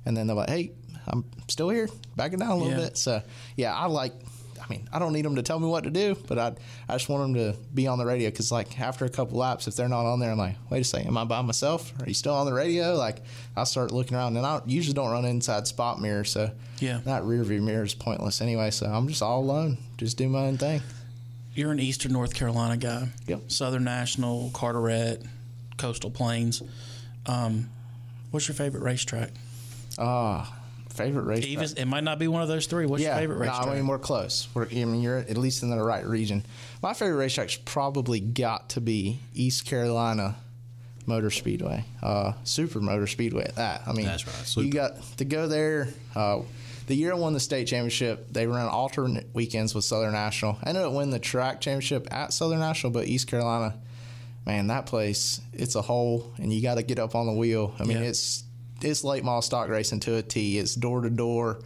And 0.06 0.16
then 0.16 0.26
they're 0.26 0.36
like, 0.36 0.48
hey, 0.50 0.72
I'm 1.06 1.24
still 1.48 1.68
here. 1.68 1.88
Back 2.16 2.32
it 2.32 2.38
down 2.40 2.50
a 2.50 2.56
little 2.56 2.70
Yeah. 2.72 2.84
bit. 2.88 2.96
So, 2.96 3.22
yeah, 3.56 3.74
I 3.74 3.86
like. 3.86 4.12
I 4.62 4.66
mean, 4.70 4.88
I 4.90 4.98
don't 4.98 5.12
need 5.12 5.26
them 5.26 5.34
to 5.36 5.42
tell 5.42 5.60
me 5.60 5.66
what 5.66 5.84
to 5.84 5.90
do, 5.90 6.16
but 6.26 6.38
I 6.38 6.54
I 6.88 6.94
just 6.94 7.10
want 7.10 7.22
them 7.22 7.34
to 7.34 7.58
be 7.74 7.86
on 7.86 7.98
the 7.98 8.06
radio 8.06 8.30
because, 8.30 8.50
like, 8.50 8.80
after 8.80 9.04
a 9.04 9.10
couple 9.10 9.36
laps, 9.36 9.68
if 9.68 9.76
they're 9.76 9.90
not 9.90 10.06
on 10.06 10.20
there, 10.20 10.30
I'm 10.30 10.38
like, 10.38 10.56
wait 10.70 10.80
a 10.80 10.84
second, 10.84 11.08
am 11.08 11.18
I 11.18 11.24
by 11.24 11.42
myself? 11.42 11.92
Are 12.00 12.06
you 12.08 12.14
still 12.14 12.32
on 12.32 12.46
the 12.46 12.52
radio? 12.54 12.94
Like, 12.94 13.18
I 13.56 13.64
start 13.64 13.92
looking 13.92 14.16
around, 14.16 14.38
and 14.38 14.46
I 14.46 14.62
usually 14.64 14.94
don't 14.94 15.10
run 15.10 15.26
inside 15.26 15.66
spot 15.66 16.00
mirror, 16.00 16.24
so 16.24 16.50
Yeah. 16.80 17.00
that 17.04 17.24
rear 17.24 17.44
view 17.44 17.60
mirror 17.60 17.84
is 17.84 17.92
pointless 17.94 18.40
anyway. 18.40 18.70
So 18.70 18.86
I'm 18.86 19.06
just 19.06 19.20
all 19.20 19.40
alone, 19.40 19.76
just 19.98 20.16
do 20.16 20.30
my 20.30 20.46
own 20.46 20.56
thing. 20.56 20.80
You're 21.54 21.70
an 21.70 21.80
Eastern 21.80 22.12
North 22.12 22.34
Carolina 22.34 22.76
guy. 22.76 23.08
Yep. 23.26 23.50
Southern 23.50 23.84
National, 23.84 24.50
Carteret, 24.52 25.22
Coastal 25.76 26.10
Plains. 26.10 26.62
Um, 27.26 27.70
what's 28.30 28.48
your 28.48 28.54
favorite 28.54 28.82
racetrack? 28.82 29.30
Ah, 29.98 30.52
favorite 30.90 31.24
race. 31.24 31.44
Even 31.44 31.68
it 31.76 31.86
might 31.86 32.04
not 32.04 32.18
be 32.18 32.28
one 32.28 32.42
of 32.42 32.48
those 32.48 32.66
three. 32.66 32.86
What's 32.86 33.02
yeah, 33.02 33.10
your 33.10 33.18
favorite 33.18 33.38
no, 33.38 33.52
racetrack? 33.52 33.68
I 33.68 33.74
mean 33.74 33.86
we're 33.86 33.98
close. 33.98 34.48
We're, 34.54 34.66
I 34.66 34.84
mean 34.84 35.02
you're 35.02 35.18
at 35.18 35.36
least 35.36 35.62
in 35.62 35.70
the 35.70 35.82
right 35.82 36.04
region. 36.04 36.44
My 36.82 36.94
favorite 36.94 37.16
racetrack's 37.16 37.56
probably 37.56 38.20
got 38.20 38.70
to 38.70 38.80
be 38.80 39.20
East 39.34 39.64
Carolina 39.64 40.36
Motor 41.06 41.30
Speedway, 41.30 41.84
uh, 42.02 42.32
Super 42.44 42.80
Motor 42.80 43.06
Speedway. 43.06 43.44
At 43.44 43.56
that, 43.56 43.82
I 43.86 43.92
mean, 43.92 44.06
That's 44.06 44.26
right, 44.26 44.64
You 44.64 44.72
got 44.72 45.00
to 45.18 45.24
go 45.24 45.46
there. 45.46 45.88
Uh, 46.14 46.40
the 46.86 46.94
year 46.94 47.12
I 47.12 47.16
won 47.16 47.32
the 47.32 47.40
state 47.40 47.66
championship, 47.66 48.32
they 48.32 48.46
ran 48.46 48.66
alternate 48.66 49.28
weekends 49.34 49.74
with 49.74 49.84
Southern 49.84 50.12
National. 50.12 50.58
I 50.62 50.68
ended 50.70 50.84
up 50.84 50.92
winning 50.92 51.10
the 51.10 51.18
track 51.18 51.60
championship 51.60 52.06
at 52.10 52.32
Southern 52.32 52.58
National, 52.60 52.92
but 52.92 53.06
East 53.06 53.26
Carolina, 53.26 53.74
man, 54.46 54.66
that 54.68 54.86
place, 54.86 55.40
it's 55.52 55.74
a 55.74 55.82
hole, 55.82 56.32
and 56.38 56.52
you 56.52 56.62
got 56.62 56.74
to 56.76 56.82
get 56.82 56.98
up 56.98 57.14
on 57.14 57.26
the 57.26 57.32
wheel. 57.32 57.74
I 57.78 57.84
mean, 57.84 57.98
Yeah. 57.98 58.04
it's 58.08 58.44
it's 58.82 59.02
late 59.04 59.24
model 59.24 59.40
stock 59.40 59.68
racing 59.68 60.00
to 60.00 60.16
a 60.16 60.22
T. 60.22 60.58
It's 60.58 60.74
door 60.74 61.00
to 61.00 61.08
door, 61.10 61.60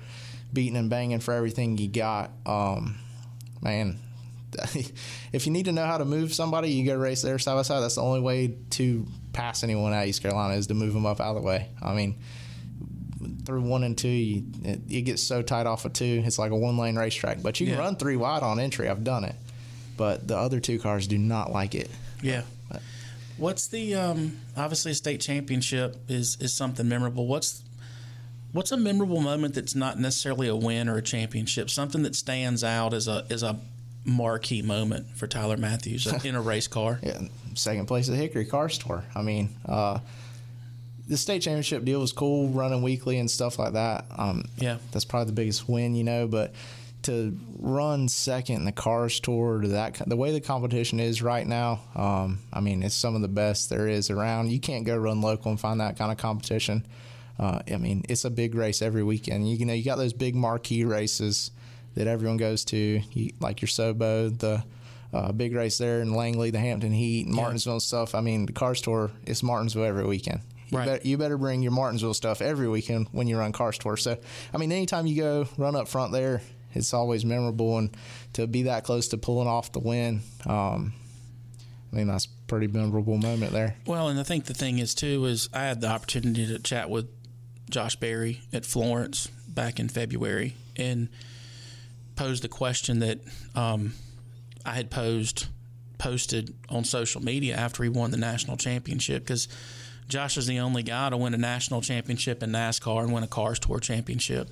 beating 0.52 0.76
and 0.76 0.88
banging 0.88 1.18
for 1.18 1.34
everything 1.34 1.76
you 1.78 1.88
got. 1.88 2.30
Um, 2.46 2.96
man, 3.60 3.98
if 5.32 5.46
you 5.46 5.52
need 5.52 5.64
to 5.64 5.72
know 5.72 5.84
how 5.84 5.98
to 5.98 6.04
move 6.04 6.32
somebody, 6.32 6.70
you 6.70 6.86
go 6.86 6.96
race 6.96 7.22
there 7.22 7.38
side 7.40 7.54
by 7.56 7.62
side. 7.62 7.80
That's 7.80 7.96
the 7.96 8.02
only 8.02 8.20
way 8.20 8.54
to 8.70 9.06
pass 9.32 9.64
anyone 9.64 9.92
at 9.92 10.06
East 10.06 10.22
Carolina 10.22 10.54
is 10.54 10.68
to 10.68 10.74
move 10.74 10.92
them 10.94 11.06
up 11.06 11.20
out 11.20 11.34
of 11.36 11.42
the 11.42 11.46
way. 11.46 11.68
I 11.82 11.92
mean, 11.94 12.16
through 13.44 13.62
one 13.62 13.84
and 13.84 13.96
two, 13.98 14.08
you, 14.08 14.44
it, 14.64 14.80
it 14.88 15.00
gets 15.02 15.22
so 15.22 15.42
tight 15.42 15.66
off 15.66 15.84
of 15.84 15.92
two. 15.92 16.22
It's 16.24 16.38
like 16.38 16.50
a 16.50 16.56
one 16.56 16.76
lane 16.78 16.96
racetrack, 16.96 17.42
but 17.42 17.58
you 17.60 17.66
can 17.66 17.74
Yeah. 17.76 17.80
run 17.80 17.96
three 17.96 18.16
wide 18.16 18.42
on 18.42 18.58
entry. 18.60 18.88
I've 18.88 19.04
done 19.04 19.24
it, 19.24 19.34
but 19.96 20.26
the 20.28 20.36
other 20.36 20.60
two 20.60 20.78
cars 20.78 21.06
do 21.06 21.18
not 21.18 21.50
like 21.52 21.74
it. 21.74 21.90
yeah. 22.22 22.42
What's 23.36 23.68
the 23.68 23.94
um, 23.94 24.38
obviously 24.56 24.90
a 24.90 24.94
state 24.96 25.20
championship 25.20 25.96
is 26.08 26.36
is 26.40 26.52
something 26.52 26.88
memorable. 26.88 27.28
What's 27.28 27.62
what's 28.50 28.72
a 28.72 28.76
memorable 28.76 29.20
moment 29.20 29.54
that's 29.54 29.76
not 29.76 29.96
necessarily 30.00 30.48
a 30.48 30.56
win 30.56 30.88
or 30.88 30.96
a 30.96 31.02
championship? 31.02 31.70
Something 31.70 32.02
that 32.02 32.16
stands 32.16 32.64
out 32.64 32.92
as 32.94 33.06
a 33.06 33.24
as 33.30 33.44
a 33.44 33.56
marquee 34.04 34.62
moment 34.62 35.06
for 35.16 35.28
Tyler 35.28 35.56
Matthews 35.56 36.06
in 36.24 36.34
a 36.34 36.40
race 36.52 36.66
car. 36.66 36.98
Yeah, 37.00 37.20
second 37.54 37.86
place 37.86 38.08
at 38.08 38.16
Hickory 38.16 38.44
Cars 38.44 38.76
Tour. 38.76 39.04
I 39.14 39.22
mean, 39.22 39.50
uh, 39.66 40.00
the 41.08 41.16
state 41.16 41.40
championship 41.42 41.84
deal 41.84 42.00
was 42.00 42.12
cool, 42.12 42.48
running 42.48 42.82
weekly 42.82 43.18
and 43.18 43.30
stuff 43.30 43.58
like 43.58 43.72
that. 43.72 44.04
Um, 44.16 44.44
Yeah. 44.58 44.78
that's 44.92 45.04
probably 45.04 45.26
the 45.26 45.32
biggest 45.32 45.68
win, 45.68 45.94
you 45.94 46.04
know. 46.04 46.26
But 46.28 46.54
to 47.02 47.36
run 47.58 48.08
second 48.08 48.56
in 48.56 48.64
the 48.64 48.72
cars 48.72 49.20
tour 49.20 49.60
to 49.60 49.68
that 49.68 49.94
the 50.08 50.16
way 50.16 50.32
the 50.32 50.40
competition 50.40 50.98
is 50.98 51.22
right 51.22 51.46
now 51.46 51.80
um, 51.94 52.40
i 52.52 52.58
mean 52.60 52.82
it's 52.82 52.94
some 52.94 53.14
of 53.14 53.22
the 53.22 53.28
best 53.28 53.70
there 53.70 53.86
is 53.86 54.10
around 54.10 54.50
you 54.50 54.58
can't 54.58 54.84
go 54.84 54.96
run 54.96 55.20
local 55.20 55.50
and 55.52 55.60
find 55.60 55.80
that 55.80 55.96
kind 55.96 56.10
of 56.10 56.18
competition 56.18 56.84
uh, 57.38 57.60
i 57.72 57.76
mean 57.76 58.04
it's 58.08 58.24
a 58.24 58.30
big 58.30 58.54
race 58.56 58.82
every 58.82 59.04
weekend 59.04 59.48
you, 59.48 59.56
you 59.56 59.64
know 59.64 59.72
you 59.72 59.84
got 59.84 59.96
those 59.96 60.12
big 60.12 60.34
marquee 60.34 60.84
races 60.84 61.52
that 61.94 62.08
everyone 62.08 62.36
goes 62.36 62.64
to 62.64 63.00
you, 63.12 63.32
like 63.38 63.62
your 63.62 63.68
sobo 63.68 64.36
the 64.38 64.62
uh, 65.12 65.30
big 65.30 65.54
race 65.54 65.78
there 65.78 66.00
in 66.02 66.12
langley 66.14 66.50
the 66.50 66.58
hampton 66.58 66.92
heat 66.92 67.26
and 67.26 67.34
martinsville 67.34 67.74
and 67.74 67.82
stuff 67.82 68.12
i 68.14 68.20
mean 68.20 68.44
the 68.46 68.52
cars 68.52 68.80
tour 68.80 69.10
it's 69.24 69.42
martinsville 69.44 69.84
every 69.84 70.04
weekend 70.04 70.40
you, 70.68 70.78
Right. 70.78 70.86
better, 70.86 71.08
you 71.08 71.16
better 71.18 71.38
bring 71.38 71.62
your 71.62 71.72
Martinsville 71.72 72.14
stuff 72.14 72.40
every 72.42 72.68
weekend 72.68 73.08
when 73.12 73.26
you 73.26 73.38
run 73.38 73.52
Cars 73.52 73.78
Tour. 73.78 73.96
So, 73.96 74.16
I 74.52 74.58
mean, 74.58 74.72
anytime 74.72 75.06
you 75.06 75.16
go 75.16 75.48
run 75.56 75.74
up 75.76 75.88
front 75.88 76.12
there, 76.12 76.42
it's 76.74 76.92
always 76.94 77.24
memorable. 77.24 77.78
And 77.78 77.90
to 78.34 78.46
be 78.46 78.62
that 78.64 78.84
close 78.84 79.08
to 79.08 79.18
pulling 79.18 79.48
off 79.48 79.72
the 79.72 79.80
win, 79.80 80.20
um, 80.46 80.92
I 81.92 81.96
mean, 81.96 82.06
that's 82.08 82.26
a 82.26 82.28
pretty 82.46 82.66
memorable 82.66 83.16
moment 83.16 83.52
there. 83.52 83.76
Well, 83.86 84.08
and 84.08 84.20
I 84.20 84.22
think 84.22 84.44
the 84.44 84.54
thing 84.54 84.78
is 84.78 84.94
too 84.94 85.24
is 85.24 85.48
I 85.54 85.60
had 85.64 85.80
the 85.80 85.88
opportunity 85.88 86.46
to 86.46 86.58
chat 86.58 86.90
with 86.90 87.08
Josh 87.70 87.96
Berry 87.96 88.42
at 88.52 88.64
Florence 88.66 89.28
back 89.48 89.80
in 89.80 89.88
February 89.88 90.54
and 90.76 91.08
posed 92.16 92.42
the 92.44 92.48
question 92.48 92.98
that 93.00 93.20
um, 93.54 93.94
I 94.66 94.72
had 94.74 94.90
posed 94.90 95.46
posted 95.98 96.54
on 96.68 96.84
social 96.84 97.20
media 97.20 97.56
after 97.56 97.82
he 97.82 97.88
won 97.88 98.12
the 98.12 98.16
national 98.16 98.56
championship 98.56 99.24
because 99.24 99.48
Josh 100.08 100.36
is 100.38 100.46
the 100.46 100.58
only 100.60 100.82
guy 100.82 101.10
to 101.10 101.16
win 101.16 101.34
a 101.34 101.38
national 101.38 101.82
championship 101.82 102.42
in 102.42 102.50
NASCAR 102.50 103.02
and 103.04 103.12
win 103.12 103.22
a 103.22 103.28
Cars 103.28 103.58
Tour 103.58 103.78
championship. 103.78 104.48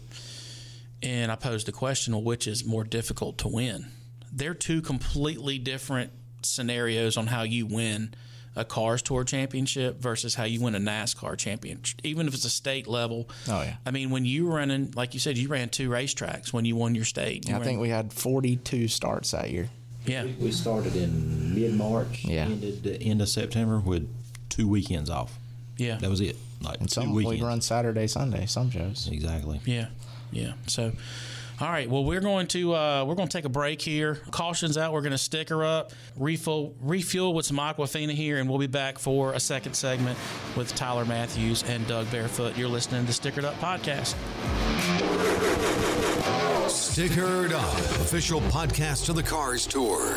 And 1.03 1.33
I 1.33 1.37
posed 1.37 1.67
the 1.67 1.73
question, 1.73 2.13
well, 2.15 2.23
which 2.23 2.47
is 2.47 2.65
more 2.65 2.85
difficult 2.85 3.39
to 3.39 3.49
win? 3.49 3.87
They're 4.33 4.55
two 4.55 4.83
completely 4.83 5.59
different 5.59 6.13
scenarios 6.43 7.17
on 7.17 7.27
how 7.29 7.43
you 7.43 7.67
win 7.67 8.13
a 8.55 8.65
Cars 8.65 9.03
Tour 9.03 9.25
championship 9.25 9.99
versus 10.01 10.35
how 10.35 10.45
you 10.45 10.61
win 10.61 10.75
a 10.75 10.79
NASCAR 10.79 11.37
championship, 11.39 12.01
even 12.05 12.27
if 12.29 12.35
it's 12.35 12.45
a 12.45 12.51
state 12.51 12.87
level. 12.87 13.29
Oh, 13.49 13.63
yeah. 13.63 13.77
I 13.87 13.91
mean, 13.91 14.11
when 14.11 14.25
you 14.27 14.47
were 14.47 14.57
running, 14.57 14.93
like 14.95 15.15
you 15.15 15.21
said, 15.21 15.37
you 15.39 15.49
ran 15.49 15.69
two 15.71 15.89
racetracks 15.91 16.53
when 16.53 16.65
you 16.67 16.77
won 16.77 16.95
your 16.95 17.05
state. 17.05 17.47
You 17.49 17.55
I 17.55 17.59
ran- 17.59 17.67
think 17.67 17.81
we 17.81 17.89
had 17.91 18.13
42 18.13 18.89
starts 18.89 19.31
that 19.33 19.51
year. 19.51 19.69
yeah. 20.07 20.25
We 20.39 20.53
started 20.53 20.97
in 20.97 21.55
mid 21.55 21.75
March, 21.75 22.25
Yeah. 22.25 22.45
ended 22.45 22.83
the 22.83 23.01
end 23.03 23.21
of 23.23 23.29
September 23.29 23.79
with 23.79 24.09
two 24.51 24.69
weekends 24.69 25.11
off. 25.11 25.39
Yeah. 25.77 25.97
That 25.97 26.11
was 26.11 26.21
it. 26.21 26.37
Like 26.63 26.81
And 26.81 26.91
some 26.91 27.13
we 27.13 27.25
weekends. 27.25 27.43
run 27.43 27.61
Saturday, 27.61 28.07
Sunday, 28.07 28.47
some 28.47 28.71
shows. 28.71 29.09
Exactly. 29.13 29.61
Yeah, 29.67 29.89
yeah. 30.33 30.53
So, 30.67 30.91
all 31.61 31.69
right. 31.69 31.89
Well, 31.89 32.03
we're 32.05 32.21
going 32.21 32.47
to 32.49 32.75
uh, 32.75 33.05
we're 33.05 33.15
going 33.15 33.29
to 33.29 33.33
take 33.37 33.45
a 33.45 33.51
break 33.51 33.83
here. 33.83 34.15
Cautions 34.31 34.79
out. 34.79 34.93
We're 34.95 35.03
going 35.03 35.13
to 35.13 35.19
stick 35.19 35.51
her 35.51 35.65
up, 35.65 35.93
refuel 36.17 36.75
refuel 36.81 37.35
with 37.35 37.45
some 37.47 37.59
Aquafina 37.59 38.13
here, 38.13 38.39
and 38.39 38.49
we'll 38.49 38.59
be 38.59 38.67
back 38.67 38.99
for 38.99 39.33
a 39.35 39.41
second 39.41 39.75
segment 39.75 40.19
with 40.57 40.75
Tyler 40.75 41.05
Matthews 41.05 41.63
and 41.65 41.87
Doug 41.87 42.11
Barefoot. 42.11 42.57
You're 42.57 42.69
listening 42.69 43.03
to 43.03 43.07
the 43.07 43.13
Stickered 43.13 43.45
Up 43.45 43.55
podcast. 43.57 44.15
Stickered 46.69 47.53
Up, 47.53 47.75
official 48.01 48.41
podcast 48.43 49.09
of 49.11 49.17
the 49.17 49.23
Cars 49.23 49.67
Tour. 49.67 50.17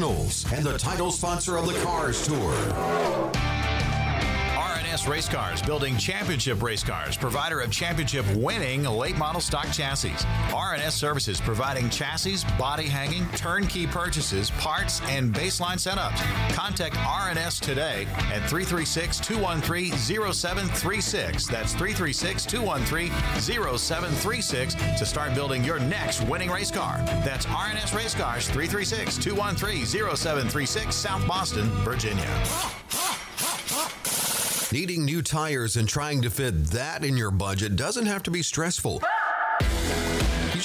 and 0.01 0.65
the 0.65 0.79
title 0.79 1.11
sponsor 1.11 1.57
of 1.57 1.67
the 1.67 1.79
Cars 1.81 2.25
Tour. 2.25 3.60
RNS 4.91 5.07
Race 5.07 5.29
Cars, 5.29 5.61
building 5.61 5.95
championship 5.95 6.61
race 6.61 6.83
cars, 6.83 7.15
provider 7.15 7.61
of 7.61 7.71
championship 7.71 8.25
winning 8.35 8.83
late 8.83 9.17
model 9.17 9.39
stock 9.39 9.71
chassis. 9.71 10.09
RNS 10.49 10.91
Services, 10.91 11.39
providing 11.39 11.89
chassis, 11.89 12.45
body 12.59 12.87
hanging, 12.87 13.25
turnkey 13.29 13.87
purchases, 13.87 14.51
parts, 14.51 14.99
and 15.07 15.33
baseline 15.33 15.77
setups. 15.77 16.17
Contact 16.53 16.95
RNS 16.95 17.61
today 17.61 18.05
at 18.33 18.41
336 18.49 19.21
213 19.21 19.93
0736. 19.93 21.47
That's 21.47 21.71
336 21.71 22.45
213 22.45 23.11
0736 23.39 24.75
to 24.99 25.05
start 25.05 25.33
building 25.33 25.63
your 25.63 25.79
next 25.79 26.21
winning 26.23 26.49
race 26.49 26.69
car. 26.69 26.97
That's 27.23 27.45
RNS 27.45 27.95
Race 27.95 28.13
Cars, 28.13 28.47
336 28.47 29.17
213 29.19 29.85
0736, 29.85 30.93
South 30.93 31.25
Boston, 31.25 31.69
Virginia. 31.85 32.27
Needing 34.73 35.03
new 35.03 35.21
tires 35.21 35.75
and 35.75 35.87
trying 35.87 36.21
to 36.21 36.29
fit 36.29 36.67
that 36.67 37.03
in 37.03 37.17
your 37.17 37.29
budget 37.29 37.75
doesn't 37.75 38.05
have 38.05 38.23
to 38.23 38.31
be 38.31 38.41
stressful. 38.41 39.01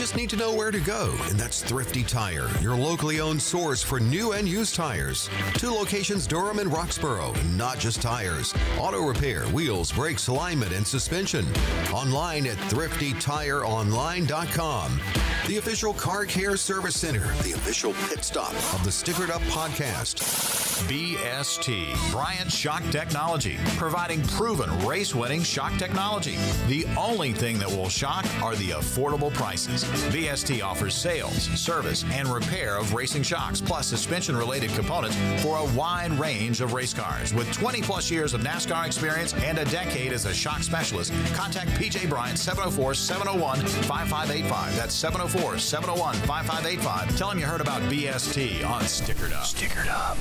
Just 0.07 0.15
need 0.15 0.31
to 0.31 0.37
know 0.37 0.55
where 0.55 0.71
to 0.71 0.79
go, 0.79 1.13
and 1.25 1.37
that's 1.37 1.65
Thrifty 1.65 2.05
Tire, 2.05 2.49
your 2.61 2.77
locally 2.77 3.19
owned 3.19 3.43
source 3.43 3.83
for 3.83 3.99
new 3.99 4.35
and 4.35 4.49
used 4.49 4.77
tires. 4.77 5.29
Two 5.55 5.73
locations, 5.73 6.29
Durham 6.29 6.61
and 6.61 6.71
Roxboro, 6.71 7.37
and 7.37 7.59
not 7.59 7.81
just 7.81 8.01
tires. 8.01 8.55
Auto 8.79 9.05
repair, 9.05 9.47
wheels, 9.47 9.91
brakes, 9.91 10.29
alignment, 10.29 10.73
and 10.73 10.87
suspension. 10.87 11.45
Online 11.93 12.47
at 12.47 12.57
thriftytireonline.com. 12.71 15.01
The 15.49 15.57
official 15.57 15.93
car 15.93 16.25
care 16.25 16.57
service 16.57 16.97
center, 16.97 17.27
the 17.43 17.53
official 17.53 17.93
pit 18.09 18.25
stop 18.25 18.53
of 18.75 18.85
the 18.85 18.91
Stickered 18.91 19.31
Up 19.31 19.43
podcast. 19.43 20.67
BST, 20.85 22.13
Bryant 22.13 22.53
Shock 22.53 22.83
Technology, 22.91 23.57
providing 23.77 24.23
proven 24.25 24.71
race 24.87 25.15
winning 25.15 25.43
shock 25.43 25.77
technology. 25.79 26.37
The 26.69 26.85
only 26.99 27.33
thing 27.33 27.59
that 27.59 27.69
will 27.69 27.89
shock 27.89 28.27
are 28.43 28.55
the 28.57 28.71
affordable 28.71 29.33
prices. 29.33 29.85
BST 30.05 30.63
offers 30.63 30.95
sales, 30.95 31.45
service, 31.59 32.05
and 32.13 32.29
repair 32.29 32.77
of 32.77 32.95
racing 32.95 33.23
shocks, 33.23 33.61
plus 33.61 33.87
suspension 33.87 34.37
related 34.37 34.71
components 34.71 35.17
for 35.43 35.59
a 35.59 35.65
wide 35.75 36.13
range 36.13 36.61
of 36.61 36.73
race 36.73 36.95
cars. 36.95 37.35
With 37.35 37.53
20 37.53 37.83
plus 37.83 38.11
years 38.11 38.35
of 38.35 38.41
NASCAR 38.41 38.87
experience 38.87 39.35
and 39.35 39.59
a 39.59 39.65
decade 39.67 40.13
as 40.13 40.25
a 40.25 40.35
shock 40.35 40.63
specialist, 40.63 41.13
contact 41.35 41.71
PJ 41.71 42.09
Bryant 42.09 42.39
704 42.39 42.95
701 42.95 43.59
5585. 43.61 44.77
That's 44.77 44.95
704 44.95 45.59
701 45.59 46.15
5585. 46.27 47.17
Tell 47.17 47.31
him 47.31 47.39
you 47.39 47.47
heard 47.47 47.61
about 47.61 47.83
BST 47.83 48.67
on 48.69 48.83
Stickered 48.83 49.33
Up. 49.33 49.45
Stickered 49.45 49.89
Up. 49.89 50.17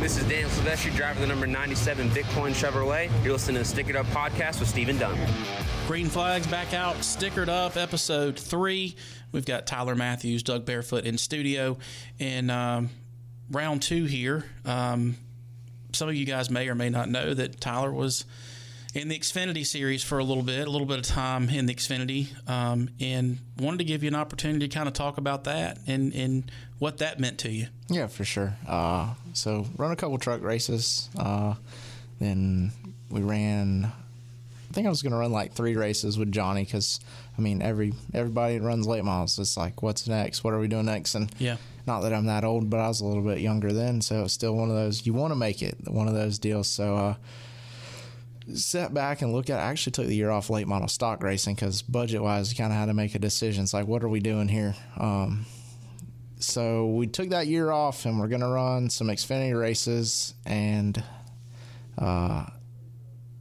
This 0.00 0.18
is 0.18 0.24
Daniel 0.24 0.50
Silvestri, 0.50 0.94
driver 0.94 1.14
of 1.14 1.20
the 1.20 1.26
number 1.26 1.46
97 1.46 2.10
Bitcoin 2.10 2.52
Chevrolet. 2.52 3.10
You're 3.24 3.32
listening 3.32 3.62
to 3.62 3.74
the 3.74 3.82
Stickered 3.82 3.96
Up 3.96 4.06
podcast 4.06 4.60
with 4.60 4.68
Stephen 4.68 4.98
Dunn. 4.98 5.18
Green 5.86 6.08
flags 6.08 6.46
back 6.46 6.72
out, 6.72 6.96
stickered 6.96 7.48
up, 7.48 7.76
episode 7.76 8.38
three. 8.38 8.96
We've 9.32 9.44
got 9.44 9.66
Tyler 9.66 9.94
Matthews, 9.94 10.42
Doug 10.42 10.64
Barefoot 10.64 11.04
in 11.04 11.18
studio, 11.18 11.76
and 12.18 12.50
um, 12.50 12.88
round 13.50 13.82
two 13.82 14.06
here. 14.06 14.46
Um, 14.64 15.16
some 15.92 16.08
of 16.08 16.14
you 16.14 16.24
guys 16.24 16.48
may 16.50 16.68
or 16.68 16.74
may 16.74 16.88
not 16.88 17.10
know 17.10 17.34
that 17.34 17.60
Tyler 17.60 17.92
was 17.92 18.24
in 18.94 19.08
the 19.08 19.18
Xfinity 19.18 19.66
series 19.66 20.02
for 20.02 20.18
a 20.18 20.24
little 20.24 20.42
bit, 20.42 20.66
a 20.66 20.70
little 20.70 20.86
bit 20.86 20.98
of 20.98 21.04
time 21.04 21.50
in 21.50 21.66
the 21.66 21.74
Xfinity, 21.74 22.28
um, 22.48 22.88
and 22.98 23.38
wanted 23.58 23.78
to 23.78 23.84
give 23.84 24.02
you 24.02 24.08
an 24.08 24.14
opportunity 24.14 24.66
to 24.66 24.74
kind 24.74 24.88
of 24.88 24.94
talk 24.94 25.18
about 25.18 25.44
that 25.44 25.78
and 25.86 26.14
and 26.14 26.50
what 26.78 26.96
that 26.98 27.20
meant 27.20 27.38
to 27.40 27.50
you. 27.50 27.66
Yeah, 27.88 28.06
for 28.06 28.24
sure. 28.24 28.54
Uh, 28.66 29.14
so 29.34 29.66
run 29.76 29.92
a 29.92 29.96
couple 29.96 30.16
truck 30.16 30.40
races. 30.42 31.10
Uh, 31.16 31.54
then 32.18 32.72
we 33.10 33.20
ran 33.20 33.92
think 34.74 34.86
I 34.86 34.90
was 34.90 35.02
going 35.02 35.12
to 35.12 35.18
run 35.18 35.32
like 35.32 35.52
three 35.54 35.76
races 35.76 36.18
with 36.18 36.30
Johnny 36.32 36.64
because 36.64 37.00
I 37.38 37.40
mean 37.40 37.62
every 37.62 37.94
everybody 38.12 38.58
runs 38.60 38.86
late 38.86 39.04
models. 39.04 39.38
It's 39.38 39.56
like 39.56 39.82
what's 39.82 40.06
next? 40.06 40.44
What 40.44 40.52
are 40.54 40.58
we 40.58 40.68
doing 40.68 40.86
next? 40.86 41.14
And 41.14 41.30
Yeah. 41.38 41.56
not 41.86 42.00
that 42.00 42.12
I'm 42.12 42.26
that 42.26 42.44
old, 42.44 42.68
but 42.70 42.80
I 42.80 42.88
was 42.88 43.00
a 43.00 43.06
little 43.06 43.22
bit 43.22 43.38
younger 43.38 43.72
then, 43.72 44.00
so 44.00 44.24
it's 44.24 44.34
still 44.34 44.54
one 44.54 44.68
of 44.70 44.76
those 44.76 45.06
you 45.06 45.14
want 45.14 45.30
to 45.32 45.36
make 45.36 45.62
it, 45.62 45.76
one 45.88 46.08
of 46.08 46.14
those 46.14 46.38
deals. 46.38 46.68
So 46.68 46.96
uh, 46.96 47.14
sat 48.54 48.92
back 48.92 49.22
and 49.22 49.32
look 49.32 49.48
at. 49.50 49.58
I 49.58 49.64
actually 49.70 49.92
took 49.92 50.06
the 50.06 50.14
year 50.14 50.30
off 50.30 50.50
late 50.50 50.66
model 50.68 50.88
stock 50.88 51.22
racing 51.22 51.54
because 51.54 51.80
budget 51.82 52.22
wise, 52.22 52.50
you 52.50 52.56
kind 52.56 52.72
of 52.72 52.78
had 52.78 52.86
to 52.86 52.94
make 52.94 53.14
a 53.14 53.18
decision. 53.18 53.64
It's 53.64 53.72
like, 53.74 53.86
what 53.86 54.02
are 54.04 54.08
we 54.08 54.20
doing 54.20 54.48
here? 54.48 54.74
Um, 54.98 55.46
so 56.38 56.88
we 56.88 57.06
took 57.06 57.30
that 57.30 57.46
year 57.46 57.70
off 57.70 58.04
and 58.04 58.18
we're 58.20 58.28
gonna 58.28 58.48
run 58.50 58.90
some 58.90 59.06
Xfinity 59.08 59.58
races 59.58 60.34
and 60.44 61.02
uh, 61.96 62.44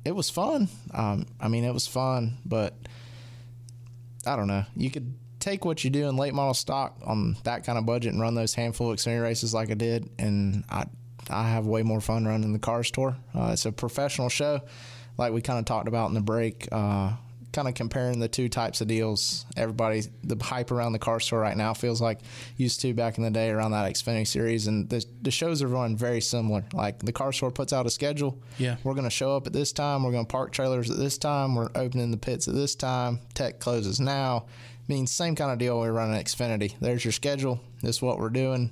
it 0.05 0.15
was 0.15 0.29
fun. 0.29 0.67
Um, 0.93 1.25
I 1.39 1.47
mean, 1.47 1.63
it 1.63 1.73
was 1.73 1.87
fun, 1.87 2.37
but 2.45 2.75
I 4.25 4.35
don't 4.35 4.47
know. 4.47 4.65
You 4.75 4.89
could 4.91 5.13
take 5.39 5.65
what 5.65 5.83
you 5.83 5.89
do 5.89 6.07
in 6.07 6.15
late 6.15 6.33
model 6.33 6.53
stock 6.53 6.97
on 7.05 7.35
that 7.43 7.65
kind 7.65 7.77
of 7.77 7.85
budget 7.85 8.13
and 8.13 8.21
run 8.21 8.35
those 8.35 8.53
handful 8.55 8.91
of 8.91 8.97
Xfinity 8.97 9.21
races 9.21 9.53
like 9.53 9.71
I 9.71 9.75
did, 9.75 10.09
and 10.17 10.63
I 10.69 10.85
I 11.29 11.49
have 11.49 11.65
way 11.65 11.83
more 11.83 12.01
fun 12.01 12.25
running 12.25 12.53
the 12.53 12.59
Cars 12.59 12.91
Tour. 12.91 13.15
Uh, 13.33 13.51
it's 13.53 13.65
a 13.65 13.71
professional 13.71 14.29
show, 14.29 14.61
like 15.17 15.33
we 15.33 15.41
kind 15.41 15.59
of 15.59 15.65
talked 15.65 15.87
about 15.87 16.07
in 16.07 16.13
the 16.13 16.21
break. 16.21 16.67
Uh, 16.71 17.13
kind 17.53 17.67
of 17.67 17.75
comparing 17.75 18.19
the 18.19 18.27
two 18.27 18.49
types 18.49 18.81
of 18.81 18.87
deals. 18.87 19.45
Everybody, 19.55 20.03
the 20.23 20.43
hype 20.43 20.71
around 20.71 20.93
the 20.93 20.99
Cars 20.99 21.27
Tour 21.27 21.39
right 21.39 21.55
now 21.55 21.73
feels 21.73 22.01
like 22.01 22.19
used 22.57 22.81
to 22.81 22.93
back 22.93 23.17
in 23.17 23.23
the 23.23 23.31
day 23.31 23.49
around 23.49 23.71
that 23.71 23.89
Xfinity 23.93 24.27
series, 24.27 24.67
and 24.67 24.89
the, 24.89 25.05
the 25.21 25.31
shows 25.31 25.61
are 25.61 25.67
running 25.67 25.95
very 25.95 26.19
similar. 26.19 26.65
Like 26.73 26.99
the 26.99 27.11
Cars 27.13 27.37
Tour 27.37 27.51
puts 27.51 27.71
out 27.71 27.85
a 27.85 27.89
schedule. 27.89 28.37
Yeah. 28.57 28.75
We're 28.83 28.95
going 28.95 29.05
to 29.05 29.09
show 29.09 29.35
up 29.37 29.47
at 29.47 29.53
this 29.53 29.71
time. 29.71 30.03
We're 30.03 30.11
going 30.11 30.25
to 30.25 30.31
park 30.31 30.51
trailers 30.51 30.89
at 30.91 30.97
this 30.97 31.17
time. 31.17 31.55
We're 31.55 31.69
opening 31.75 32.11
the 32.11 32.17
pits 32.17 32.47
at 32.47 32.55
this 32.55 32.75
time. 32.75 33.19
Tech 33.33 33.59
closes 33.59 33.99
now. 33.99 34.47
means 34.87 35.11
same 35.11 35.35
kind 35.35 35.51
of 35.51 35.59
deal 35.59 35.79
we 35.79 35.87
run 35.87 36.13
at 36.13 36.25
Xfinity. 36.25 36.73
There's 36.81 37.05
your 37.05 37.11
schedule. 37.11 37.61
This 37.81 37.97
is 37.97 38.01
what 38.01 38.19
we're 38.19 38.29
doing. 38.29 38.71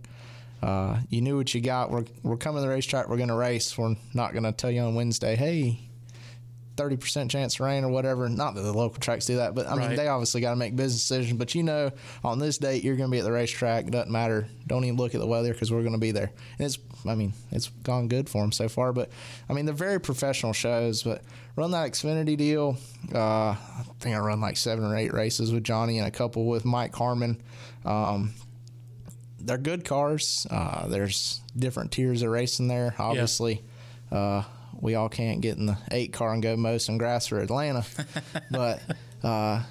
Uh, 0.61 0.99
you 1.09 1.21
knew 1.21 1.37
what 1.37 1.53
you 1.53 1.61
got. 1.61 1.89
We're, 1.89 2.05
we're 2.23 2.37
coming 2.37 2.61
to 2.61 2.67
the 2.67 2.73
racetrack. 2.73 3.09
We're 3.09 3.17
going 3.17 3.29
to 3.29 3.35
race. 3.35 3.77
We're 3.77 3.95
not 4.13 4.33
going 4.33 4.43
to 4.43 4.51
tell 4.51 4.69
you 4.69 4.81
on 4.81 4.95
Wednesday, 4.95 5.35
hey, 5.35 5.79
30% 6.81 7.29
chance 7.29 7.55
of 7.55 7.59
rain 7.65 7.83
or 7.83 7.89
whatever. 7.89 8.27
Not 8.29 8.55
that 8.55 8.61
the 8.61 8.73
local 8.73 8.99
tracks 8.99 9.25
do 9.25 9.35
that, 9.37 9.53
but 9.55 9.67
I 9.67 9.75
mean, 9.75 9.87
Right. 9.89 9.97
they 9.97 10.07
obviously 10.07 10.41
got 10.41 10.51
to 10.51 10.55
make 10.55 10.75
business 10.75 11.01
decisions. 11.07 11.37
But 11.37 11.53
you 11.55 11.63
know, 11.63 11.91
on 12.23 12.39
this 12.39 12.57
date, 12.57 12.83
you're 12.83 12.95
going 12.95 13.09
to 13.09 13.11
be 13.11 13.19
at 13.19 13.23
the 13.25 13.31
racetrack. 13.31 13.87
Doesn't 13.91 14.11
matter. 14.11 14.47
Don't 14.67 14.83
even 14.85 14.97
look 14.97 15.13
at 15.15 15.21
the 15.21 15.27
weather 15.27 15.53
because 15.53 15.71
we're 15.71 15.81
going 15.81 15.93
to 15.93 15.97
be 15.99 16.11
there. 16.11 16.31
And 16.57 16.65
it's, 16.65 16.77
I 17.05 17.15
mean, 17.15 17.33
it's 17.51 17.67
gone 17.83 18.07
good 18.07 18.29
for 18.29 18.41
them 18.41 18.51
so 18.51 18.67
far. 18.69 18.93
But 18.93 19.09
I 19.49 19.53
mean, 19.53 19.65
they're 19.65 19.73
very 19.75 19.99
professional 19.99 20.53
shows. 20.53 21.03
But 21.03 21.21
run 21.55 21.71
that 21.71 21.91
Xfinity 21.91 22.37
deal. 22.37 22.77
Uh, 23.13 23.19
I 23.51 23.83
think 23.99 24.15
I 24.15 24.19
run 24.19 24.41
like 24.41 24.57
seven 24.57 24.85
or 24.85 24.95
eight 24.95 25.13
races 25.13 25.51
with 25.53 25.63
Johnny 25.63 25.97
and 25.99 26.07
a 26.07 26.11
couple 26.11 26.45
with 26.45 26.65
Mike 26.65 26.95
Harmon. 26.95 27.41
Um, 27.85 28.33
they're 29.39 29.57
good 29.57 29.83
cars. 29.85 30.45
Uh, 30.49 30.87
there's 30.87 31.41
different 31.57 31.91
tiers 31.91 32.21
of 32.21 32.29
racing 32.29 32.67
there. 32.67 32.93
Obviously, 32.99 33.63
uh, 34.11 34.43
we 34.79 34.95
all 34.95 35.09
can't 35.09 35.41
get 35.41 35.57
in 35.57 35.65
the 35.65 35.77
eight 35.91 36.13
car 36.13 36.33
and 36.33 36.41
go 36.41 36.55
mow 36.55 36.77
some 36.77 36.97
grass 36.97 37.27
for 37.27 37.39
Atlanta, 37.39 37.85
but 38.51 38.81
uh, 39.23 39.61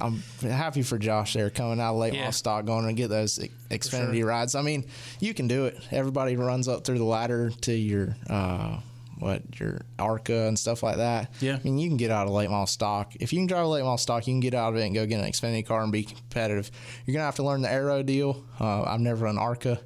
I'm 0.00 0.22
happy 0.42 0.82
for 0.82 0.98
Josh 0.98 1.34
there 1.34 1.50
coming 1.50 1.80
out 1.80 1.92
of 1.94 1.98
late 1.98 2.14
Yeah. 2.14 2.30
stock, 2.30 2.64
going 2.64 2.86
and 2.86 2.96
get 2.96 3.08
those 3.08 3.38
Xfinity 3.70 4.18
sure. 4.18 4.26
rides. 4.26 4.54
I 4.54 4.62
mean, 4.62 4.86
you 5.18 5.34
can 5.34 5.48
do 5.48 5.66
it. 5.66 5.78
Everybody 5.90 6.36
runs 6.36 6.68
up 6.68 6.84
through 6.84 6.98
the 6.98 7.04
ladder 7.04 7.50
to 7.62 7.72
your. 7.72 8.16
Uh, 8.28 8.78
what 9.20 9.42
your 9.60 9.82
Arca 9.98 10.46
and 10.48 10.58
stuff 10.58 10.82
like 10.82 10.96
that. 10.96 11.32
Yeah. 11.40 11.56
I 11.56 11.60
mean, 11.62 11.78
you 11.78 11.88
can 11.88 11.96
get 11.96 12.10
out 12.10 12.26
of 12.26 12.32
late 12.32 12.50
model 12.50 12.66
stock. 12.66 13.12
If 13.20 13.32
you 13.32 13.38
can 13.38 13.46
drive 13.46 13.64
a 13.64 13.68
late 13.68 13.82
model 13.82 13.98
stock, 13.98 14.26
you 14.26 14.32
can 14.32 14.40
get 14.40 14.54
out 14.54 14.72
of 14.72 14.78
it 14.78 14.84
and 14.84 14.94
go 14.94 15.06
get 15.06 15.20
an 15.20 15.30
Xfinity 15.30 15.64
car 15.64 15.82
and 15.82 15.92
be 15.92 16.04
competitive. 16.04 16.70
You're 17.06 17.12
gonna 17.14 17.26
have 17.26 17.36
to 17.36 17.42
learn 17.44 17.62
the 17.62 17.70
aero 17.70 18.02
deal. 18.02 18.44
Uh, 18.58 18.82
I've 18.82 19.00
never 19.00 19.24
run 19.24 19.38
Arca, 19.38 19.80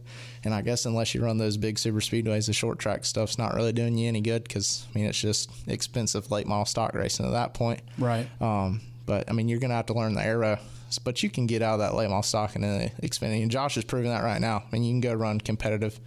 and 0.45 0.55
I 0.55 0.63
guess 0.63 0.87
unless 0.87 1.15
you 1.15 1.23
run 1.23 1.39
those 1.39 1.57
big 1.57 1.79
super 1.79 2.01
speedways, 2.01 2.47
the 2.47 2.53
short 2.53 2.79
track 2.79 3.05
stuff's 3.05 3.39
not 3.39 3.55
really 3.55 3.73
doing 3.73 3.99
you 3.99 4.09
any 4.09 4.21
good 4.21 4.45
because 4.45 4.87
I 4.95 4.99
mean 4.99 5.09
it's 5.09 5.21
just 5.21 5.51
expensive 5.67 6.31
late 6.31 6.47
model 6.47 6.65
stock 6.65 6.95
racing 6.95 7.27
at 7.27 7.33
that 7.33 7.55
point. 7.55 7.81
Right. 7.99 8.29
Um, 8.41 8.81
but 9.07 9.29
I 9.29 9.33
mean, 9.33 9.49
you're 9.49 9.61
gonna 9.61 9.75
have 9.75 9.87
to 9.87 9.95
learn 9.95 10.15
the 10.15 10.25
aero. 10.25 10.59
But 11.03 11.25
you 11.25 11.31
can 11.31 11.47
get 11.49 11.61
out 11.61 11.75
of 11.75 11.81
that 11.81 11.97
late 11.97 12.09
model 12.09 12.23
stock 12.23 12.55
and 12.55 12.63
then 12.63 12.93
Xfinity. 13.03 13.43
And 13.43 13.51
Josh 13.51 13.77
is 13.77 13.85
proving 13.85 14.11
that 14.11 14.23
right 14.23 14.41
now. 14.41 14.59
I 14.59 14.67
mean, 14.71 14.85
you 14.85 14.93
can 14.93 15.01
go 15.01 15.13
run 15.13 15.41
competitive 15.41 15.99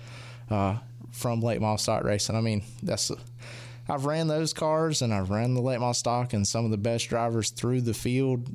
uh, 0.49 0.77
from 1.17 1.41
late 1.41 1.59
model 1.59 1.77
stock 1.77 2.03
racing. 2.03 2.35
I 2.35 2.41
mean, 2.41 2.61
that's 2.83 3.11
I've 3.89 4.05
ran 4.05 4.27
those 4.27 4.53
cars 4.53 5.01
and 5.01 5.13
I've 5.13 5.29
ran 5.29 5.53
the 5.53 5.61
late 5.61 5.79
model 5.79 5.93
stock 5.93 6.33
and 6.33 6.47
some 6.47 6.65
of 6.65 6.71
the 6.71 6.77
best 6.77 7.09
drivers 7.09 7.49
through 7.49 7.81
the 7.81 7.93
field. 7.93 8.47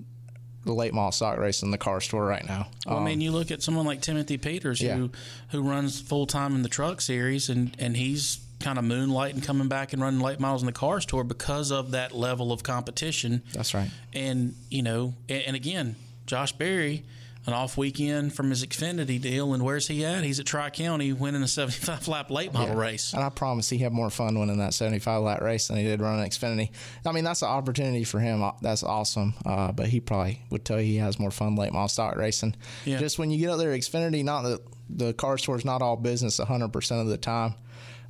The 0.65 0.73
late 0.73 0.95
model 0.95 1.11
stock 1.11 1.39
racing 1.39 1.73
the 1.73 1.79
Cars 1.79 2.07
Tour 2.07 2.25
right 2.25 2.47
now. 2.47 2.69
Well, 2.87 2.95
I 2.95 2.99
Um, 2.99 3.05
mean, 3.05 3.21
you 3.21 3.33
look 3.33 3.51
at 3.51 3.65
someone 3.65 3.85
like 3.85 4.01
Timothy 4.01 4.39
Peters, 4.39 4.81
Yeah. 4.81 4.95
who 4.97 5.11
who 5.49 5.61
runs 5.61 6.01
full 6.01 6.25
time 6.25 6.55
in 6.55 6.63
the 6.63 6.69
truck 6.69 7.01
series, 7.01 7.49
and 7.49 7.75
and 7.81 7.97
he's 7.97 8.39
kind 8.61 8.79
of 8.79 8.85
moonlighting, 8.85 9.43
coming 9.43 9.67
back 9.67 9.93
and 9.93 10.01
running 10.01 10.21
late 10.21 10.39
models 10.39 10.63
in 10.63 10.67
the 10.67 10.73
cars 10.73 11.05
tour 11.05 11.25
because 11.25 11.73
of 11.73 11.91
that 11.91 12.15
level 12.15 12.53
of 12.53 12.63
competition. 12.63 13.43
That's 13.53 13.75
right. 13.75 13.91
And 14.13 14.55
you 14.71 14.83
know, 14.83 15.15
and, 15.29 15.43
and 15.49 15.57
again, 15.57 15.97
Josh 16.27 16.53
Berry, 16.53 17.05
an 17.47 17.53
off 17.53 17.77
weekend 17.77 18.35
from 18.35 18.51
his 18.51 18.65
Xfinity 18.65 19.21
deal, 19.21 19.53
and 19.53 19.63
where's 19.65 19.89
he 19.89 20.05
at? 20.05 20.23
He's 20.23 20.39
at 20.39 20.47
Tri 20.47 20.71
County 20.71 21.13
winning 21.13 21.43
a 21.43 21.49
75 21.49 22.07
lap 22.09 22.31
late 22.31 22.53
model 22.53 22.77
Yeah. 22.77 22.81
race. 22.81 23.13
And 23.13 23.23
I 23.23 23.31
promise 23.31 23.69
he 23.69 23.79
had 23.79 23.93
more 23.93 24.11
fun 24.11 24.39
winning 24.39 24.59
that 24.59 24.75
75 24.75 25.23
lap 25.23 25.41
race 25.41 25.69
than 25.69 25.77
he 25.77 25.83
did 25.83 26.01
running 26.01 26.25
Xfinity. 26.29 26.71
I 27.05 27.13
mean, 27.13 27.25
that's 27.25 27.43
an 27.43 27.49
opportunity 27.49 28.05
for 28.05 28.21
him. 28.21 28.49
That's 28.61 28.83
awesome. 28.83 29.35
Uh, 29.45 29.73
but 29.73 29.89
he 29.89 29.99
probably 30.01 30.43
would 30.51 30.65
tell 30.65 30.81
you 30.81 30.87
he 30.87 30.97
has 30.99 31.19
more 31.19 31.31
fun 31.33 31.57
late 31.57 31.73
model 31.73 31.89
stock 31.89 32.17
racing. 32.17 32.55
Yeah. 32.85 32.99
Just 32.99 33.19
when 33.19 33.31
you 33.31 33.39
get 33.39 33.51
up 33.51 33.59
there, 33.59 33.73
Xfinity, 33.77 34.23
not 34.25 34.43
that 34.43 34.61
the 34.89 35.13
Cars 35.13 35.43
Tour 35.43 35.57
is 35.57 35.65
not 35.65 35.83
all 35.83 35.97
business 35.97 36.39
100% 36.39 37.01
of 37.01 37.09
the 37.09 37.19
time. 37.19 37.55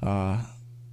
Uh, 0.03 0.43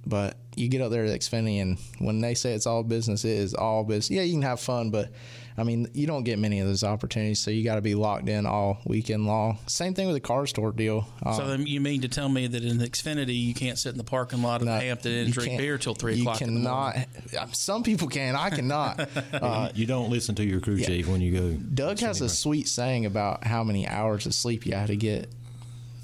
but 0.06 0.36
you 0.56 0.68
get 0.68 0.80
up 0.80 0.90
there 0.90 1.04
at 1.04 1.20
Xfinity, 1.20 1.60
and 1.62 1.78
when 1.98 2.20
they 2.20 2.34
say 2.34 2.52
it's 2.52 2.66
all 2.66 2.82
business, 2.82 3.24
it 3.24 3.30
is 3.30 3.54
all 3.54 3.84
business. 3.84 4.10
Yeah, 4.10 4.22
you 4.22 4.32
can 4.34 4.42
have 4.42 4.60
fun, 4.60 4.90
but 4.90 5.10
I 5.56 5.62
mean, 5.62 5.88
you 5.92 6.06
don't 6.06 6.24
get 6.24 6.38
many 6.38 6.60
of 6.60 6.66
those 6.66 6.82
opportunities, 6.84 7.38
so 7.38 7.50
you 7.50 7.64
got 7.64 7.74
to 7.74 7.80
be 7.82 7.94
locked 7.94 8.28
in 8.28 8.46
all 8.46 8.78
weekend 8.86 9.26
long. 9.26 9.58
Same 9.66 9.94
thing 9.94 10.06
with 10.06 10.16
the 10.16 10.20
Cars 10.20 10.52
Tour 10.52 10.72
deal. 10.72 11.06
Uh, 11.24 11.32
So 11.32 11.52
you 11.54 11.80
mean 11.80 12.00
to 12.00 12.08
tell 12.08 12.28
me 12.28 12.46
that 12.46 12.64
in 12.64 12.78
Xfinity 12.78 13.38
you 13.38 13.52
can't 13.54 13.78
sit 13.78 13.92
in 13.92 13.98
the 13.98 14.04
parking 14.04 14.42
lot 14.42 14.60
of 14.62 14.66
the 14.66 14.78
Hampton 14.80 15.12
and 15.12 15.32
drink 15.32 15.58
beer 15.58 15.76
till 15.78 15.94
three 15.94 16.14
you 16.16 16.22
o'clock 16.22 16.40
in 16.42 16.54
the 16.54 16.68
morning? 16.68 17.04
cannot. 17.30 17.56
Some 17.56 17.82
people 17.82 18.08
can. 18.08 18.36
I 18.36 18.50
cannot. 18.50 19.08
Uh, 19.32 19.70
you 19.74 19.86
don't 19.86 20.10
listen 20.10 20.34
to 20.34 20.44
your 20.44 20.60
crew 20.60 20.78
chief 20.80 21.06
when 21.08 21.20
you 21.20 21.32
go. 21.32 21.52
Doug 21.52 21.98
has 22.00 22.20
a 22.20 22.28
sweet 22.28 22.68
saying 22.68 23.06
about 23.06 23.44
how 23.44 23.62
many 23.64 23.86
hours 23.86 24.26
of 24.26 24.34
sleep 24.34 24.66
you 24.66 24.74
have 24.74 24.88
to 24.88 24.96
get. 24.96 25.30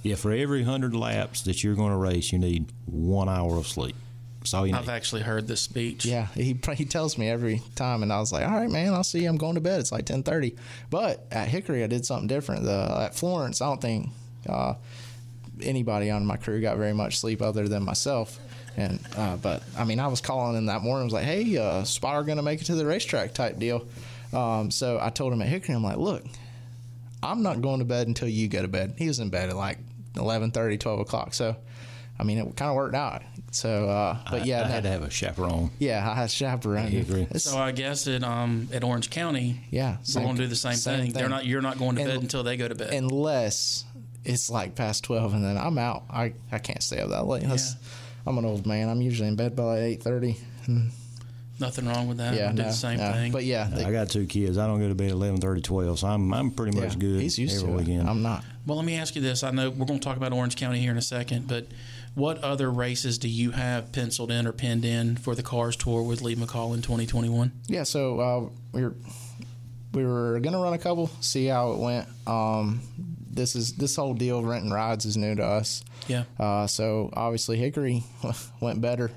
Yeah, 0.06 0.16
for 0.16 0.32
every 0.32 0.62
hundred 0.62 0.94
laps 0.94 1.42
that 1.42 1.64
you're 1.64 1.74
going 1.74 1.90
to 1.90 1.96
race, 1.96 2.32
you 2.32 2.38
need 2.38 2.66
one 2.86 3.28
hour 3.28 3.58
of 3.58 3.66
sleep. 3.66 3.96
That's 4.40 4.54
all 4.54 4.64
you 4.64 4.72
need. 4.72 4.78
I've 4.78 4.88
actually 4.88 5.22
heard 5.22 5.48
this 5.48 5.60
speech. 5.60 6.04
Yeah, 6.04 6.26
he 6.26 6.56
he 6.74 6.84
tells 6.84 7.18
me 7.18 7.28
every 7.28 7.62
time, 7.74 8.04
and 8.04 8.12
I 8.12 8.20
was 8.20 8.32
like, 8.32 8.46
"All 8.46 8.54
right, 8.54 8.70
man, 8.70 8.94
I'll 8.94 9.02
see 9.02 9.24
you. 9.24 9.28
I'm 9.28 9.36
going 9.36 9.56
to 9.56 9.60
bed. 9.60 9.80
It's 9.80 9.90
like 9.90 10.04
10:30." 10.04 10.56
But 10.88 11.26
at 11.32 11.48
Hickory, 11.48 11.82
I 11.82 11.88
did 11.88 12.06
something 12.06 12.28
different. 12.28 12.62
The 12.62 13.06
at 13.06 13.16
Florence, 13.16 13.60
I 13.60 13.66
don't 13.66 13.80
think 13.80 14.10
uh, 14.48 14.74
anybody 15.60 16.10
on 16.10 16.24
my 16.24 16.36
crew 16.36 16.60
got 16.60 16.76
very 16.76 16.92
much 16.92 17.18
sleep 17.18 17.42
other 17.42 17.66
than 17.66 17.82
myself. 17.82 18.38
And 18.76 19.00
uh, 19.16 19.36
but 19.36 19.64
I 19.76 19.84
mean, 19.84 19.98
I 19.98 20.06
was 20.06 20.20
calling 20.20 20.56
in 20.56 20.66
that 20.66 20.82
morning. 20.82 21.02
I 21.02 21.04
was 21.04 21.12
like, 21.14 21.24
"Hey, 21.24 21.56
uh, 21.56 21.82
spotter 21.82 22.22
going 22.22 22.36
to 22.36 22.44
make 22.44 22.60
it 22.60 22.66
to 22.66 22.76
the 22.76 22.86
racetrack?" 22.86 23.34
type 23.34 23.58
deal. 23.58 23.84
Um, 24.32 24.70
so 24.70 25.00
I 25.02 25.10
told 25.10 25.32
him 25.32 25.42
at 25.42 25.48
Hickory, 25.48 25.74
I'm 25.74 25.82
like, 25.82 25.96
"Look, 25.96 26.24
I'm 27.20 27.42
not 27.42 27.62
going 27.62 27.80
to 27.80 27.84
bed 27.84 28.06
until 28.06 28.28
you 28.28 28.46
go 28.46 28.62
to 28.62 28.68
bed." 28.68 28.94
He 28.96 29.08
was 29.08 29.18
in 29.18 29.30
bed 29.30 29.48
at 29.48 29.56
like 29.56 29.78
11:30, 30.16 30.78
12 30.80 31.00
o'clock. 31.00 31.34
So. 31.34 31.56
I 32.18 32.24
mean, 32.24 32.38
it 32.38 32.56
kind 32.56 32.70
of 32.70 32.76
worked 32.76 32.94
out. 32.94 33.20
So, 33.50 33.90
uh, 33.90 34.16
but 34.30 34.40
I- 34.40 34.44
yeah, 34.44 34.60
I, 34.62 34.62
no- 34.62 34.68
had 34.72 34.82
to 34.84 34.88
have 34.88 35.02
a 35.02 35.10
chaperone. 35.10 35.70
yeah, 35.78 35.98
I 36.10 36.14
had 36.14 36.24
a 36.24 36.28
chaperone. 36.30 36.86
It's- 36.94 37.42
So 37.42 37.58
I 37.58 37.72
guess 37.72 38.08
at 38.08 38.24
um 38.24 38.70
at 38.72 38.82
Orange 38.82 39.10
County, 39.10 39.60
Yeah, 39.70 39.98
we're 39.98 40.04
same- 40.04 40.22
going 40.22 40.36
to 40.36 40.42
do 40.44 40.48
the 40.48 40.56
same, 40.56 40.76
same 40.76 41.00
thing. 41.02 41.12
They're 41.12 41.28
not. 41.28 41.44
You're 41.44 41.60
not 41.60 41.76
going 41.78 41.96
to 41.96 42.00
And- 42.00 42.10
bed 42.10 42.22
until 42.22 42.42
they 42.42 42.56
go 42.56 42.68
to 42.68 42.74
bed. 42.74 42.90
unless 42.94 43.84
it's 44.24 44.48
like 44.48 44.74
past 44.74 45.04
12 45.04 45.34
and 45.34 45.44
then 45.44 45.58
I'm 45.58 45.76
out. 45.76 46.04
I, 46.08 46.32
I 46.50 46.56
can't 46.58 46.82
stay 46.82 47.00
up 47.00 47.10
that 47.10 47.26
late. 47.26 47.42
That's, 47.42 47.76
I'm 48.26 48.38
an 48.38 48.46
old 48.46 48.66
man. 48.66 48.88
I'm 48.88 49.02
usually 49.02 49.28
in 49.28 49.36
bed 49.36 49.54
by 49.54 49.64
like 49.64 50.00
8.30. 50.00 50.36
And 50.68 50.90
Nothing 51.58 51.86
wrong 51.88 52.06
with 52.08 52.18
that. 52.18 52.34
yeah, 52.34 52.48
I 52.48 52.52
do 52.52 52.62
no, 52.62 52.68
the 52.68 52.72
same 52.72 52.98
no. 52.98 53.12
thing. 53.12 53.32
But 53.32 53.44
yeah, 53.44 53.70
I 53.74 53.90
got 53.90 54.10
two 54.10 54.26
kids. 54.26 54.58
I 54.58 54.66
don't 54.66 54.78
go 54.78 54.88
to 54.88 54.94
bed 54.94 55.06
at 55.06 55.12
11, 55.12 55.40
12, 55.62 55.98
so 55.98 56.06
I'm 56.06 56.32
I'm 56.34 56.50
pretty 56.50 56.78
much 56.78 56.94
Yeah, 56.94 56.98
good 57.00 57.20
he's 57.22 57.38
used 57.38 57.64
every 57.66 57.84
to 57.84 57.90
it. 57.92 58.04
I'm 58.04 58.22
not. 58.22 58.44
Well, 58.66 58.76
let 58.76 58.84
me 58.84 58.96
ask 58.96 59.14
you 59.16 59.22
this. 59.22 59.42
I 59.42 59.50
know 59.52 59.70
we're 59.70 59.86
going 59.86 60.00
to 60.00 60.04
talk 60.04 60.16
about 60.16 60.32
Orange 60.32 60.56
County 60.56 60.80
here 60.80 60.90
in 60.90 60.98
a 60.98 61.02
second, 61.02 61.46
but 61.48 61.66
what 62.14 62.38
other 62.42 62.70
races 62.70 63.16
do 63.18 63.28
you 63.28 63.52
have 63.52 63.92
penciled 63.92 64.30
in 64.30 64.46
or 64.46 64.52
pinned 64.52 64.84
in 64.84 65.16
for 65.16 65.34
the 65.34 65.42
Cars 65.42 65.76
Tour 65.76 66.02
with 66.02 66.20
Lee 66.20 66.34
McCall 66.34 66.74
in 66.74 66.82
2021? 66.82 67.52
Yeah, 67.68 67.84
so 67.84 68.20
uh, 68.20 68.48
we 68.72 68.82
were 68.82 68.94
we 69.92 70.04
were 70.04 70.40
gonna 70.40 70.60
run 70.60 70.74
a 70.74 70.78
couple, 70.78 71.08
see 71.20 71.46
how 71.46 71.72
it 71.72 71.78
went. 71.78 72.08
Um, 72.26 72.80
this 73.30 73.54
is 73.56 73.74
this 73.74 73.96
whole 73.96 74.14
deal 74.14 74.38
of 74.40 74.44
renting 74.44 74.70
rides 74.72 75.06
is 75.06 75.16
new 75.16 75.34
to 75.36 75.44
us. 75.44 75.84
Yeah. 76.08 76.24
Uh, 76.38 76.66
so 76.66 77.10
obviously 77.12 77.56
Hickory 77.56 78.04
went 78.60 78.80
better 78.80 79.10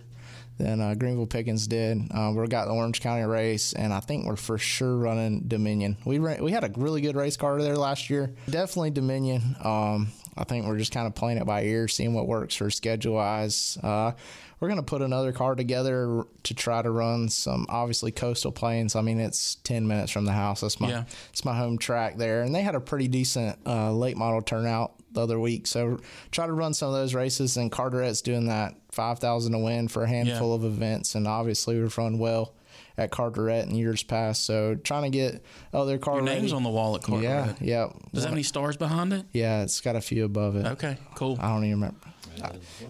than 0.60 0.82
uh, 0.82 0.94
Greenville 0.94 1.26
Pickens 1.26 1.66
did. 1.68 2.00
Uh, 2.14 2.32
we 2.36 2.46
got 2.48 2.66
the 2.66 2.72
Orange 2.72 3.02
County 3.02 3.24
race, 3.24 3.74
and 3.74 3.92
I 3.94 4.00
think 4.02 4.26
we're 4.26 4.36
for 4.36 4.58
sure 4.58 4.96
running 4.98 5.42
Dominion. 5.48 5.98
We 6.06 6.20
ran, 6.20 6.44
we 6.44 6.52
had 6.52 6.64
a 6.64 6.72
really 6.78 7.02
good 7.02 7.16
race 7.16 7.38
car 7.38 7.60
there 7.62 7.76
last 7.76 8.10
year. 8.10 8.32
Definitely 8.50 8.92
Dominion. 8.92 9.56
Um, 9.64 10.10
I 10.38 10.44
think 10.44 10.66
we're 10.68 10.78
just 10.78 10.92
kind 10.94 11.08
of 11.08 11.16
playing 11.16 11.38
it 11.40 11.46
by 11.46 11.64
ear, 11.64 11.88
seeing 11.88 12.14
what 12.14 12.28
works 12.28 12.56
for 12.56 12.70
schedule 12.70 13.16
wise. 13.16 13.78
Uh, 13.82 14.12
we're 14.60 14.68
going 14.68 14.80
to 14.80 14.86
put 14.86 15.02
another 15.02 15.32
car 15.32 15.56
together 15.56 16.24
to 16.44 16.54
try 16.54 16.82
to 16.82 16.92
run 16.92 17.30
some 17.30 17.66
obviously 17.70 18.12
coastal 18.12 18.52
plains. 18.52 18.96
I 18.96 19.02
mean, 19.02 19.20
it's 19.20 19.56
10 19.64 19.88
minutes 19.88 20.12
from 20.12 20.26
the 20.26 20.34
house. 20.34 20.60
That's 20.62 20.80
my, 20.82 20.90
Yeah. 20.90 21.04
it's 21.30 21.46
my 21.46 21.58
home 21.58 21.78
track 21.78 22.18
there. 22.18 22.42
And 22.42 22.54
they 22.54 22.62
had 22.62 22.76
a 22.76 22.82
pretty 22.82 23.08
decent 23.08 23.58
uh, 23.66 23.94
late 23.94 24.18
model 24.18 24.42
turnout 24.42 24.94
the 25.12 25.22
other 25.22 25.40
week. 25.40 25.68
So 25.68 26.00
try 26.32 26.46
to 26.48 26.54
run 26.54 26.74
some 26.74 26.90
of 26.90 26.96
those 26.96 27.14
races. 27.14 27.58
And 27.58 27.72
Carteret's 27.72 28.22
doing 28.22 28.48
that 28.48 28.76
5,000 28.92 29.52
to 29.54 29.60
win 29.60 29.88
for 29.88 30.04
a 30.04 30.08
handful 30.08 30.50
Yeah. 30.50 30.56
of 30.56 30.66
events. 30.66 31.16
And 31.16 31.28
obviously, 31.28 31.80
we've 31.80 31.98
run 31.98 32.18
well 32.20 32.54
at 32.98 33.12
Carteret 33.12 33.68
in 33.70 33.76
years 33.76 34.04
past. 34.04 34.46
So 34.46 34.76
trying 34.76 35.04
to 35.04 35.10
get 35.10 35.42
other 35.74 35.98
car 35.98 36.16
Your 36.16 36.24
name's 36.24 36.44
ready. 36.44 36.54
on 36.54 36.64
the 36.64 36.70
wall 36.70 36.96
at 36.96 37.02
Carteret. 37.02 37.24
Yeah, 37.24 37.54
yeah. 37.62 37.88
Does 38.14 38.24
it 38.24 38.28
have 38.28 38.34
any 38.34 38.44
stars 38.44 38.76
behind 38.78 39.14
it? 39.14 39.26
Yeah, 39.32 39.62
it's 39.64 39.80
got 39.82 39.96
a 39.96 40.02
few 40.02 40.26
above 40.26 40.56
it. 40.58 40.66
Okay, 40.66 40.98
cool. 41.16 41.38
I 41.40 41.48
don't 41.54 41.64
even 41.64 41.80
remember. 41.80 41.98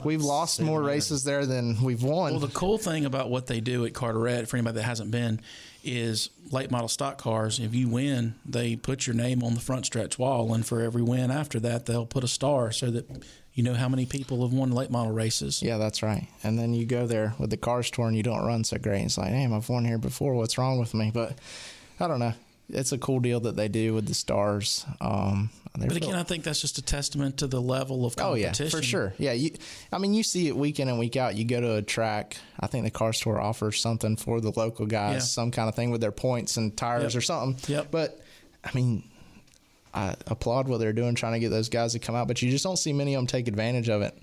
We've 0.03 0.21
lost 0.21 0.61
more 0.61 0.81
races 0.81 1.23
there 1.23 1.45
than 1.45 1.81
we've 1.81 2.03
won. 2.03 2.31
Well, 2.31 2.39
the 2.39 2.47
cool 2.49 2.77
thing 2.77 3.05
about 3.05 3.29
what 3.31 3.47
they 3.47 3.59
do 3.61 3.85
at 3.85 3.93
Carteret, 3.93 4.47
for 4.47 4.57
anybody 4.57 4.75
that 4.75 4.83
hasn't 4.83 5.09
been, 5.11 5.41
is 5.97 6.29
late 6.51 6.71
model 6.71 6.87
stock 6.87 7.17
cars. 7.17 7.59
If 7.59 7.73
you 7.73 7.87
win, 7.87 8.35
they 8.45 8.75
put 8.75 9.07
your 9.07 9.15
name 9.15 9.43
on 9.43 9.53
the 9.55 9.59
front 9.59 9.85
stretch 9.85 10.19
wall, 10.19 10.53
and 10.53 10.65
for 10.65 10.81
every 10.81 11.01
win 11.01 11.31
after 11.31 11.59
that, 11.61 11.85
they'll 11.85 12.05
put 12.05 12.23
a 12.23 12.27
star 12.27 12.71
so 12.71 12.91
that 12.91 13.05
you 13.53 13.63
know 13.63 13.73
how 13.73 13.89
many 13.89 14.05
people 14.05 14.41
have 14.43 14.53
won 14.53 14.71
late 14.71 14.91
model 14.91 15.11
races. 15.11 15.61
Yeah, 15.61 15.77
that's 15.77 16.01
right. 16.01 16.27
And 16.43 16.57
then 16.57 16.73
you 16.73 16.85
go 16.85 17.05
there 17.07 17.33
with 17.39 17.49
the 17.49 17.57
Cars 17.57 17.91
Tour 17.91 18.07
and 18.07 18.15
you 18.15 18.23
don't 18.23 18.45
run 18.45 18.63
so 18.63 18.77
great. 18.77 19.03
It's 19.03 19.17
like, 19.17 19.31
damn, 19.31 19.53
I've 19.53 19.67
won 19.67 19.85
here 19.85 19.97
before. 19.97 20.33
What's 20.35 20.57
wrong 20.57 20.79
with 20.79 20.93
me? 20.93 21.11
But 21.13 21.37
I 21.99 22.07
don't 22.07 22.19
know. 22.19 22.33
It's 22.69 22.91
a 22.91 22.97
cool 22.97 23.19
deal 23.19 23.39
that 23.41 23.55
they 23.55 23.67
do 23.67 23.93
with 23.93 24.05
the 24.05 24.13
stars. 24.13 24.85
Um, 25.01 25.49
But 25.87 25.97
again, 25.97 26.15
I 26.15 26.23
think 26.23 26.43
that's 26.43 26.61
just 26.61 26.77
a 26.77 26.81
testament 26.81 27.37
to 27.37 27.47
the 27.47 27.61
level 27.61 28.05
of 28.05 28.15
competition. 28.15 28.65
Oh 28.65 28.67
yeah, 28.67 28.69
for 28.69 28.81
sure. 28.83 29.13
Yeah, 29.17 29.31
you. 29.33 29.51
I 29.91 29.97
mean, 29.97 30.13
you 30.13 30.23
see 30.23 30.47
it 30.47 30.55
week 30.55 30.79
in 30.79 30.89
and 30.89 30.99
week 30.99 31.15
out. 31.15 31.35
You 31.35 31.45
go 31.45 31.61
to 31.61 31.75
a 31.75 31.81
track. 31.81 32.37
I 32.59 32.67
think 32.67 32.83
the 32.85 32.91
Cars 32.91 33.19
Tour 33.19 33.39
offers 33.39 33.79
something 33.79 34.15
for 34.17 34.41
the 34.41 34.51
local 34.55 34.85
guys, 34.85 35.13
Yeah. 35.13 35.19
some 35.19 35.51
kind 35.51 35.69
of 35.69 35.75
thing 35.75 35.91
with 35.91 36.01
their 36.01 36.11
points 36.11 36.57
and 36.57 36.75
tires 36.75 37.13
Yep. 37.13 37.19
or 37.19 37.21
something. 37.21 37.73
Yep. 37.73 37.87
But 37.91 38.19
I 38.63 38.69
mean, 38.73 39.03
I 39.93 40.15
applaud 40.27 40.67
what 40.67 40.79
they're 40.79 40.93
doing, 40.93 41.15
trying 41.15 41.33
to 41.33 41.39
get 41.39 41.49
those 41.49 41.69
guys 41.69 41.93
to 41.93 41.99
come 41.99 42.15
out. 42.15 42.27
But 42.27 42.41
you 42.41 42.51
just 42.51 42.63
don't 42.63 42.77
see 42.77 42.93
many 42.93 43.13
of 43.15 43.19
them 43.19 43.27
take 43.27 43.47
advantage 43.47 43.89
of 43.89 44.01
it. 44.01 44.17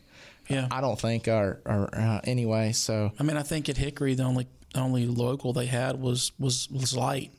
Yeah. 0.49 0.69
I 0.71 0.81
don't 0.81 1.01
think, 1.01 1.27
or, 1.27 1.61
or 1.65 1.91
uh, 1.93 2.21
anyway. 2.25 2.71
So 2.73 3.11
I 3.19 3.23
mean, 3.25 3.37
I 3.37 3.43
think 3.43 3.69
at 3.69 3.77
Hickory, 3.77 4.15
the 4.15 4.23
only 4.23 4.47
only 4.75 5.07
local 5.07 5.53
they 5.53 5.67
had 5.67 6.01
was 6.01 6.33
was 6.39 6.69
was 6.71 6.95
light, 6.97 7.33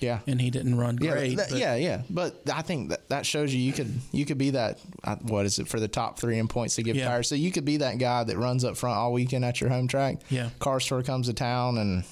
yeah, 0.00 0.20
and 0.26 0.40
he 0.40 0.50
didn't 0.50 0.76
run 0.76 0.98
Yeah, 1.00 1.12
great. 1.12 1.36
that- 1.36 1.52
yeah, 1.52 1.76
yeah. 1.76 2.02
But 2.10 2.42
I 2.52 2.62
think 2.62 2.90
that, 2.90 3.08
that 3.10 3.24
shows 3.26 3.54
you 3.54 3.60
you 3.60 3.72
could 3.72 3.92
you 4.12 4.24
could 4.26 4.38
be 4.38 4.50
that 4.50 4.78
uh, 5.04 5.16
what 5.16 5.46
is 5.46 5.58
it 5.58 5.68
for 5.68 5.78
the 5.78 5.88
top 5.88 6.18
three 6.18 6.38
in 6.38 6.48
points 6.48 6.74
to 6.76 6.82
give 6.82 6.96
Yeah. 6.96 7.06
tires. 7.08 7.28
So 7.28 7.34
you 7.34 7.52
could 7.52 7.64
be 7.64 7.78
that 7.78 7.98
guy 7.98 8.24
that 8.24 8.36
runs 8.36 8.64
up 8.64 8.76
front 8.76 8.96
all 8.96 9.12
weekend 9.12 9.44
at 9.44 9.60
your 9.60 9.70
home 9.70 9.88
track. 9.88 10.18
Yeah. 10.30 10.50
Cars 10.58 10.86
Tour 10.86 11.02
comes 11.02 11.26
to 11.28 11.32
town 11.34 11.78
and. 11.78 12.04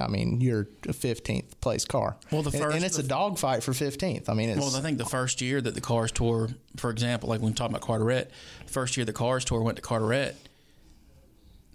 I 0.00 0.08
mean, 0.08 0.40
you're 0.40 0.68
a 0.88 0.94
15th 0.94 1.60
place 1.60 1.84
car. 1.84 2.16
Well, 2.30 2.40
the 2.40 2.48
And- 2.50 2.58
first- 2.62 2.76
and, 2.76 2.82
it's 2.82 2.96
a 2.98 3.02
dogfight 3.02 3.62
for 3.62 3.72
15th. 3.72 4.30
I 4.30 4.32
mean, 4.32 4.48
it's 4.48 4.58
Well, 4.58 4.74
I 4.74 4.80
think 4.80 4.96
the 4.96 5.04
first 5.04 5.42
year 5.42 5.60
that 5.60 5.74
the 5.74 5.82
Cars 5.82 6.10
Tour, 6.10 6.48
for 6.78 6.88
example, 6.88 7.28
like 7.28 7.42
when 7.42 7.50
we 7.50 7.54
talk 7.54 7.68
about 7.68 7.82
Carteret, 7.82 8.30
first 8.64 8.96
year 8.96 9.04
the 9.04 9.12
Cars 9.12 9.44
Tour 9.44 9.60
went 9.60 9.76
to 9.76 9.82
Carteret, 9.82 10.34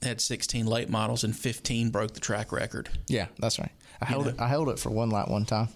had 0.01 0.19
16 0.19 0.65
late 0.65 0.89
models 0.89 1.23
and 1.23 1.35
15 1.35 1.91
broke 1.91 2.15
the 2.15 2.19
track 2.19 2.51
record. 2.51 2.89
Yeah, 3.07 3.27
that's 3.37 3.59
right. 3.59 3.71
I 4.01 4.05
held 4.05 4.25
know? 4.25 4.31
it. 4.31 4.39
I 4.39 4.47
held 4.47 4.69
it 4.69 4.79
for 4.79 4.89
one 4.89 5.09
lap 5.09 5.29
one 5.29 5.45
time. 5.45 5.69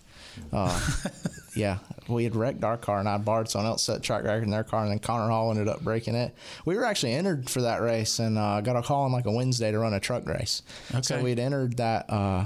Uh, 0.51 0.80
yeah, 1.55 1.80
we 2.07 2.24
had 2.24 2.36
wrecked 2.36 2.63
our 2.63 2.78
car, 2.78 2.99
and 2.99 3.09
I 3.09 3.17
borrowed 3.17 3.49
someone 3.49 3.72
else 3.72 3.84
set 3.84 4.01
track 4.03 4.24
record 4.24 4.43
in 4.43 4.49
their 4.49 4.63
car, 4.63 4.84
and 4.84 4.91
then 4.91 4.99
Connor 4.99 5.30
Hall 5.30 5.51
ended 5.51 5.67
up 5.67 5.82
breaking 5.82 6.15
it. 6.15 6.34
We 6.65 6.76
were 6.76 6.86
actually 6.86 7.13
entered 7.13 7.49
for 7.49 7.61
that 7.61 7.82
race, 7.82 8.19
and 8.19 8.38
uh, 8.38 8.61
got 8.61 8.76
a 8.76 8.82
call 8.82 9.03
on 9.03 9.11
like 9.11 9.26
a 9.26 9.32
Wednesday 9.32 9.72
to 9.72 9.80
run 9.80 9.93
a 9.93 9.99
truck 9.99 10.28
race. 10.28 10.61
Okay. 10.91 11.01
So 11.01 11.22
we'd 11.22 11.39
entered 11.39 11.78
that 11.78 12.09
uh, 12.09 12.45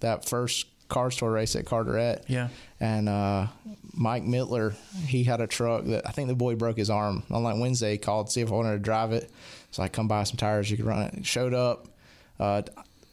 that 0.00 0.28
first 0.28 0.66
Cars 0.88 1.16
Tour 1.16 1.32
race 1.32 1.56
at 1.56 1.64
Carteret. 1.64 2.24
Yeah. 2.28 2.48
And 2.80 3.08
uh, 3.08 3.46
Mike 3.94 4.24
Mittler, 4.24 4.74
he 5.06 5.24
had 5.24 5.40
a 5.40 5.46
truck 5.46 5.84
that 5.84 6.06
I 6.06 6.12
think 6.12 6.28
the 6.28 6.34
boy 6.34 6.54
broke 6.56 6.76
his 6.76 6.90
arm 6.90 7.22
on 7.30 7.42
like 7.42 7.56
Wednesday. 7.58 7.92
He 7.92 7.98
called 7.98 8.26
to 8.26 8.32
see 8.32 8.40
if 8.40 8.50
I 8.50 8.54
wanted 8.54 8.72
to 8.72 8.78
drive 8.78 9.12
it. 9.12 9.30
So 9.70 9.82
I 9.82 9.88
come 9.88 10.08
buy 10.08 10.22
some 10.24 10.36
tires. 10.36 10.70
You 10.70 10.76
could 10.76 10.86
run 10.86 11.02
it. 11.02 11.26
Showed 11.26 11.54
up. 11.54 11.88
Uh, 12.38 12.62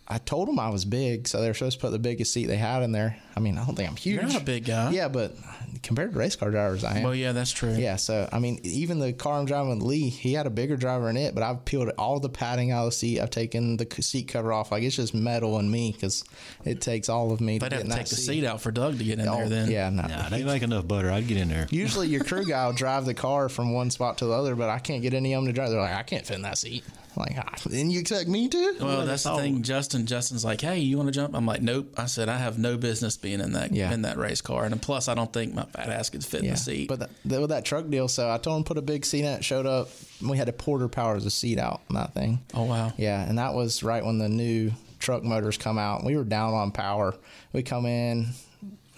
I 0.07 0.17
told 0.17 0.47
them 0.47 0.59
I 0.59 0.69
was 0.69 0.85
big, 0.85 1.27
so 1.27 1.39
they 1.41 1.47
were 1.47 1.53
supposed 1.53 1.79
to 1.79 1.85
put 1.85 1.91
the 1.91 1.99
biggest 1.99 2.33
seat 2.33 2.47
they 2.47 2.57
had 2.57 2.83
in 2.83 2.91
there. 2.91 3.17
I 3.35 3.39
mean, 3.39 3.57
I 3.57 3.65
don't 3.65 3.75
think 3.75 3.89
I'm 3.89 3.95
huge. 3.95 4.15
You're 4.15 4.23
not 4.31 4.41
a 4.41 4.45
big 4.45 4.65
guy. 4.65 4.91
Yeah, 4.91 5.07
but 5.07 5.35
compared 5.81 6.13
to 6.13 6.19
race 6.19 6.35
car 6.35 6.51
drivers, 6.51 6.83
I 6.83 6.97
am. 6.97 7.03
Well, 7.03 7.15
yeah, 7.15 7.31
that's 7.31 7.51
true. 7.51 7.73
Yeah, 7.73 7.95
so 7.95 8.29
I 8.31 8.39
mean, 8.39 8.59
even 8.63 8.99
the 8.99 9.11
car 9.11 9.39
I'm 9.39 9.45
driving 9.45 9.69
with 9.69 9.81
Lee, 9.81 10.09
he 10.09 10.33
had 10.33 10.45
a 10.45 10.51
bigger 10.51 10.77
driver 10.77 11.09
in 11.09 11.17
it, 11.17 11.33
but 11.33 11.43
I've 11.43 11.65
peeled 11.65 11.89
all 11.97 12.19
the 12.19 12.29
padding 12.29 12.71
out 12.71 12.81
of 12.85 12.85
the 12.89 12.91
seat. 12.91 13.19
I've 13.19 13.31
taken 13.31 13.77
the 13.77 13.87
seat 14.01 14.27
cover 14.27 14.53
off. 14.53 14.71
Like 14.71 14.83
it's 14.83 14.95
just 14.95 15.13
metal 15.15 15.57
and 15.57 15.69
me 15.71 15.91
because 15.91 16.23
it 16.63 16.79
takes 16.79 17.09
all 17.09 17.31
of 17.31 17.41
me 17.41 17.57
They'd 17.57 17.69
to 17.69 17.75
have 17.77 17.83
get 17.83 17.89
to 17.89 17.91
in 17.91 17.97
take 17.97 18.05
that 18.09 18.15
the 18.15 18.21
seat 18.21 18.45
out 18.45 18.61
for 18.61 18.71
Doug 18.71 18.97
to 18.99 19.03
get 19.03 19.19
in 19.19 19.27
Oh, 19.27 19.37
there 19.37 19.49
then. 19.49 19.71
Yeah, 19.71 19.89
no. 19.89 20.03
Nah, 20.03 20.29
they 20.29 20.43
make 20.43 20.61
enough 20.61 20.87
butter. 20.87 21.09
I'd 21.11 21.27
get 21.27 21.37
in 21.37 21.49
there. 21.49 21.67
Usually 21.71 22.07
your 22.07 22.23
crew 22.23 22.45
guy 22.47 22.67
will 22.67 22.73
drive 22.73 23.05
the 23.05 23.13
car 23.15 23.49
from 23.49 23.73
one 23.73 23.89
spot 23.89 24.19
to 24.19 24.25
the 24.25 24.33
other, 24.33 24.55
but 24.55 24.69
I 24.69 24.77
can't 24.79 25.01
get 25.01 25.13
any 25.13 25.33
of 25.33 25.39
them 25.43 25.47
to 25.47 25.53
drive. 25.53 25.71
They're 25.71 25.81
like, 25.81 25.95
I 25.95 26.03
can't 26.03 26.25
fit 26.25 26.35
in 26.35 26.43
that 26.43 26.57
seat. 26.59 26.83
Like, 27.15 27.35
ah, 27.37 27.53
then 27.67 27.91
you 27.91 27.99
expect 27.99 28.27
me 28.27 28.47
to? 28.49 28.75
Well, 28.81 28.97
Like, 28.99 29.05
that's 29.05 29.23
the 29.23 29.33
oh. 29.33 29.37
thing. 29.37 29.61
Justin, 29.61 30.07
Justin's 30.07 30.43
like, 30.43 30.61
"Hey, 30.61 30.79
you 30.79 30.97
want 30.97 31.09
to 31.09 31.11
jump?" 31.11 31.35
I'm 31.35 31.45
like, 31.45 31.61
"Nope." 31.61 31.93
I 31.95 32.07
said, 32.07 32.27
"I 32.27 32.39
have 32.39 32.57
no 32.57 32.75
business 32.75 33.17
being 33.23 33.39
in 33.39 33.53
that 33.53 33.71
Yeah. 33.73 33.91
in 33.91 34.03
that 34.03 34.17
race 34.17 34.41
car, 34.41 34.65
and 34.65 34.79
plus, 34.79 35.07
I 35.07 35.15
don't 35.15 35.33
think 35.33 35.55
my 35.55 35.63
fat 35.63 35.89
ass 35.89 36.11
could 36.11 36.23
fit 36.23 36.43
in 36.43 36.51
the 36.51 36.57
seat." 36.57 36.87
but 36.89 36.99
that, 37.25 37.41
with 37.41 37.49
that 37.49 37.65
truck 37.65 37.89
deal, 37.89 38.07
so 38.07 38.29
I 38.29 38.37
told 38.37 38.57
him 38.57 38.63
to 38.63 38.67
put 38.67 38.77
a 38.77 38.83
big 38.83 39.05
seat 39.05 39.21
in 39.21 39.25
it. 39.33 39.43
Showed 39.43 39.65
up, 39.65 39.89
we 40.21 40.37
had 40.37 40.47
a 40.49 40.53
Porter 40.53 40.87
Powers 40.87 41.25
a 41.25 41.31
seat 41.31 41.57
out 41.57 41.81
on 41.89 41.95
that 41.95 42.13
thing. 42.13 42.39
oh 42.53 42.65
wow, 42.65 42.93
Yeah, 42.97 43.27
and 43.27 43.39
that 43.39 43.55
was 43.55 43.81
right 43.81 44.05
when 44.05 44.19
the 44.19 44.29
new 44.29 44.71
truck 44.99 45.23
motors 45.23 45.57
come 45.57 45.79
out. 45.79 46.03
We 46.03 46.15
were 46.15 46.23
down 46.23 46.53
on 46.53 46.71
power. 46.71 47.15
We 47.51 47.63
come 47.63 47.85
in, 47.87 48.27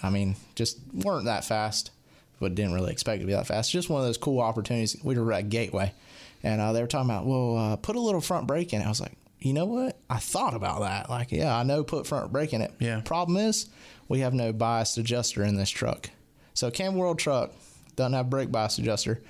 I 0.04 0.10
mean, 0.10 0.36
just 0.56 0.78
weren't 0.94 1.26
that 1.26 1.46
fast, 1.46 1.92
but 2.40 2.54
didn't 2.56 2.74
really 2.74 2.92
expect 2.92 3.18
it 3.18 3.20
to 3.22 3.28
be 3.28 3.34
that 3.34 3.48
fast. 3.48 3.72
Just 3.72 3.90
one 3.90 4.02
of 4.02 4.08
those 4.08 4.18
cool 4.18 4.40
opportunities. 4.42 4.98
We 5.04 5.18
were 5.18 5.32
at 5.34 5.50
Gateway, 5.50 5.94
and 6.44 6.60
uh, 6.62 6.74
they 6.74 6.82
were 6.82 6.88
talking 6.88 7.10
about, 7.10 7.26
well, 7.26 7.58
uh, 7.58 7.76
put 7.78 7.96
a 7.96 8.00
little 8.00 8.22
front 8.22 8.46
brake 8.48 8.74
in 8.74 8.82
it. 8.82 8.86
I 8.86 8.90
was 8.90 9.02
like, 9.02 9.14
you 9.40 9.54
know 9.54 9.66
what? 9.66 9.98
I 10.10 10.18
thought 10.18 10.54
about 10.56 10.82
that. 10.82 11.10
Like, 11.10 11.32
yeah, 11.32 11.56
I 11.56 11.64
know 11.64 11.84
put 11.84 12.08
front 12.08 12.32
brake 12.32 12.54
in 12.54 12.62
it. 12.62 12.74
Yeah. 12.80 13.02
Problem 13.02 13.38
is, 13.38 13.68
we 14.08 14.20
have 14.20 14.34
no 14.34 14.54
biased 14.54 14.98
adjuster 14.98 15.44
in 15.44 15.56
this 15.56 15.70
truck. 15.70 16.10
So 16.54 16.72
Cam 16.72 16.96
World 16.96 17.20
truck 17.20 17.52
doesn't 17.96 18.14
have 18.14 18.30
brake 18.30 18.52
bias 18.52 18.78
adjuster. 18.78 19.22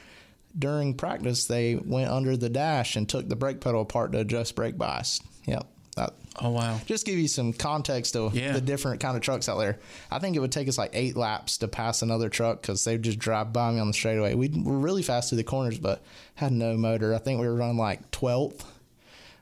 During 0.58 0.94
practice, 0.94 1.46
they 1.48 1.76
went 1.76 2.10
under 2.10 2.38
the 2.38 2.50
dash 2.50 2.96
and 2.96 3.08
took 3.10 3.28
the 3.28 3.36
brake 3.36 3.60
pedal 3.60 3.82
apart 3.82 4.14
to 4.14 4.20
adjust 4.20 4.56
brake 4.56 4.78
bias. 4.78 5.22
Yep. 5.46 5.68
That, 5.98 6.14
oh 6.42 6.50
wow. 6.50 6.80
just 6.86 7.06
give 7.06 7.18
you 7.18 7.28
some 7.30 7.54
context 7.54 8.18
of 8.18 8.36
Yeah. 8.36 8.52
the 8.52 8.60
different 8.60 9.00
kind 9.00 9.16
of 9.16 9.22
trucks 9.24 9.48
out 9.48 9.58
there. 9.60 9.80
I 10.12 10.20
think 10.20 10.36
it 10.36 10.40
would 10.40 10.52
take 10.52 10.68
us 10.68 10.78
like 10.78 10.92
eight 10.94 11.16
laps 11.16 11.58
to 11.60 11.70
pass 11.70 12.02
another 12.02 12.28
truck 12.28 12.62
because 12.62 12.84
they 12.84 12.94
would 12.96 13.04
just 13.04 13.18
drive 13.20 13.54
by 13.54 13.72
me 13.72 13.80
on 13.80 13.88
the 13.88 13.94
straightaway. 13.94 14.34
We 14.34 14.50
were 14.50 14.78
really 14.78 15.04
fast 15.04 15.30
through 15.30 15.38
the 15.38 15.46
corners, 15.46 15.80
but 15.80 16.04
had 16.36 16.52
no 16.52 16.76
motor. 16.76 17.14
I 17.16 17.18
think 17.20 17.40
we 17.40 17.48
were 17.48 17.56
running 17.56 17.78
like 17.78 18.12
12th, 18.12 18.66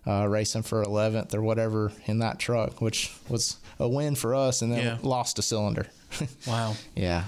uh, 0.06 0.28
racing 0.28 0.62
for 0.62 0.84
11th 0.84 1.34
or 1.34 1.42
whatever 1.42 1.92
in 2.06 2.20
that 2.20 2.38
truck, 2.38 2.82
which 2.82 3.12
was 3.30 3.58
a 3.84 3.88
win 3.90 4.16
for 4.16 4.34
us, 4.34 4.62
and 4.62 4.72
then 4.72 4.84
Yeah. 4.84 4.98
lost 5.02 5.38
a 5.40 5.42
cylinder. 5.42 5.88
Wow. 6.48 6.76
yeah. 6.96 7.26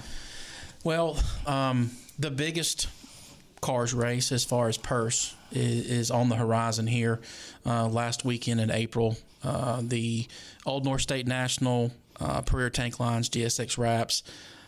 Well, 0.84 1.18
um, 1.46 1.90
the 2.18 2.30
biggest 2.30 2.88
cars 3.60 3.92
race 3.94 4.30
as 4.32 4.44
far 4.44 4.68
as 4.68 4.76
purse 4.78 5.34
is, 5.50 5.86
is 5.90 6.10
on 6.10 6.28
the 6.28 6.36
horizon 6.36 6.86
here. 6.86 7.20
Uh, 7.64 7.88
last 7.88 8.24
weekend 8.24 8.60
in 8.60 8.70
April, 8.70 9.16
uh, 9.42 9.80
the 9.82 10.26
Old 10.64 10.84
North 10.84 11.02
State 11.02 11.26
National 11.26 11.90
uh, 12.20 12.42
Career 12.42 12.70
Tank 12.70 13.00
Lines 13.00 13.28
GSX 13.28 13.76
Wraps, 13.76 14.22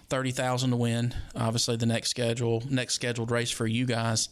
thirty 0.08 0.32
thousand 0.32 0.70
to 0.70 0.76
win. 0.76 1.14
Obviously, 1.36 1.76
the 1.76 1.86
next 1.86 2.10
schedule, 2.10 2.62
next 2.68 2.94
scheduled 2.94 3.30
race 3.30 3.50
for 3.50 3.66
you 3.66 3.86
guys. 3.86 4.28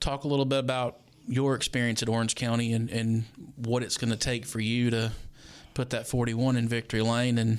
Talk 0.00 0.24
a 0.24 0.28
little 0.28 0.44
bit 0.46 0.58
about 0.60 0.98
your 1.28 1.54
experience 1.54 2.02
at 2.02 2.08
Orange 2.08 2.34
County 2.34 2.72
and, 2.72 2.88
and 2.88 3.24
what 3.56 3.82
it's 3.82 3.96
going 3.98 4.10
to 4.10 4.16
take 4.16 4.46
for 4.46 4.60
you 4.60 4.90
to 4.90 5.12
put 5.76 5.90
that 5.90 6.08
forty 6.08 6.34
one 6.34 6.56
in 6.56 6.68
victory 6.68 7.02
lane 7.02 7.38
and. 7.38 7.58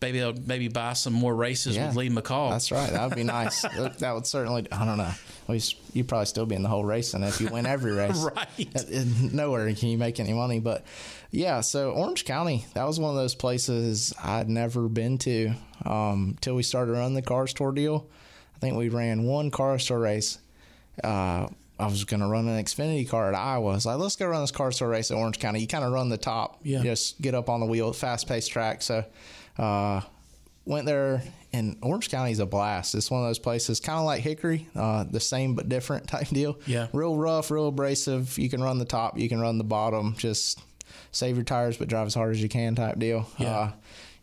Maybe 0.00 0.22
I'll 0.22 0.32
maybe 0.32 0.68
buy 0.68 0.92
some 0.92 1.12
more 1.12 1.34
races 1.34 1.74
Yeah. 1.74 1.88
with 1.88 1.96
Lee 1.96 2.08
McCall. 2.08 2.50
That's 2.50 2.70
right. 2.70 2.88
That 2.92 3.08
would 3.08 3.16
be 3.16 3.24
nice. 3.24 3.62
that 3.98 4.12
would 4.14 4.28
certainly. 4.28 4.64
I 4.70 4.84
don't 4.84 4.96
know. 4.96 5.10
Well, 5.48 5.58
You'd 5.92 6.06
probably 6.06 6.26
still 6.26 6.46
be 6.46 6.54
in 6.54 6.62
the 6.62 6.68
whole 6.68 6.84
race, 6.84 7.14
and 7.14 7.24
if 7.24 7.40
you 7.40 7.48
win 7.48 7.66
every 7.66 7.90
race, 8.02 8.16
Right. 8.16 9.32
Nowhere 9.34 9.74
can 9.74 9.88
you 9.88 9.98
make 9.98 10.20
any 10.20 10.32
money, 10.34 10.60
but 10.60 10.84
yeah. 11.32 11.62
So 11.62 11.90
Orange 11.90 12.24
County, 12.26 12.64
that 12.74 12.84
was 12.84 13.00
one 13.00 13.10
of 13.10 13.16
those 13.16 13.34
places 13.34 14.12
I'd 14.22 14.48
never 14.48 14.88
been 14.88 15.18
to 15.18 15.54
um, 15.84 16.36
till 16.40 16.54
we 16.54 16.62
started 16.62 16.92
running 16.92 17.14
the 17.14 17.22
Cars 17.22 17.52
Tour 17.52 17.72
deal. 17.72 18.06
I 18.54 18.60
think 18.60 18.76
we 18.76 18.90
ran 18.90 19.24
one 19.24 19.50
Cars 19.50 19.84
Tour 19.84 19.98
race. 19.98 20.38
Uh, 21.02 21.48
I 21.78 21.86
was 21.86 22.04
going 22.04 22.20
to 22.20 22.26
run 22.26 22.48
an 22.48 22.62
Xfinity 22.64 23.08
car 23.08 23.28
at 23.32 23.34
Iowa. 23.38 23.70
I 23.70 23.74
was 23.74 23.86
like, 23.86 23.98
let's 23.98 24.16
go 24.16 24.26
run 24.26 24.40
this 24.40 24.50
car 24.50 24.70
tour 24.72 24.88
race 24.88 25.10
at 25.10 25.16
Orange 25.16 25.38
County. 25.38 25.60
You 25.60 25.66
kind 25.68 25.84
of 25.84 25.92
run 25.92 26.08
the 26.08 26.18
top, 26.18 26.58
Yeah. 26.64 26.82
just 26.82 27.20
get 27.20 27.34
up 27.34 27.48
on 27.48 27.60
the 27.60 27.66
wheel, 27.66 27.92
fast 27.92 28.26
paced 28.26 28.50
track. 28.50 28.82
So, 28.82 29.04
uh, 29.58 30.00
went 30.64 30.86
there, 30.86 31.22
and 31.52 31.76
Orange 31.80 32.10
County 32.10 32.32
is 32.32 32.40
a 32.40 32.46
blast. 32.46 32.94
It's 32.94 33.10
one 33.10 33.22
of 33.22 33.28
those 33.28 33.38
places, 33.38 33.80
kind 33.80 33.98
of 33.98 34.04
like 34.04 34.20
Hickory, 34.22 34.66
uh, 34.74 35.04
the 35.04 35.20
same 35.20 35.54
but 35.54 35.68
different 35.68 36.06
type 36.08 36.28
deal. 36.28 36.58
Yeah. 36.66 36.88
real 36.92 37.16
rough, 37.16 37.50
real 37.50 37.68
abrasive. 37.68 38.36
You 38.38 38.48
can 38.50 38.62
run 38.62 38.78
the 38.78 38.84
top, 38.84 39.18
you 39.18 39.28
can 39.28 39.40
run 39.40 39.56
the 39.58 39.64
bottom. 39.64 40.14
Just 40.18 40.60
save 41.12 41.36
your 41.36 41.44
tires, 41.44 41.76
but 41.76 41.88
drive 41.88 42.06
as 42.06 42.14
hard 42.14 42.32
as 42.32 42.42
you 42.42 42.48
can 42.48 42.74
type 42.74 42.98
deal. 42.98 43.26
Yeah. 43.38 43.56
Uh, 43.58 43.72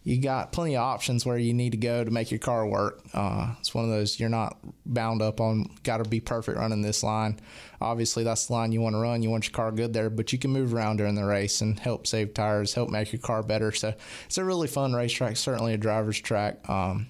you 0.05 0.21
got 0.21 0.51
plenty 0.51 0.75
of 0.75 0.83
options 0.83 1.25
where 1.25 1.37
you 1.37 1.51
need 1.51 1.71
to 1.71 1.77
go 1.77 2.03
to 2.03 2.11
make 2.11 2.29
your 2.29 2.39
car 2.39 2.67
work. 2.67 3.01
Uh, 3.11 3.55
it's 3.59 3.73
one 3.73 3.85
of 3.85 3.89
those 3.89 4.19
you're 4.19 4.29
not 4.29 4.55
bound 4.85 5.19
up 5.23 5.41
on. 5.41 5.67
Got 5.81 5.97
to 5.97 6.07
be 6.07 6.19
perfect 6.19 6.59
running 6.59 6.83
this 6.83 7.01
line. 7.01 7.39
Obviously, 7.81 8.23
that's 8.23 8.45
the 8.45 8.53
line 8.53 8.71
you 8.71 8.81
want 8.81 8.93
to 8.93 8.99
run. 8.99 9.23
You 9.23 9.31
want 9.31 9.47
your 9.47 9.53
car 9.53 9.71
good 9.71 9.93
there, 9.93 10.11
but 10.11 10.31
you 10.31 10.37
can 10.37 10.51
move 10.51 10.75
around 10.75 10.97
during 10.97 11.15
the 11.15 11.25
race 11.25 11.59
and 11.61 11.79
help 11.79 12.05
save 12.05 12.35
tires, 12.35 12.75
help 12.75 12.91
make 12.91 13.11
your 13.11 13.19
car 13.19 13.41
better. 13.41 13.71
So 13.71 13.95
it's 14.27 14.37
a 14.37 14.45
really 14.45 14.67
fun 14.67 14.93
racetrack. 14.93 15.37
Certainly 15.37 15.73
a 15.73 15.77
driver's 15.77 16.21
track. 16.21 16.69
Um, 16.69 17.07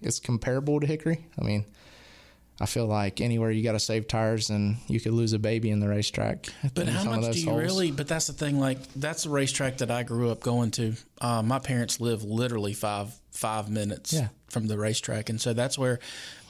it's 0.00 0.20
comparable 0.20 0.78
to 0.78 0.86
Hickory. 0.86 1.26
I 1.36 1.42
mean, 1.42 1.64
I 2.60 2.64
feel 2.66 2.86
like 2.86 3.20
anywhere 3.20 3.50
you 3.50 3.62
got 3.62 3.72
to 3.72 3.80
save 3.80 4.08
tires, 4.08 4.48
and 4.48 4.76
you 4.88 4.98
could 4.98 5.12
lose 5.12 5.34
a 5.34 5.38
baby 5.38 5.70
in 5.70 5.80
the 5.80 5.88
racetrack. 5.88 6.46
But 6.74 6.88
how 6.88 7.04
much 7.04 7.32
do 7.34 7.40
you 7.40 7.50
holes. 7.50 7.60
really? 7.62 7.90
But 7.90 8.08
that's 8.08 8.26
the 8.28 8.32
thing. 8.32 8.58
Like 8.58 8.78
that's 8.94 9.24
the 9.24 9.30
racetrack 9.30 9.78
that 9.78 9.90
I 9.90 10.02
grew 10.04 10.30
up 10.30 10.40
going 10.40 10.70
to. 10.72 10.94
Uh, 11.20 11.42
my 11.42 11.58
parents 11.58 12.00
live 12.00 12.22
literally 12.24 12.72
five 12.72 13.14
five 13.30 13.68
minutes 13.68 14.14
Yeah. 14.14 14.28
from 14.48 14.68
the 14.68 14.78
racetrack, 14.78 15.28
and 15.28 15.38
so 15.40 15.52
that's 15.52 15.76
where 15.78 15.98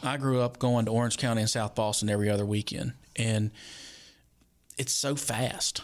I 0.03 0.17
grew 0.17 0.41
up 0.41 0.61
going 0.61 0.85
to 0.85 0.93
Orange 0.93 1.17
County 1.17 1.41
and 1.41 1.51
South 1.51 1.75
Boston 1.75 2.09
every 2.09 2.31
other 2.31 2.47
weekend, 2.47 2.93
and 3.17 3.51
it's 4.79 4.93
so 4.93 5.17
fast. 5.17 5.83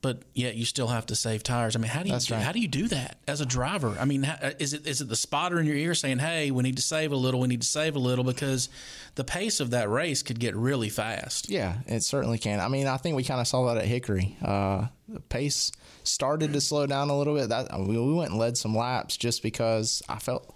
But 0.00 0.22
yet 0.32 0.54
you 0.54 0.64
still 0.64 0.86
have 0.86 1.06
to 1.06 1.16
save 1.16 1.42
tires. 1.42 1.74
I 1.74 1.80
mean, 1.80 1.90
how 1.90 2.02
do 2.04 2.08
you 2.08 2.12
That's 2.12 2.26
do, 2.26 2.34
right. 2.34 2.42
how 2.42 2.52
do 2.52 2.60
you 2.60 2.68
do 2.68 2.86
that 2.86 3.18
as 3.26 3.40
a 3.40 3.46
driver? 3.46 3.96
I 3.98 4.04
mean, 4.04 4.22
how, 4.22 4.52
is 4.60 4.72
it 4.72 4.86
is 4.86 5.00
it 5.00 5.08
the 5.08 5.16
spotter 5.16 5.58
in 5.58 5.66
your 5.66 5.74
ear 5.74 5.92
saying, 5.92 6.20
"Hey, 6.20 6.52
we 6.52 6.62
need 6.62 6.76
to 6.76 6.82
save 6.82 7.10
a 7.10 7.16
little. 7.16 7.40
We 7.40 7.48
need 7.48 7.62
to 7.62 7.66
save 7.66 7.96
a 7.96 7.98
little," 7.98 8.24
because 8.24 8.68
the 9.16 9.24
pace 9.24 9.58
of 9.58 9.70
that 9.70 9.90
race 9.90 10.22
could 10.22 10.38
get 10.38 10.54
really 10.54 10.88
fast. 10.88 11.50
Yeah, 11.50 11.78
it 11.88 12.04
certainly 12.04 12.38
can. 12.38 12.60
I 12.60 12.68
mean, 12.68 12.86
I 12.86 12.96
think 12.96 13.16
we 13.16 13.24
kind 13.24 13.40
of 13.40 13.48
saw 13.48 13.66
that 13.66 13.78
at 13.82 13.86
Hickory. 13.86 14.36
Uh, 14.40 14.86
the 15.08 15.18
pace 15.18 15.72
started 16.04 16.52
to 16.52 16.60
slow 16.60 16.86
down 16.86 17.10
a 17.10 17.18
little 17.18 17.34
bit. 17.34 17.48
That 17.48 17.68
we, 17.80 17.98
we 17.98 18.14
went 18.14 18.30
and 18.30 18.38
led 18.38 18.56
some 18.56 18.76
laps 18.76 19.16
just 19.16 19.42
because 19.42 20.00
I 20.08 20.20
felt 20.20 20.54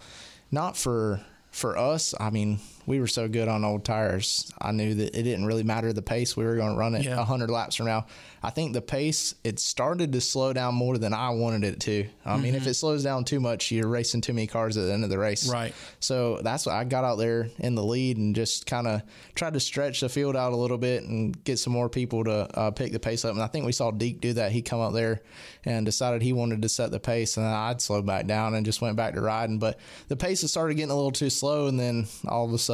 not 0.53 0.77
for 0.77 1.21
for 1.51 1.77
us. 1.77 2.15
I 2.21 2.31
mean, 2.31 2.61
we 2.87 3.01
were 3.01 3.07
so 3.07 3.29
good 3.29 3.49
on 3.49 3.65
old 3.65 3.85
tires. 3.85 4.53
I 4.61 4.73
knew 4.73 4.95
that 4.95 5.17
it 5.17 5.23
didn't 5.23 5.47
really 5.47 5.63
matter 5.63 5.93
the 5.93 6.03
pace. 6.03 6.37
We 6.37 6.45
were 6.45 6.57
going 6.57 6.73
to 6.73 6.77
run 6.79 6.95
it 6.95 7.05
Yeah. 7.05 7.21
a 7.21 7.25
hundred 7.25 7.51
laps 7.51 7.77
from 7.77 7.87
now. 7.87 8.07
I 8.43 8.51
think 8.51 8.73
the 8.73 8.83
pace 8.83 9.37
it 9.45 9.61
started 9.61 10.13
to 10.13 10.21
slow 10.21 10.53
down 10.53 10.75
more 10.75 10.99
than 10.99 11.15
I 11.15 11.31
wanted 11.31 11.63
it 11.63 11.79
to. 11.81 12.09
I 12.25 12.37
mean, 12.39 12.57
if 12.57 12.67
it 12.67 12.75
slows 12.75 13.05
down 13.05 13.25
too 13.25 13.39
much, 13.39 13.71
you're 13.71 13.87
racing 13.87 14.21
too 14.23 14.33
many 14.33 14.49
cars 14.49 14.77
at 14.77 14.87
the 14.87 14.93
end 14.93 15.05
of 15.05 15.11
the 15.11 15.19
race. 15.19 15.49
Right. 15.49 15.73
So 16.01 16.41
that's 16.43 16.67
why 16.67 16.81
I 16.81 16.83
got 16.85 17.05
out 17.05 17.19
there 17.19 17.49
in 17.59 17.77
the 17.77 17.85
lead 17.85 18.17
and 18.17 18.35
just 18.35 18.67
kind 18.67 18.89
of 18.89 19.03
tried 19.37 19.55
to 19.55 19.61
stretch 19.61 20.01
the 20.01 20.09
field 20.09 20.35
out 20.35 20.53
a 20.53 20.57
little 20.57 20.79
bit 20.79 21.05
and 21.05 21.43
get 21.45 21.61
some 21.61 21.73
more 21.73 21.89
people 21.89 22.25
to 22.25 22.59
uh, 22.59 22.71
pick 22.73 22.91
the 22.91 22.99
pace 22.99 23.25
up. 23.25 23.33
And 23.33 23.43
I 23.43 23.47
think 23.47 23.65
we 23.65 23.71
saw 23.73 23.93
Deac 23.93 24.21
do 24.21 24.33
that. 24.33 24.51
He 24.51 24.61
come 24.61 24.81
up 24.81 24.93
there 24.93 25.23
and 25.65 25.87
decided 25.87 26.21
he 26.23 26.33
wanted 26.33 26.63
to 26.63 26.69
set 26.69 26.91
the 26.91 26.99
pace, 26.99 27.37
and 27.37 27.47
I'd 27.47 27.81
slow 27.81 28.03
back 28.03 28.27
down 28.27 28.55
and 28.55 28.67
just 28.67 28.81
went 28.81 28.97
back 28.97 29.15
to 29.15 29.21
riding. 29.21 29.61
But 29.61 29.79
the 30.09 30.17
pace 30.17 30.41
had 30.41 30.51
started 30.51 30.75
getting 30.75 30.91
a 30.91 30.97
little 30.97 31.13
too 31.13 31.31
slow, 31.31 31.69
and 31.69 31.79
then 31.79 32.09
all 32.27 32.45
of 32.45 32.53
a 32.53 32.59
sudden 32.59 32.72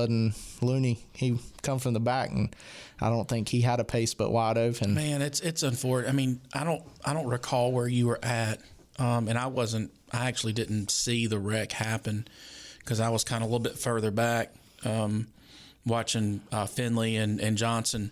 Looney 0.61 0.99
he 1.12 1.38
come 1.62 1.78
from 1.78 1.94
the 1.94 2.01
back, 2.01 2.30
and 2.30 2.55
I 3.01 3.09
don't 3.11 3.28
think 3.28 3.49
he 3.49 3.61
had 3.61 3.80
a 3.80 3.84
pace 3.84 4.14
but 4.14 4.30
wide 4.30 4.59
open. 4.59 4.94
Man, 4.94 5.22
it's 5.22 5.40
it's 5.40 5.62
unfortunate. 5.62 6.11
I 6.11 6.12
mean, 6.12 6.40
I 6.53 6.64
don't 6.64 6.82
I 7.05 7.14
don't 7.14 7.26
recall 7.26 7.72
where 7.72 7.88
you 7.88 8.07
were 8.07 8.18
at, 8.22 8.61
um, 8.99 9.28
and 9.28 9.38
I 9.38 9.46
wasn't. 9.46 9.92
I 10.12 10.28
actually 10.28 10.55
didn't 10.55 10.90
see 10.90 11.26
the 11.26 11.38
wreck 11.38 11.72
happen 11.72 12.26
because 12.80 13.01
I 13.01 13.11
was 13.11 13.24
kind 13.24 13.42
of 13.44 13.51
a 13.51 13.53
little 13.53 13.62
bit 13.62 13.78
further 13.78 14.11
back, 14.11 14.55
um, 14.84 15.26
watching 15.84 16.40
uh, 16.51 16.66
Finley 16.66 17.16
and, 17.16 17.40
and 17.40 17.59
Johnson. 17.59 18.11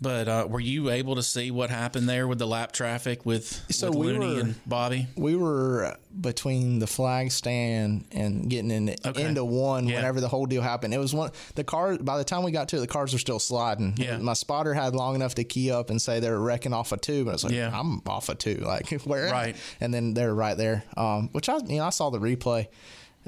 But 0.00 0.28
uh, 0.28 0.46
were 0.48 0.60
you 0.60 0.90
able 0.90 1.16
to 1.16 1.24
see 1.24 1.50
what 1.50 1.70
happened 1.70 2.08
there 2.08 2.28
with 2.28 2.38
the 2.38 2.46
lap 2.46 2.70
traffic 2.70 3.26
with, 3.26 3.64
So 3.70 3.88
with 3.88 3.98
we 3.98 4.06
Looney 4.06 4.34
were- 4.34 4.40
and 4.42 4.54
Bobby? 4.64 5.08
we 5.16 5.34
were 5.34 5.96
between 6.20 6.78
the 6.78 6.86
flag 6.86 7.32
stand 7.32 8.04
and 8.12 8.48
getting 8.48 8.70
in, 8.70 8.94
Okay. 9.04 9.22
into 9.24 9.44
one 9.44 9.88
Yeah. 9.88 9.96
whenever 9.96 10.20
the 10.20 10.28
whole 10.28 10.46
deal 10.46 10.62
happened. 10.62 10.94
It 10.94 10.98
was 10.98 11.14
one 11.14 11.32
the 11.56 11.64
car. 11.64 11.98
By 11.98 12.16
the 12.16 12.22
time 12.24 12.44
we 12.44 12.52
got 12.52 12.68
to 12.68 12.76
it, 12.76 12.80
the 12.80 12.86
cars 12.86 13.12
were 13.12 13.18
still 13.18 13.40
sliding. 13.40 13.94
Yeah. 13.96 14.18
my 14.18 14.34
spotter 14.34 14.72
had 14.72 14.94
long 14.94 15.16
enough 15.16 15.34
to 15.34 15.42
key 15.44 15.72
up 15.72 15.90
and 15.90 16.00
say 16.00 16.20
they 16.20 16.30
were 16.30 16.40
wrecking 16.40 16.72
off 16.72 16.92
a 16.92 16.96
two, 16.96 17.24
but 17.24 17.34
it's 17.34 17.42
like 17.44 17.52
Yeah. 17.52 17.76
I'm 17.76 18.00
off 18.06 18.28
a 18.28 18.36
two, 18.36 18.62
like 18.64 18.88
where? 19.04 19.32
Right. 19.32 19.56
And 19.80 19.92
then 19.92 20.14
they're 20.14 20.32
right 20.34 20.56
there. 20.56 20.84
Um, 20.96 21.28
which 21.32 21.48
I 21.48 21.56
you 21.58 21.78
know 21.78 21.84
I 21.86 21.90
saw 21.90 22.10
the 22.10 22.20
replay. 22.20 22.68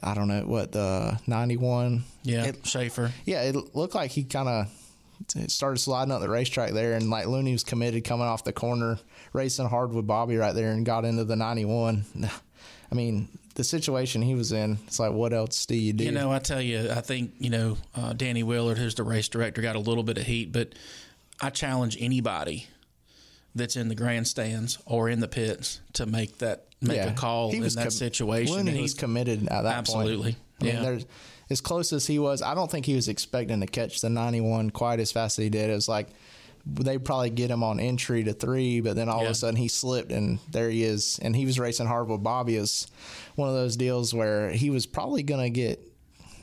I 0.05 0.15
don't 0.15 0.29
know 0.29 0.43
what 0.47 0.71
the 0.71 1.19
ninety 1.27 1.57
one. 1.57 2.05
Yeah, 2.23 2.45
It, 2.47 2.65
Schaefer. 2.65 3.13
yeah, 3.27 3.43
it 3.43 3.75
looked 3.75 3.95
like 3.97 4.13
he 4.13 4.23
kind 4.25 4.49
of 4.49 4.67
started 5.49 5.79
sliding 5.79 6.13
up 6.13 6.21
the 6.21 6.29
racetrack 6.29 6.73
there, 6.73 6.95
and 6.95 7.11
like 7.11 7.27
Looney 7.27 7.53
was 7.53 7.65
committed 7.65 8.05
coming 8.05 8.27
off 8.27 8.45
the 8.45 8.53
corner, 8.53 8.99
racing 9.33 9.69
hard 9.69 9.93
with 9.93 10.07
Bobby 10.07 10.37
right 10.37 10.55
there, 10.55 10.73
and 10.73 10.85
got 10.85 11.05
into 11.05 11.25
the 11.25 11.37
91. 11.37 12.05
I 12.93 12.95
mean, 12.95 13.29
the 13.55 13.65
situation 13.65 14.23
he 14.23 14.35
was 14.35 14.53
in, 14.53 14.79
it's 14.87 14.99
like, 14.99 15.13
what 15.13 15.33
else 15.33 15.67
do 15.67 15.77
you 15.77 15.93
do? 15.93 16.05
You 16.05 16.13
know, 16.13 16.33
I 16.33 16.39
tell 16.39 16.61
you, 16.61 16.91
I 16.91 17.01
think 17.01 17.33
you 17.39 17.51
know 17.51 17.77
uh, 17.95 18.13
Danny 18.13 18.43
Willard, 18.43 18.79
who's 18.79 18.95
the 18.95 19.05
race 19.05 19.29
director, 19.29 19.63
got 19.63 19.77
a 19.77 19.81
little 19.81 20.03
bit 20.03 20.19
of 20.19 20.25
heat, 20.25 20.53
but 20.53 20.75
I 21.41 21.51
challenge 21.51 21.97
anybody 22.01 22.67
that's 23.55 23.77
in 23.77 23.89
the 23.89 23.95
grandstands 23.95 24.79
or 24.87 25.09
in 25.09 25.21
the 25.21 25.29
pits 25.29 25.81
to 25.95 26.07
make 26.07 26.39
that 26.39 26.67
make 26.81 27.01
a 27.01 27.13
call 27.13 27.51
He 27.51 27.59
in 27.59 27.63
was 27.63 27.75
that 27.75 27.83
com- 27.83 27.91
situation. 27.91 28.55
Looney 28.55 28.79
And 28.79 28.99
committed 28.99 29.49
at 29.49 29.63
that 29.63 29.77
Absolutely. 29.77 30.33
point. 30.33 30.37
I 30.61 30.65
mean, 30.65 30.75
Yeah. 30.77 30.83
there's, 30.83 31.07
as 31.51 31.61
close 31.61 31.93
as 31.93 32.07
he 32.07 32.19
was, 32.19 32.43
I 32.43 32.55
don't 32.55 32.71
think 32.71 32.87
he 32.87 32.95
was 32.95 33.09
expecting 33.09 33.61
to 33.61 33.67
catch 33.67 34.01
the 34.01 34.09
91 34.11 34.71
quite 34.71 35.01
as 35.01 35.11
fast 35.13 35.39
as 35.39 35.43
he 35.43 35.51
did. 35.51 35.71
It 35.71 35.75
was 35.75 35.89
like 35.89 36.09
they 36.67 36.99
probably 36.99 37.31
get 37.31 37.51
him 37.51 37.63
on 37.65 37.81
entry 37.81 38.23
to 38.25 38.33
three, 38.33 38.81
but 38.81 38.95
then 38.95 39.09
all 39.09 39.25
of 39.25 39.31
a 39.31 39.35
sudden 39.35 39.57
he 39.57 39.67
slipped 39.69 40.13
and 40.13 40.39
there 40.51 40.69
he 40.71 40.85
is. 40.85 41.19
And 41.23 41.35
he 41.35 41.47
was 41.47 41.59
racing 41.59 41.87
hard 41.87 42.09
with 42.09 42.23
Bobby. 42.23 42.57
Is 42.57 42.87
one 43.35 43.49
of 43.49 43.55
those 43.55 43.77
deals 43.77 44.13
where 44.15 44.51
he 44.51 44.71
was 44.71 44.87
probably 44.87 45.23
going 45.23 45.43
to 45.43 45.51
get. 45.51 45.81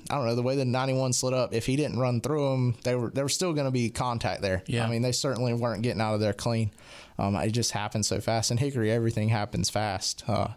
I 0.09 0.15
don't 0.15 0.25
know 0.25 0.35
the 0.35 0.41
way 0.41 0.55
the 0.55 0.63
91 0.65 1.11
slid 1.13 1.33
up. 1.33 1.53
If 1.53 1.65
he 1.65 1.75
didn't 1.75 1.99
run 1.99 2.21
through 2.21 2.53
him, 2.53 2.75
they 2.83 2.95
were 2.95 3.09
there 3.11 3.25
was 3.25 3.33
still 3.33 3.53
going 3.53 3.65
to 3.67 3.71
be 3.71 3.89
contact 3.89 4.41
there. 4.41 4.63
Yeah. 4.65 4.85
I 4.85 4.89
mean 4.89 5.01
they 5.03 5.11
certainly 5.11 5.53
weren't 5.53 5.83
getting 5.83 6.01
out 6.01 6.13
of 6.15 6.19
there 6.19 6.33
clean. 6.33 6.71
Um, 7.19 7.35
it 7.35 7.51
just 7.51 7.71
happened 7.71 8.05
so 8.05 8.19
fast. 8.19 8.49
And 8.51 8.59
Hickory, 8.59 8.91
everything 8.91 9.29
happens 9.29 9.69
fast. 9.69 10.23
Uh, 10.27 10.49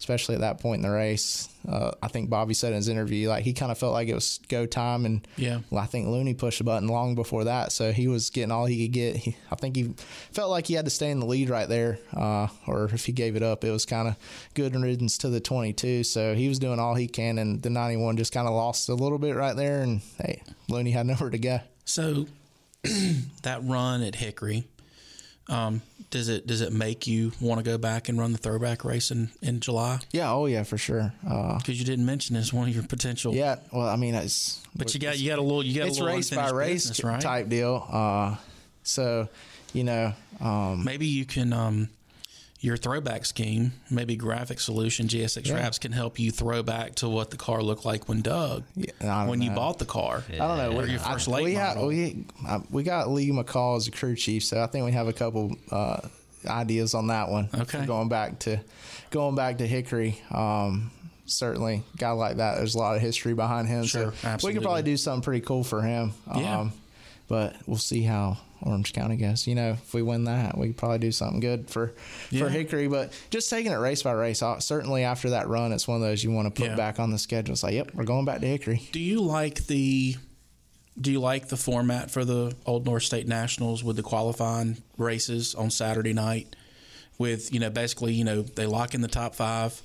especially 0.00 0.34
at 0.34 0.40
that 0.40 0.58
point 0.60 0.82
in 0.82 0.90
the 0.90 0.94
race. 0.94 1.48
Uh, 1.68 1.90
I 2.02 2.08
think 2.08 2.30
Bobby 2.30 2.54
said 2.54 2.72
in 2.72 2.76
his 2.76 2.88
interview, 2.88 3.28
like 3.28 3.44
he 3.44 3.52
kind 3.52 3.70
of 3.70 3.76
felt 3.76 3.92
like 3.92 4.08
it 4.08 4.14
was 4.14 4.40
go 4.48 4.64
time, 4.66 5.04
and 5.04 5.28
Yeah. 5.36 5.60
well, 5.70 5.82
I 5.82 5.86
think 5.86 6.08
Looney 6.08 6.32
pushed 6.32 6.56
the 6.58 6.64
button 6.64 6.88
long 6.88 7.14
before 7.14 7.44
that, 7.44 7.70
so 7.70 7.92
he 7.92 8.08
was 8.08 8.30
getting 8.30 8.50
all 8.50 8.64
he 8.64 8.86
could 8.86 8.94
get. 8.94 9.16
He, 9.16 9.36
I 9.50 9.56
think 9.56 9.76
he 9.76 9.94
felt 10.32 10.50
like 10.50 10.66
he 10.66 10.74
had 10.74 10.86
to 10.86 10.90
stay 10.90 11.10
in 11.10 11.20
the 11.20 11.26
lead 11.26 11.50
right 11.50 11.68
there, 11.68 11.98
uh, 12.16 12.48
or 12.66 12.86
if 12.86 13.04
he 13.04 13.12
gave 13.12 13.36
it 13.36 13.42
up, 13.42 13.62
it 13.62 13.70
was 13.70 13.84
kind 13.84 14.08
of 14.08 14.16
good 14.54 14.74
riddance 14.74 15.18
to 15.18 15.28
the 15.28 15.38
22. 15.40 16.02
So 16.04 16.34
he 16.34 16.48
was 16.48 16.58
doing 16.58 16.80
all 16.80 16.94
he 16.94 17.06
can, 17.06 17.38
and 17.38 17.62
the 17.62 17.68
91 17.70 18.16
just 18.16 18.32
kind 18.32 18.48
of 18.48 18.54
lost 18.54 18.88
a 18.88 18.94
little 18.94 19.18
bit 19.18 19.36
right 19.36 19.54
there, 19.54 19.82
and 19.82 20.00
hey, 20.18 20.42
Looney 20.70 20.92
had 20.92 21.06
nowhere 21.06 21.28
to 21.30 21.38
go. 21.38 21.60
So 21.84 22.26
that 23.42 23.60
run 23.64 24.02
at 24.02 24.14
Hickory, 24.14 24.66
um, 25.48 25.82
does 26.10 26.28
it 26.28 26.46
does 26.46 26.60
it 26.60 26.72
make 26.72 27.06
you 27.06 27.32
want 27.40 27.58
to 27.58 27.64
go 27.64 27.78
back 27.78 28.08
and 28.08 28.18
run 28.18 28.32
the 28.32 28.38
throwback 28.38 28.84
race 28.84 29.10
in, 29.10 29.30
in 29.42 29.60
July? 29.60 30.00
Yeah, 30.12 30.32
oh 30.32 30.46
yeah, 30.46 30.62
for 30.64 30.76
sure. 30.78 31.12
Uh, 31.28 31.58
Because 31.58 31.78
you 31.78 31.84
didn't 31.86 32.04
mention 32.06 32.36
it 32.36 32.40
as 32.40 32.52
one 32.52 32.68
of 32.68 32.74
your 32.74 32.84
potential. 32.84 33.34
yeah, 33.34 33.56
well, 33.72 33.88
I 33.88 33.96
mean, 33.96 34.14
it's 34.14 34.60
But 34.74 34.92
you 34.94 35.00
got 35.00 35.18
you 35.18 35.28
got 35.30 35.38
a 35.38 35.42
little 35.42 35.64
you 35.64 35.78
got 35.78 35.88
it's 35.88 35.98
a 35.98 36.02
little 36.02 36.16
race 36.16 36.30
by 36.30 36.50
race 36.50 36.88
business, 36.88 37.04
right? 37.04 37.20
type 37.20 37.48
deal. 37.48 37.86
Uh, 37.90 38.36
so, 38.82 39.28
you 39.72 39.84
know, 39.84 40.12
um, 40.40 40.84
Maybe 40.84 41.06
you 41.06 41.24
can 41.24 41.52
um, 41.52 41.88
your 42.60 42.76
throwback 42.76 43.24
scheme, 43.24 43.72
maybe 43.90 44.16
Graphic 44.16 44.60
Solution 44.60 45.08
GSX 45.08 45.46
Yeah. 45.48 45.54
Wraps 45.54 45.78
can 45.78 45.92
help 45.92 46.18
you 46.18 46.30
throw 46.30 46.62
back 46.62 46.94
to 46.96 47.08
what 47.08 47.30
the 47.30 47.38
car 47.38 47.62
looked 47.62 47.86
like 47.86 48.06
when 48.08 48.20
Doug 48.20 48.64
I 49.00 49.04
don't 49.04 49.28
when 49.28 49.40
you 49.42 49.50
bought 49.50 49.78
the 49.78 49.86
car. 49.86 50.22
I 50.30 50.36
don't 50.36 50.58
know. 50.58 50.78
Or 50.78 50.82
We, 50.82 50.90
your 50.90 51.00
first 51.00 51.28
I, 51.28 51.32
late 51.32 51.44
we, 51.44 51.54
had, 51.54 51.76
model. 51.76 51.88
we, 51.88 52.26
uh, 52.46 52.60
we 52.70 52.82
got 52.82 53.08
Lee 53.10 53.30
McCall 53.30 53.78
as 53.78 53.88
a 53.88 53.90
crew 53.90 54.14
chief, 54.14 54.44
so 54.44 54.62
I 54.62 54.66
think 54.66 54.84
we 54.84 54.92
have 54.92 55.08
a 55.08 55.12
couple 55.12 55.56
uh, 55.70 56.00
ideas 56.46 56.94
on 56.94 57.06
that 57.06 57.30
one. 57.30 57.48
Okay. 57.54 57.86
Going 57.86 58.08
back 58.08 58.38
to 58.40 58.60
going 59.10 59.34
back 59.34 59.58
to 59.58 59.66
Hickory. 59.66 60.20
Um, 60.30 60.90
certainly, 61.24 61.82
guy 61.96 62.10
like 62.10 62.36
that. 62.36 62.56
There's 62.56 62.74
a 62.74 62.78
lot 62.78 62.94
of 62.94 63.00
history 63.00 63.32
behind 63.34 63.68
him. 63.68 63.84
Sure, 63.84 64.02
so 64.02 64.08
we 64.10 64.28
absolutely. 64.28 64.58
could 64.58 64.64
probably 64.64 64.82
do 64.82 64.96
something 64.96 65.22
pretty 65.22 65.44
cool 65.46 65.64
for 65.64 65.80
him. 65.80 66.12
Yeah. 66.36 66.68
But 67.30 67.54
we'll 67.66 67.78
see 67.78 68.02
how 68.02 68.38
Orange 68.60 68.92
County 68.92 69.16
goes. 69.16 69.46
You 69.46 69.54
know, 69.54 69.70
if 69.70 69.94
we 69.94 70.02
win 70.02 70.24
that, 70.24 70.58
we 70.58 70.66
could 70.66 70.76
probably 70.76 70.98
do 70.98 71.12
something 71.12 71.38
good 71.38 71.70
for 71.70 71.94
Yeah. 72.30 72.40
for 72.42 72.48
Hickory. 72.50 72.88
But 72.88 73.12
just 73.30 73.48
taking 73.48 73.70
it 73.70 73.76
race 73.76 74.02
by 74.02 74.10
race, 74.12 74.42
uh, 74.42 74.58
certainly 74.58 75.04
after 75.04 75.30
that 75.30 75.46
run, 75.48 75.72
it's 75.72 75.86
one 75.86 75.94
of 75.96 76.02
those 76.02 76.24
you 76.24 76.32
want 76.32 76.52
to 76.52 76.60
put 76.60 76.70
Yeah. 76.70 76.76
back 76.76 76.98
on 76.98 77.12
the 77.12 77.18
schedule. 77.18 77.52
It's 77.52 77.62
like, 77.62 77.74
yep, 77.74 77.94
we're 77.94 78.02
going 78.04 78.24
back 78.24 78.40
to 78.40 78.46
Hickory. 78.48 78.82
Do 78.92 78.98
you 79.00 79.20
like 79.22 79.66
the 79.68 80.16
do 81.00 81.10
you 81.12 81.20
like 81.20 81.48
the 81.48 81.56
format 81.56 82.10
for 82.10 82.24
the 82.26 82.52
Old 82.66 82.84
North 82.84 83.04
State 83.04 83.26
Nationals 83.28 83.82
with 83.82 83.94
the 83.96 84.02
qualifying 84.02 84.78
races 84.98 85.54
on 85.54 85.70
Saturday 85.70 86.12
night? 86.12 86.56
With 87.16 87.54
you 87.54 87.60
know 87.60 87.70
basically 87.70 88.12
you 88.14 88.24
know 88.24 88.42
they 88.42 88.66
lock 88.66 88.94
in 88.94 89.00
the 89.02 89.08
top 89.08 89.34
five, 89.36 89.80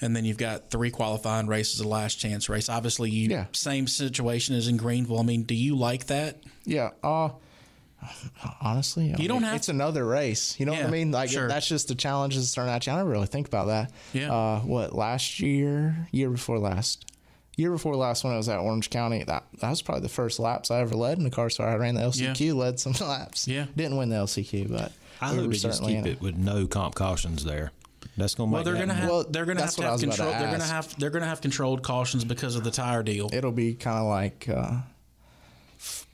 and 0.00 0.14
then 0.14 0.24
you've 0.24 0.38
got 0.38 0.70
three 0.70 0.90
qualifying 0.90 1.46
races, 1.46 1.80
a 1.80 1.88
last 1.88 2.18
chance 2.18 2.48
race. 2.48 2.68
Obviously, 2.68 3.10
you 3.10 3.28
Yeah. 3.30 3.46
same 3.52 3.86
situation 3.86 4.54
as 4.56 4.68
in 4.68 4.76
Greenville. 4.76 5.18
I 5.20 5.22
mean, 5.22 5.42
do 5.44 5.54
you 5.54 5.76
like 5.76 6.06
that? 6.06 6.42
Yeah. 6.64 6.90
Uh, 7.02 7.30
honestly, 8.60 9.14
I 9.14 9.20
You 9.20 9.28
don't 9.28 9.42
have- 9.42 9.56
It's 9.56 9.68
another 9.68 10.04
race. 10.04 10.58
You 10.58 10.66
know 10.66 10.72
what 10.72 10.84
I 10.84 10.90
mean? 10.90 11.10
Like 11.10 11.30
sure. 11.30 11.48
that's 11.48 11.66
just 11.68 11.88
the 11.88 11.94
challenges 11.94 12.52
thrown 12.54 12.68
at 12.68 12.86
you. 12.86 12.92
I 12.92 12.96
never 12.96 13.08
really 13.10 13.26
think 13.26 13.46
about 13.46 13.66
that. 13.68 13.92
Yeah. 14.12 14.32
Uh, 14.32 14.60
what 14.60 14.94
last 14.94 15.40
year, 15.40 16.08
year 16.12 16.30
before 16.30 16.58
last, 16.58 17.04
year 17.56 17.70
before 17.70 17.96
last 17.96 18.24
when 18.24 18.32
I 18.32 18.36
was 18.36 18.48
at 18.48 18.58
Orange 18.58 18.90
County, 18.90 19.22
that 19.24 19.44
that 19.60 19.70
was 19.70 19.80
probably 19.82 20.02
the 20.02 20.08
first 20.08 20.38
laps 20.38 20.70
I 20.70 20.80
ever 20.80 20.94
led 20.96 21.18
in 21.18 21.24
the 21.24 21.30
car. 21.30 21.48
So 21.50 21.64
I 21.64 21.74
ran 21.76 21.94
the 21.94 22.02
LCQ, 22.02 22.54
led 22.54 22.80
some 22.80 22.92
laps. 23.00 23.46
Yeah. 23.48 23.66
Didn't 23.76 23.96
win 23.96 24.08
the 24.10 24.16
LCQ, 24.16 24.70
but 24.70 24.92
I 25.20 25.30
we 25.30 25.36
hope 25.38 25.46
were 25.46 25.52
they 25.52 25.58
just 25.58 25.78
certainly 25.78 25.94
keep 25.94 26.06
it 26.06 26.20
with 26.20 26.36
no 26.36 26.66
comp 26.66 26.94
cautions 26.94 27.44
there. 27.44 27.72
That's 28.16 28.34
gonna 28.34 28.48
make 28.50 28.54
Well, 28.54 28.64
they're 28.64 28.74
gonna 28.80 28.94
have 28.94 29.08
Well, 29.08 29.24
they're 29.28 29.44
gonna 29.44 29.60
have 29.60 29.66
that's 29.68 29.74
to 29.76 29.80
what 29.82 29.86
I 29.86 29.90
have 29.92 30.02
was 30.02 30.18
about 30.20 30.32
to. 30.32 30.38
They're 30.38 30.50
gonna 30.52 30.64
have 30.64 30.98
they're 30.98 31.10
gonna 31.10 31.26
have 31.26 31.40
controlled 31.40 31.82
cautions 31.82 32.24
because 32.24 32.56
of 32.56 32.64
the 32.64 32.70
tire 32.70 33.02
deal. 33.02 33.28
It'll 33.32 33.52
be 33.52 33.74
kind 33.74 33.98
of 33.98 34.06
like. 34.06 34.48
Uh, 34.48 34.78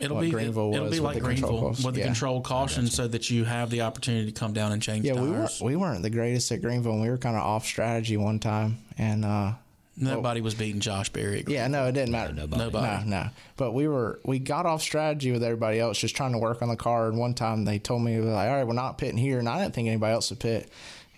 It'll 0.00 0.16
what 0.16 0.22
be 0.22 0.30
Greenville 0.30 0.74
it'll 0.74 0.86
be 0.86 0.98
with 0.98 1.00
like 1.00 1.14
the 1.14 1.20
control 1.20 1.50
Greenville 1.50 1.68
caution. 1.68 1.84
with 1.84 1.94
the 1.94 2.00
Yeah. 2.00 2.06
controlled 2.06 2.44
caution, 2.44 2.86
so 2.88 3.06
that 3.06 3.30
you 3.30 3.44
have 3.44 3.70
the 3.70 3.82
opportunity 3.82 4.26
to 4.26 4.32
come 4.32 4.52
down 4.52 4.72
and 4.72 4.82
change 4.82 5.04
yeah, 5.04 5.12
we 5.12 5.30
weren't 5.30 5.52
we 5.60 5.76
weren't 5.76 6.02
the 6.02 6.10
greatest 6.10 6.50
at 6.50 6.62
Greenville. 6.62 6.92
and 6.92 7.02
We 7.02 7.08
were 7.08 7.18
kind 7.18 7.36
of 7.36 7.42
off 7.42 7.66
strategy 7.66 8.16
one 8.16 8.38
time, 8.40 8.78
and 8.98 9.24
uh, 9.24 9.52
Nobody 9.96 10.40
was 10.40 10.54
beating 10.54 10.80
Josh 10.80 11.10
Berry. 11.10 11.44
Yeah, 11.46 11.68
no, 11.68 11.84
it 11.86 11.92
didn't 11.92 12.10
matter. 12.12 12.32
Nobody. 12.32 12.70
No, 12.72 13.02
no. 13.04 13.28
But 13.58 13.72
we 13.72 13.86
were 13.86 14.18
we 14.24 14.38
got 14.38 14.64
off 14.64 14.80
strategy 14.80 15.30
with 15.30 15.42
everybody 15.44 15.78
else, 15.78 15.98
just 15.98 16.16
trying 16.16 16.32
to 16.32 16.38
work 16.38 16.62
on 16.62 16.68
the 16.70 16.76
car. 16.76 17.08
And 17.08 17.18
one 17.18 17.34
time 17.34 17.64
they 17.66 17.78
told 17.78 18.02
me 18.02 18.18
like, 18.18 18.48
all 18.48 18.56
right, 18.56 18.66
we're 18.66 18.72
not 18.72 18.96
pitting 18.96 19.18
here, 19.18 19.38
and 19.38 19.48
I 19.48 19.60
didn't 19.60 19.74
think 19.74 19.88
anybody 19.88 20.14
else 20.14 20.30
would 20.30 20.40
pit. 20.40 20.70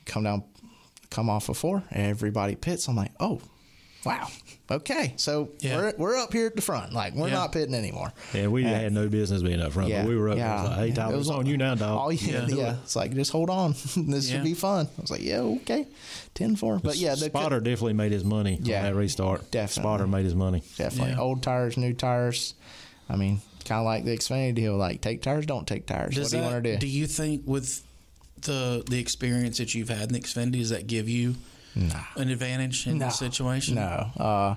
Come 0.04 0.24
down, 0.24 0.42
come 1.12 1.28
off 1.30 1.48
of 1.48 1.56
four, 1.56 1.82
everybody 1.92 2.54
pits. 2.56 2.88
I'm 2.88 2.96
like, 2.96 3.12
oh, 3.20 3.40
wow, 4.04 4.26
okay. 4.70 5.14
So 5.16 5.50
Yeah. 5.60 5.76
we're 5.76 5.94
we're 5.98 6.16
up 6.16 6.32
here 6.32 6.46
at 6.46 6.56
the 6.56 6.62
front, 6.62 6.92
like 6.92 7.14
we're 7.14 7.28
Yeah. 7.28 7.34
not 7.34 7.52
pitting 7.52 7.74
anymore. 7.74 8.12
Yeah, 8.34 8.48
we 8.48 8.64
had 8.64 8.92
no 8.92 9.08
business 9.08 9.42
being 9.42 9.60
up 9.60 9.72
front, 9.72 9.90
Yeah, 9.90 10.02
but 10.02 10.08
we 10.08 10.16
were 10.16 10.30
up 10.30 10.38
yeah. 10.38 10.56
there. 10.62 10.70
Like, 10.70 10.78
hey, 10.78 10.92
Tyler, 10.92 11.14
it 11.14 11.18
it's 11.18 11.28
was 11.28 11.36
on 11.36 11.46
you 11.46 11.56
now, 11.56 11.74
dog. 11.76 11.98
All 11.98 12.10
you, 12.12 12.32
Yeah. 12.32 12.46
yeah, 12.48 12.76
it's 12.82 12.96
like 12.96 13.14
just 13.14 13.30
hold 13.30 13.50
on, 13.50 13.72
this 13.96 14.28
Yeah. 14.28 14.36
should 14.36 14.44
be 14.44 14.54
fun. 14.54 14.88
I 14.98 15.00
was 15.00 15.10
like, 15.10 15.22
yeah, 15.22 15.40
okay, 15.40 15.86
10-4. 16.34 16.82
but 16.82 16.96
yeah, 16.96 17.10
the 17.14 17.26
Spotter 17.26 17.60
definitely 17.60 17.92
made 17.92 18.12
his 18.12 18.24
money 18.24 18.58
Yeah, 18.62 18.78
on 18.78 18.82
that 18.84 18.94
restart. 18.96 19.50
definitely. 19.50 19.82
Spotter 19.82 20.06
made 20.06 20.24
his 20.24 20.34
money. 20.34 20.62
definitely 20.76 21.12
Yeah. 21.12 21.20
old 21.20 21.42
tires, 21.42 21.76
new 21.76 21.92
tires. 21.92 22.54
I 23.08 23.16
mean, 23.16 23.40
kind 23.66 23.78
of 23.80 23.84
like 23.84 24.04
the 24.04 24.16
Xfinity 24.16 24.54
deal. 24.54 24.76
Like 24.76 25.00
take 25.00 25.22
tires, 25.22 25.44
don't 25.46 25.66
take 25.68 25.86
tires. 25.86 26.14
Does 26.14 26.24
what 26.24 26.30
do 26.30 26.36
you 26.38 26.42
want 26.50 26.64
to 26.64 26.72
do? 26.72 26.78
Do 26.78 26.86
you 26.88 27.06
think 27.06 27.42
with 27.46 27.82
the 28.42 28.84
the 28.88 28.98
experience 28.98 29.58
that 29.58 29.74
you've 29.74 29.88
had 29.88 30.10
in 30.12 30.20
Xfinity, 30.20 30.58
does 30.58 30.70
that 30.70 30.86
give 30.86 31.08
you 31.08 31.36
an 31.74 32.28
advantage 32.28 32.86
in 32.86 32.98
No. 32.98 33.06
this 33.06 33.18
situation? 33.18 33.76
No. 33.76 33.82
Uh, 34.16 34.54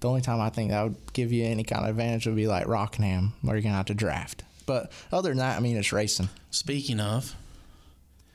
the 0.00 0.08
only 0.08 0.20
time 0.20 0.40
I 0.40 0.50
think 0.50 0.70
that 0.70 0.82
would 0.82 0.96
give 1.12 1.32
you 1.32 1.44
any 1.44 1.62
kind 1.64 1.84
of 1.84 1.90
advantage 1.90 2.26
would 2.26 2.36
be 2.36 2.46
like 2.48 2.66
Rockingham, 2.66 3.32
where 3.42 3.56
you're 3.56 3.62
gonna 3.62 3.76
have 3.76 3.86
to 3.86 3.94
draft. 3.94 4.42
But 4.66 4.90
other 5.12 5.28
than 5.30 5.38
that, 5.38 5.56
I 5.56 5.60
mean, 5.60 5.76
it's 5.76 5.92
racing. 5.92 6.28
Speaking 6.50 6.98
of, 7.00 7.34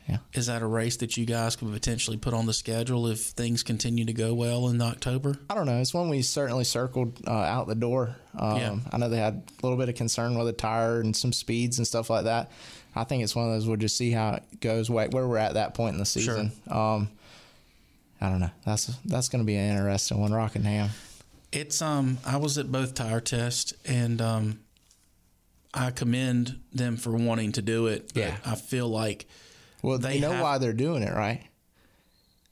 Yeah. 0.08 0.18
is 0.34 0.48
that 0.48 0.62
a 0.62 0.66
race 0.66 0.96
that 0.98 1.16
you 1.18 1.26
guys 1.26 1.56
could 1.56 1.72
potentially 1.72 2.18
put 2.18 2.34
on 2.34 2.46
the 2.46 2.54
schedule 2.54 3.06
if 3.08 3.20
things 3.20 3.64
continue 3.64 4.06
to 4.06 4.14
go 4.14 4.34
well 4.34 4.68
in 4.70 4.82
October? 4.82 5.36
I 5.50 5.54
don't 5.56 5.66
know. 5.66 5.80
It's 5.80 5.94
one 5.94 6.10
we 6.10 6.22
certainly 6.22 6.64
circled 6.64 7.20
uh, 7.28 7.32
out 7.32 7.68
the 7.68 7.76
door. 7.76 8.16
Um, 8.38 8.58
Yeah. 8.58 8.76
I 8.92 8.98
know 8.98 9.10
they 9.10 9.18
had 9.18 9.44
a 9.62 9.66
little 9.66 9.78
bit 9.78 9.90
of 9.90 9.96
concern 9.96 10.36
with 10.38 10.48
the 10.48 10.54
tire 10.54 11.00
and 11.02 11.16
some 11.16 11.32
speeds 11.34 11.78
and 11.78 11.86
stuff 11.86 12.10
like 12.10 12.24
that. 12.24 12.50
I 12.96 13.04
think 13.06 13.24
it's 13.24 13.36
one 13.36 13.46
of 13.48 13.54
those 13.54 13.68
we'll 13.68 13.78
just 13.78 13.98
see 13.98 14.12
how 14.12 14.34
it 14.34 14.60
goes, 14.60 14.90
where 14.90 15.08
where 15.10 15.28
we're 15.28 15.38
at 15.38 15.54
that 15.56 15.74
point 15.74 15.94
in 15.94 16.00
the 16.00 16.06
season. 16.06 16.52
Um, 16.70 17.10
I 18.20 18.30
don't 18.30 18.40
know. 18.40 18.52
That's 18.66 18.86
that's 19.06 19.30
going 19.30 19.42
to 19.42 19.46
be 19.46 19.56
an 19.56 19.72
interesting 19.78 20.20
one, 20.20 20.34
Rockingham. 20.34 20.90
It's 21.52 21.82
um 21.82 22.18
I 22.26 22.38
was 22.38 22.58
at 22.58 22.72
both 22.72 22.94
tire 22.94 23.20
tests 23.22 23.74
and 23.86 24.22
um 24.22 24.60
I 25.74 25.92
commend 25.92 26.60
them 26.74 26.98
for 26.98 27.12
wanting 27.12 27.54
to 27.54 27.62
do 27.62 27.88
it. 27.88 28.12
Yeah. 28.14 28.36
I 28.46 28.56
feel 28.56 28.88
like 28.90 29.26
Well, 29.82 29.98
They 29.98 30.14
they 30.16 30.20
know 30.20 30.32
have- 30.34 30.44
why 30.44 30.58
they're 30.58 30.74
doing 30.74 31.02
it, 31.04 31.14
right? 31.14 31.42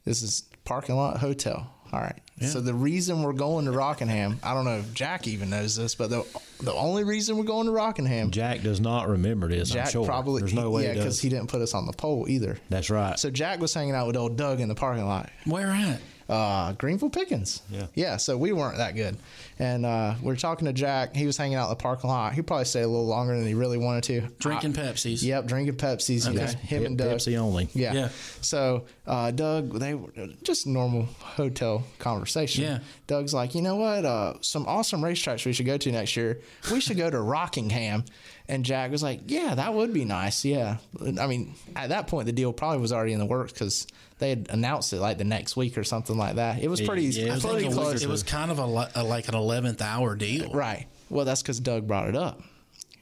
This 0.05 0.21
is 0.21 0.43
parking 0.63 0.95
lot 0.95 1.17
hotel. 1.17 1.73
All 1.91 1.99
right. 1.99 2.19
So 2.47 2.61
the 2.61 2.73
reason 2.73 3.21
we're 3.21 3.33
going 3.33 3.65
to 3.65 3.71
Rockingham, 3.71 4.39
I 4.43 4.53
don't 4.53 4.65
know 4.65 4.77
if 4.77 4.93
Jack 4.93 5.27
even 5.27 5.49
knows 5.49 5.75
this, 5.75 5.95
but 5.95 6.09
the 6.09 6.25
the 6.61 6.73
only 6.73 7.03
reason 7.03 7.37
we're 7.37 7.43
going 7.43 7.65
to 7.65 7.71
Rockingham, 7.71 8.31
Jack 8.31 8.61
does 8.61 8.79
not 8.79 9.07
remember 9.07 9.47
this. 9.49 9.69
Jack 9.69 9.87
I'm 9.87 9.91
sure. 9.91 10.05
probably 10.05 10.41
There's 10.41 10.53
no 10.53 10.69
way 10.69 10.83
yeah, 10.83 10.93
because 10.93 11.15
does. 11.15 11.21
he 11.21 11.29
didn't 11.29 11.47
put 11.47 11.61
us 11.61 11.73
on 11.73 11.85
the 11.85 11.93
poll 11.93 12.27
either. 12.29 12.57
That's 12.69 12.89
right. 12.89 13.17
So 13.19 13.29
Jack 13.29 13.59
was 13.59 13.73
hanging 13.73 13.93
out 13.95 14.07
with 14.07 14.15
old 14.17 14.37
Doug 14.37 14.59
in 14.61 14.67
the 14.69 14.75
parking 14.75 15.05
lot. 15.05 15.29
where 15.45 15.67
at? 15.67 15.99
Uh, 16.29 16.73
Greenville 16.73 17.09
Pickens. 17.09 17.63
Yeah. 17.71 17.87
Yeah. 17.95 18.17
So 18.17 18.37
we 18.37 18.51
weren't 18.53 18.77
that 18.77 18.95
good. 18.95 19.17
And 19.57 19.85
uh, 19.85 20.13
we 20.21 20.31
are 20.31 20.37
talking 20.37 20.67
to 20.67 20.73
Jack. 20.73 21.15
He 21.15 21.25
was 21.25 21.35
hanging 21.37 21.55
out 21.55 21.65
in 21.65 21.69
the 21.71 21.75
parking 21.75 22.09
lot. 22.09 22.33
He 22.33 22.41
probably 22.43 22.65
stayed 22.65 22.83
a 22.83 22.87
little 22.87 23.07
longer 23.07 23.35
than 23.35 23.47
he 23.47 23.55
really 23.55 23.77
wanted 23.79 24.03
to. 24.05 24.21
Drinking 24.39 24.77
I- 24.77 24.81
Pepsis. 24.83 25.23
Yep, 25.23 25.47
drinking 25.47 25.75
Pepsis. 25.75 26.27
Okay. 26.27 26.37
Yeah, 26.37 26.47
him 26.47 26.79
Pe- 26.81 26.85
and 26.85 26.97
Doug. 26.97 27.17
Pepsi 27.17 27.37
only. 27.37 27.67
Yeah. 27.73 27.93
Yeah. 27.93 28.09
So 28.41 28.85
uh, 29.07 29.31
Doug, 29.31 29.79
they 29.79 29.95
were 29.95 30.11
just 30.43 30.67
normal 30.67 31.05
hotel 31.19 31.83
conversation. 31.97 32.63
Yeah. 32.63 32.79
Doug's 33.07 33.33
like, 33.33 33.55
you 33.55 33.61
know 33.63 33.75
what? 33.77 34.05
Uh, 34.05 34.35
some 34.41 34.65
awesome 34.67 35.01
racetracks 35.01 35.45
we 35.45 35.53
should 35.53 35.65
go 35.65 35.77
to 35.77 35.91
next 35.91 36.15
year. 36.15 36.39
We 36.71 36.79
should 36.79 36.97
go 36.97 37.09
to 37.09 37.19
Rockingham. 37.19 38.05
And 38.49 38.65
Jack 38.65 38.89
was 38.91 39.03
like, 39.03 39.21
yeah, 39.27 39.53
that 39.55 39.73
would 39.73 39.93
be 39.93 40.03
nice. 40.05 40.43
Yeah. 40.43 40.77
I 41.19 41.27
mean, 41.27 41.53
at 41.75 41.89
that 41.89 42.07
point, 42.07 42.25
the 42.25 42.31
deal 42.31 42.51
probably 42.51 42.79
was 42.79 42.91
already 42.91 43.13
in 43.13 43.19
the 43.19 43.25
works 43.25 43.53
because 43.53 43.85
they 44.17 44.31
had 44.31 44.47
announced 44.49 44.91
it 44.91 44.99
like 44.99 45.17
the 45.19 45.23
next 45.23 45.55
week 45.55 45.77
or 45.77 45.83
something 45.83 46.17
like 46.17 46.35
that. 46.35 46.61
It 46.61 46.67
was 46.67 46.81
pretty, 46.81 47.03
Yeah, 47.03 47.25
it 47.27 47.31
was 47.35 47.45
pretty 47.45 47.67
it, 47.67 47.73
close. 47.73 47.93
was, 47.93 48.03
it 48.03 48.09
was 48.09 48.23
kind 48.23 48.49
of 48.49 48.57
a, 48.59 48.89
a 48.95 49.03
like 49.03 49.27
an 49.29 49.35
eleventh 49.35 49.81
hour 49.83 50.15
deal. 50.15 50.51
right. 50.51 50.87
Well, 51.11 51.25
that's 51.25 51.41
because 51.43 51.59
Doug 51.59 51.87
brought 51.87 52.09
it 52.09 52.15
up. 52.15 52.41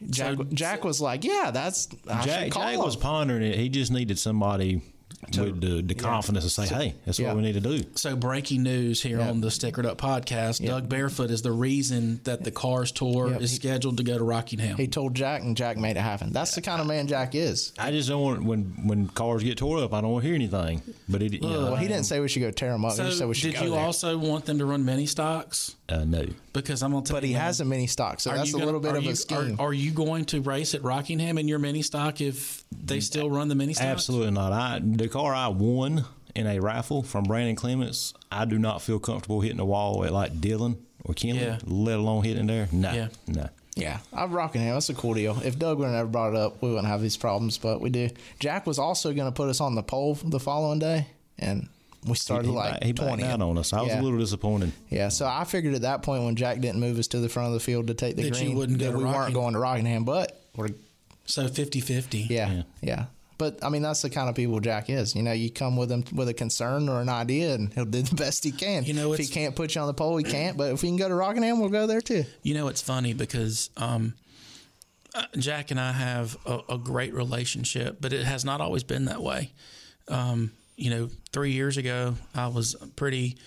Jack, 0.10 0.36
So- 0.38 0.44
Jack 0.44 0.84
was 0.84 1.00
like, 1.02 1.24
yeah, 1.24 1.50
that's 1.52 1.88
I 2.10 2.26
Jack, 2.26 2.52
Jack 2.54 2.74
him. 2.76 2.80
was 2.82 2.96
pondering 2.98 3.42
it. 3.44 3.56
He 3.56 3.70
just 3.70 3.92
needed 3.92 4.20
somebody 4.20 4.82
with 5.38 5.62
the, 5.62 5.82
the 5.82 5.96
confidence 5.96 6.46
to 6.46 6.50
say, 6.50 6.68
"Hey, 6.68 6.96
that's 7.06 7.20
Yeah. 7.20 7.28
what 7.28 7.38
we 7.38 7.42
need 7.44 7.54
to 7.54 7.60
do." 7.60 7.84
So 7.96 8.16
breaking 8.16 8.64
news 8.64 9.02
here 9.02 9.20
Yeah. 9.20 9.30
on 9.30 9.42
the 9.42 9.48
Stickered 9.48 9.86
Up 9.86 9.98
podcast: 9.98 10.66
Doug 10.66 10.88
Barefoot 10.88 11.32
is 11.32 11.42
the 11.42 11.52
reason 11.52 12.22
that 12.24 12.44
the 12.44 12.52
Cars 12.52 12.92
tour 12.92 13.30
Yeah, 13.32 13.38
is 13.40 13.54
scheduled 13.56 13.98
to 13.98 14.04
go 14.04 14.18
to 14.18 14.24
Rockingham. 14.24 14.78
He 14.78 14.88
told 14.88 15.16
Jack, 15.16 15.42
and 15.42 15.58
Jack 15.58 15.78
made 15.78 15.98
it 15.98 16.02
happen. 16.02 16.32
That's 16.34 16.54
the 16.56 16.62
kind 16.62 16.80
of 16.82 16.88
man 16.88 17.08
Jack 17.08 17.36
is. 17.36 17.74
I 17.80 17.92
just 17.92 18.10
don't 18.10 18.22
want 18.22 18.44
when 18.44 18.62
when 18.86 19.08
cars 19.10 19.44
get 19.44 19.58
tore 19.58 19.80
up. 19.84 19.94
I 19.94 20.02
don't 20.02 20.12
want 20.12 20.24
to 20.24 20.28
hear 20.28 20.36
anything. 20.36 20.82
But 21.10 21.22
it, 21.24 21.34
you 21.34 21.40
know, 21.42 21.62
Well, 21.64 21.76
he 21.78 21.88
didn't 21.88 22.06
say 22.06 22.20
we 22.20 22.28
should 22.28 22.42
go 22.42 22.52
tear 22.52 22.72
them 22.72 22.86
up. 22.86 22.92
he 22.94 22.98
just 22.98 23.10
said 23.14 23.18
so 23.18 23.28
we 23.28 23.34
should 23.34 23.52
did 23.52 23.60
go 23.60 23.66
you 23.66 23.72
there. 23.72 23.80
also 23.80 24.18
want 24.18 24.46
them 24.46 24.60
to 24.60 24.66
run 24.66 24.86
mini 24.86 25.06
stocks? 25.06 25.76
uh, 25.90 26.04
no. 26.06 26.26
Because 26.62 26.84
I'm 26.84 26.92
gonna 26.92 27.06
tell 27.06 27.16
But 27.18 27.24
you 27.24 27.30
he 27.30 27.34
has 27.36 27.60
a 27.62 27.66
mini 27.66 27.88
stock, 27.88 28.20
so 28.20 28.32
that's 28.32 28.50
a 28.50 28.54
gonna- 28.54 28.66
little 28.66 28.80
bit 28.80 28.96
of 28.96 29.04
you- 29.04 29.12
a 29.12 29.16
scheme. 29.16 29.56
Are, 29.60 29.68
are 29.68 29.74
you 29.74 29.92
going 29.92 30.26
to 30.26 30.42
race 30.42 30.74
at 30.76 30.84
Rockingham 30.84 31.38
in 31.38 31.48
your 31.48 31.60
mini 31.60 31.82
stock 31.82 32.22
if 32.22 32.64
they 32.72 33.00
still 33.00 33.30
run 33.30 33.48
the 33.48 33.56
mini 33.56 33.74
stocks? 33.74 33.86
Absolutely 33.88 34.32
not. 34.32 34.52
I 34.52 34.80
the 34.84 35.08
car 35.08 35.34
I 35.34 35.48
won 35.48 36.06
in 36.36 36.46
a 36.48 36.60
raffle 36.60 37.04
from 37.04 37.24
Brandon 37.24 37.56
Clements. 37.56 38.14
I 38.32 38.46
do 38.46 38.60
not 38.60 38.82
feel 38.82 39.00
comfortable 39.00 39.42
hitting 39.42 39.58
the 39.58 39.66
wall 39.66 40.04
at 40.06 40.12
like 40.14 40.40
Dillon 40.42 40.78
or 41.06 41.14
Kinley, 41.14 41.42
Yeah. 41.44 41.58
let 41.66 41.98
alone 42.00 42.24
hitting 42.24 42.48
there. 42.48 42.68
No, 42.72 42.92
Yeah. 42.94 43.08
no. 43.28 43.50
yeah, 43.76 44.00
I'm 44.14 44.32
rocking 44.34 44.62
him. 44.62 44.74
That's 44.74 44.90
a 44.90 44.94
cool 44.94 45.14
deal. 45.14 45.38
If 45.44 45.58
Doug 45.58 45.78
would 45.80 45.86
have 45.86 45.94
never 45.94 46.10
brought 46.10 46.32
it 46.34 46.36
up, 46.36 46.62
we 46.62 46.70
wouldn't 46.70 46.88
have 46.88 47.02
these 47.02 47.18
problems, 47.18 47.58
but 47.58 47.80
we 47.82 47.90
do. 47.90 48.10
Jack 48.40 48.68
was 48.68 48.78
also 48.78 49.14
going 49.14 49.28
to 49.28 49.32
put 49.32 49.50
us 49.50 49.62
on 49.62 49.76
the 49.76 49.84
poll 49.84 50.16
the 50.24 50.40
following 50.40 50.80
day, 50.80 51.08
and 51.40 51.70
we 52.06 52.16
started 52.16 52.48
he, 52.50 52.54
like 52.54 52.84
he 52.84 52.94
backed 52.94 53.08
20. 53.20 53.24
out 53.24 53.42
on 53.42 53.58
us. 53.58 53.74
I 53.74 53.82
was 53.82 53.90
yeah. 53.90 54.02
a 54.02 54.04
little 54.04 54.20
disappointed. 54.20 54.72
Yeah, 54.90 55.10
so 55.10 55.26
I 55.26 55.44
figured 55.44 55.74
at 55.76 55.82
that 55.82 56.04
point 56.04 56.24
when 56.24 56.36
Jack 56.36 56.60
didn't 56.60 56.80
move 56.80 57.00
us 57.00 57.08
to 57.08 57.20
the 57.20 57.30
front 57.30 57.48
of 57.48 57.54
the 57.54 57.60
field 57.60 57.88
to 57.88 57.94
take 57.94 58.16
the 58.16 58.24
That 58.30 58.40
you 58.40 58.46
green, 58.48 58.58
wouldn't 58.58 58.80
go 58.80 58.86
that 58.86 58.92
to 58.92 58.98
we 58.98 59.04
weren't 59.06 59.34
going 59.34 59.54
to 59.54 59.60
Rockingham, 59.60 60.04
but 60.06 60.42
we're 60.56 60.70
So 61.26 61.48
50-50. 61.48 62.30
yeah, 62.30 62.52
Yeah. 62.52 62.64
yeah, 62.82 63.06
But 63.38 63.64
I 63.64 63.70
mean, 63.70 63.82
that's 63.82 64.02
the 64.02 64.10
kind 64.10 64.30
of 64.30 64.36
people 64.36 64.60
Jack 64.60 64.90
is. 64.90 65.16
You 65.16 65.24
know, 65.24 65.32
you 65.34 65.50
come 65.52 65.76
with 65.76 65.92
him 65.92 66.04
with 66.14 66.30
a 66.30 66.34
concern 66.34 66.88
or 66.90 67.02
an 67.02 67.10
idea, 67.10 67.56
and 67.56 67.74
he'll 67.74 67.86
do 67.86 68.02
the 68.02 68.16
best 68.24 68.44
he 68.44 68.52
can. 68.52 68.84
You 68.86 68.94
know, 68.94 69.14
if 69.14 69.20
he 69.20 69.28
can't 69.28 69.56
put 69.56 69.76
you 69.76 69.82
on 69.82 69.88
the 69.88 69.94
pole, 69.94 70.18
he 70.18 70.24
can't. 70.24 70.56
But 70.58 70.72
if 70.74 70.82
we 70.84 70.90
can 70.90 70.98
go 70.98 71.08
to 71.10 71.16
Rockingham, 71.16 71.60
we'll 71.60 71.70
go 71.70 71.88
there 71.88 72.02
too. 72.02 72.24
You 72.44 72.54
know, 72.54 72.68
it's 72.68 72.82
funny 72.82 73.14
because 73.14 73.70
um, 73.76 74.14
uh, 75.14 75.24
Jack 75.38 75.72
and 75.72 75.80
I 75.80 75.92
have 75.92 76.38
a, 76.46 76.60
a 76.70 76.78
great 76.78 77.14
relationship, 77.14 77.98
but 78.00 78.14
it 78.14 78.24
has 78.26 78.46
not 78.46 78.62
always 78.62 78.84
been 78.84 79.06
that 79.06 79.22
way. 79.22 79.52
Um, 80.08 80.52
you 80.78 80.92
know, 80.92 81.10
three 81.34 81.52
years 81.52 81.76
ago, 81.78 82.16
I 82.34 82.48
was 82.48 82.76
pretty, 82.96 83.38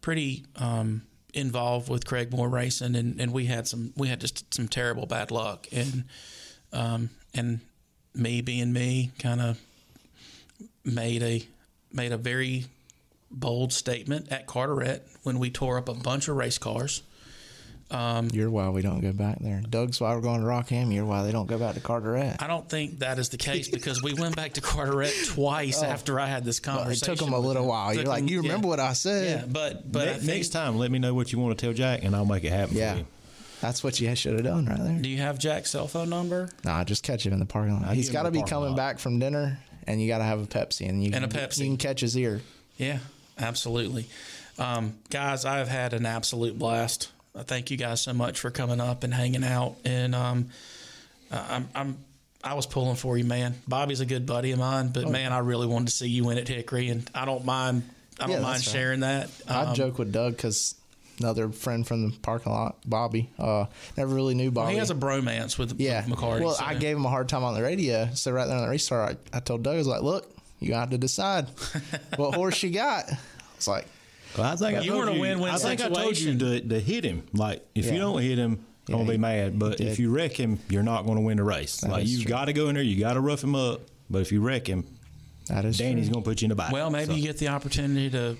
pretty 0.00 0.46
um, 0.56 1.02
involved 1.34 1.90
with 1.90 2.06
Craig 2.06 2.32
Moore 2.32 2.48
Racing, 2.48 2.94
and, 2.94 3.20
and 3.20 3.32
we 3.32 3.46
had 3.46 3.66
some, 3.66 3.92
we 3.96 4.08
had 4.08 4.20
just 4.20 4.54
some 4.54 4.68
terrible 4.68 5.04
bad 5.04 5.30
luck, 5.30 5.66
and 5.72 6.04
um, 6.72 7.10
and 7.34 7.60
me 8.14 8.40
being 8.40 8.72
me, 8.72 9.10
kind 9.18 9.40
of 9.40 9.60
made 10.84 11.22
a 11.22 11.46
made 11.92 12.12
a 12.12 12.16
very 12.16 12.66
bold 13.30 13.72
statement 13.72 14.30
at 14.30 14.46
Carteret 14.46 15.02
when 15.22 15.38
we 15.38 15.50
tore 15.50 15.78
up 15.78 15.88
a 15.88 15.94
bunch 15.94 16.28
of 16.28 16.36
race 16.36 16.58
cars 16.58 17.02
Um, 17.90 18.28
You're 18.34 18.50
why 18.50 18.68
we 18.68 18.82
don't 18.82 19.00
go 19.00 19.12
back 19.12 19.38
there. 19.40 19.62
Doug's 19.68 19.98
why 19.98 20.14
we're 20.14 20.20
going 20.20 20.40
to 20.42 20.46
Rockham. 20.46 20.92
You're 20.94 21.06
why 21.06 21.22
they 21.22 21.32
don't 21.32 21.46
go 21.46 21.58
back 21.58 21.74
to 21.74 21.80
Carteret. 21.80 22.36
I 22.42 22.46
don't 22.46 22.68
think 22.68 22.98
that 22.98 23.18
is 23.18 23.30
the 23.30 23.38
case 23.38 23.68
because 23.68 24.02
we 24.02 24.12
went 24.12 24.36
back 24.36 24.52
to 24.54 24.60
Carteret 24.60 25.14
twice 25.28 25.82
Oh. 25.82 25.86
after 25.86 26.20
I 26.20 26.26
had 26.26 26.44
this 26.44 26.60
Well, 26.66 26.86
it 26.88 26.96
took 26.96 27.18
took 27.18 27.26
'em 27.28 27.32
a 27.32 27.38
little 27.38 27.66
while. 27.66 27.94
You're 27.94 28.02
like, 28.04 28.08
like, 28.08 28.22
'em- 28.24 28.28
you 28.28 28.42
remember 28.42 28.66
yeah. 28.66 28.70
what 28.70 28.80
I 28.80 28.92
said? 28.92 29.40
Yeah, 29.40 29.46
but 29.50 29.90
but 29.90 30.02
I 30.08 30.12
Ne- 30.12 30.18
think- 30.18 30.24
next 30.26 30.48
time, 30.50 30.76
let 30.76 30.90
me 30.90 30.98
know 30.98 31.14
what 31.14 31.32
you 31.32 31.38
want 31.38 31.56
to 31.58 31.64
tell 31.66 31.72
Jack, 31.72 32.04
and 32.04 32.14
I'll 32.14 32.26
make 32.26 32.44
it 32.44 32.52
happen 32.52 32.76
Yeah. 32.76 32.92
for 32.92 32.98
you. 32.98 33.06
That's 33.62 33.82
what 33.82 33.98
you 34.00 34.14
should 34.14 34.34
have 34.34 34.44
done 34.44 34.66
right 34.66 34.78
there. 34.78 34.98
do 35.00 35.08
you 35.08 35.18
have 35.18 35.38
Jack's 35.38 35.70
cell 35.70 35.88
phone 35.88 36.10
number? 36.10 36.48
Nah, 36.64 36.84
just 36.84 37.02
catch 37.02 37.24
him 37.26 37.32
in 37.32 37.38
the 37.40 37.46
parking 37.46 37.72
lot. 37.74 37.86
I'll 37.88 37.94
He's 37.94 38.08
get 38.10 38.12
got 38.12 38.22
to 38.24 38.30
be 38.30 38.42
coming 38.42 38.68
lot. 38.70 38.76
back 38.76 38.98
from 39.00 39.18
dinner, 39.18 39.58
and 39.86 40.00
you 40.00 40.06
got 40.08 40.18
to 40.18 40.24
have 40.24 40.40
a 40.40 40.46
Pepsi, 40.46 40.86
and 40.88 41.02
you 41.02 41.10
And 41.14 41.24
a 41.24 41.28
Pepsi. 41.28 41.60
You 41.60 41.64
can 41.68 41.76
catch 41.78 42.00
his 42.02 42.16
ear. 42.18 42.42
Yeah, 42.76 42.98
absolutely. 43.38 44.06
Um, 44.58 44.94
guys, 45.10 45.44
I 45.44 45.56
have 45.58 45.68
had 45.68 45.92
an 45.94 46.04
absolute 46.06 46.56
blast. 46.58 47.08
I 47.38 47.42
thank 47.44 47.70
you 47.70 47.76
guys 47.76 48.00
so 48.02 48.12
much 48.12 48.40
for 48.40 48.50
coming 48.50 48.80
up 48.80 49.04
and 49.04 49.14
hanging 49.14 49.44
out. 49.44 49.76
And 49.84 50.14
um, 50.14 50.48
I- 51.30 51.56
I'm, 51.56 51.68
I'm, 51.74 51.98
I 52.42 52.54
was 52.54 52.66
pulling 52.66 52.96
for 52.96 53.16
you, 53.18 53.24
man. 53.24 53.54
Bobby's 53.66 54.00
a 54.00 54.06
good 54.06 54.24
buddy 54.26 54.52
of 54.52 54.58
mine, 54.58 54.88
but 54.88 55.08
man, 55.10 55.32
I 55.32 55.38
really 55.38 55.66
wanted 55.66 55.86
to 55.88 55.92
see 55.94 56.08
you 56.08 56.24
win 56.24 56.38
at 56.38 56.46
Hickory, 56.48 56.88
and 56.88 57.08
I 57.14 57.24
don't 57.24 57.44
mind. 57.44 57.82
I 58.20 58.26
don't 58.26 58.30
Yeah, 58.36 58.40
mind 58.42 58.54
that's 58.56 58.66
right. 58.68 58.72
sharing 58.72 59.00
that. 59.00 59.30
I 59.48 59.62
Um, 59.64 59.74
joke 59.74 59.98
with 59.98 60.12
Doug 60.12 60.36
because 60.36 60.74
another 61.20 61.48
friend 61.50 61.84
from 61.86 62.10
the 62.10 62.16
parking 62.18 62.52
lot, 62.52 62.76
Bobby, 62.86 63.28
uh, 63.40 63.66
never 63.96 64.14
really 64.14 64.34
knew 64.34 64.52
Bobby. 64.52 64.66
Well, 64.66 64.72
he 64.72 64.78
has 64.78 64.90
a 64.90 64.94
bromance 64.94 65.58
with, 65.58 65.80
yeah. 65.80 66.02
McCarty. 66.04 66.40
well, 66.42 66.54
so- 66.54 66.64
I 66.64 66.74
gave 66.74 66.96
him 66.96 67.04
a 67.04 67.08
hard 67.10 67.28
time 67.28 67.42
on 67.42 67.54
the 67.54 67.62
radio. 67.62 68.08
So 68.14 68.30
right 68.30 68.46
there 68.46 68.56
on 68.56 68.62
the 68.62 68.68
restart, 68.68 69.18
I, 69.32 69.38
I 69.38 69.40
told 69.40 69.64
Doug, 69.64 69.74
I 69.74 69.78
was 69.78 69.86
like, 69.88 70.02
look, 70.02 70.30
you 70.60 70.74
have 70.74 70.90
to 70.90 70.98
decide 70.98 71.48
what 72.16 72.34
horse 72.36 72.62
you 72.62 72.70
got. 72.70 73.04
It's 73.56 73.66
like, 73.66 73.86
Well, 74.36 74.46
I 74.52 74.56
think 74.56 74.78
I 74.78 74.80
You 74.82 74.90
told 74.92 75.04
were 75.06 75.10
in 75.10 75.16
a 75.16 75.20
win-win 75.20 75.50
I 75.50 75.58
think 75.58 75.80
I 75.80 75.88
told 75.88 76.18
you 76.18 76.36
to, 76.38 76.60
to 76.60 76.80
hit 76.80 77.04
him. 77.04 77.22
Like 77.32 77.64
if 77.74 77.86
Yeah. 77.86 77.92
you 77.94 77.98
don't 77.98 78.20
hit 78.22 78.38
him, 78.38 78.64
I'm 78.88 78.92
gonna 78.94 79.04
be 79.06 79.12
he- 79.12 79.18
mad. 79.18 79.58
But 79.58 79.80
if 79.80 79.98
you 79.98 80.10
wreck 80.10 80.32
him, 80.38 80.58
you're 80.68 80.82
not 80.82 81.06
gonna 81.06 81.20
win 81.20 81.36
the 81.38 81.44
race. 81.44 81.82
like 81.82 82.06
you 82.06 82.22
true. 82.22 82.28
got 82.28 82.46
to 82.46 82.52
go 82.52 82.68
in 82.68 82.74
there, 82.74 82.84
you 82.84 82.98
got 83.00 83.14
to 83.14 83.20
rough 83.20 83.42
him 83.42 83.54
up. 83.54 83.80
But 84.10 84.22
if 84.22 84.32
you 84.32 84.40
wreck 84.40 84.66
him, 84.66 84.84
that 85.48 85.64
is 85.64 85.78
Danny's 85.78 86.08
gonna 86.08 86.22
put 86.22 86.40
you 86.42 86.46
in 86.46 86.50
the 86.50 86.54
back. 86.54 86.72
well, 86.72 86.90
maybe 86.90 87.06
So- 87.06 87.12
you 87.14 87.22
get 87.22 87.38
the 87.38 87.48
opportunity 87.48 88.10
to 88.10 88.36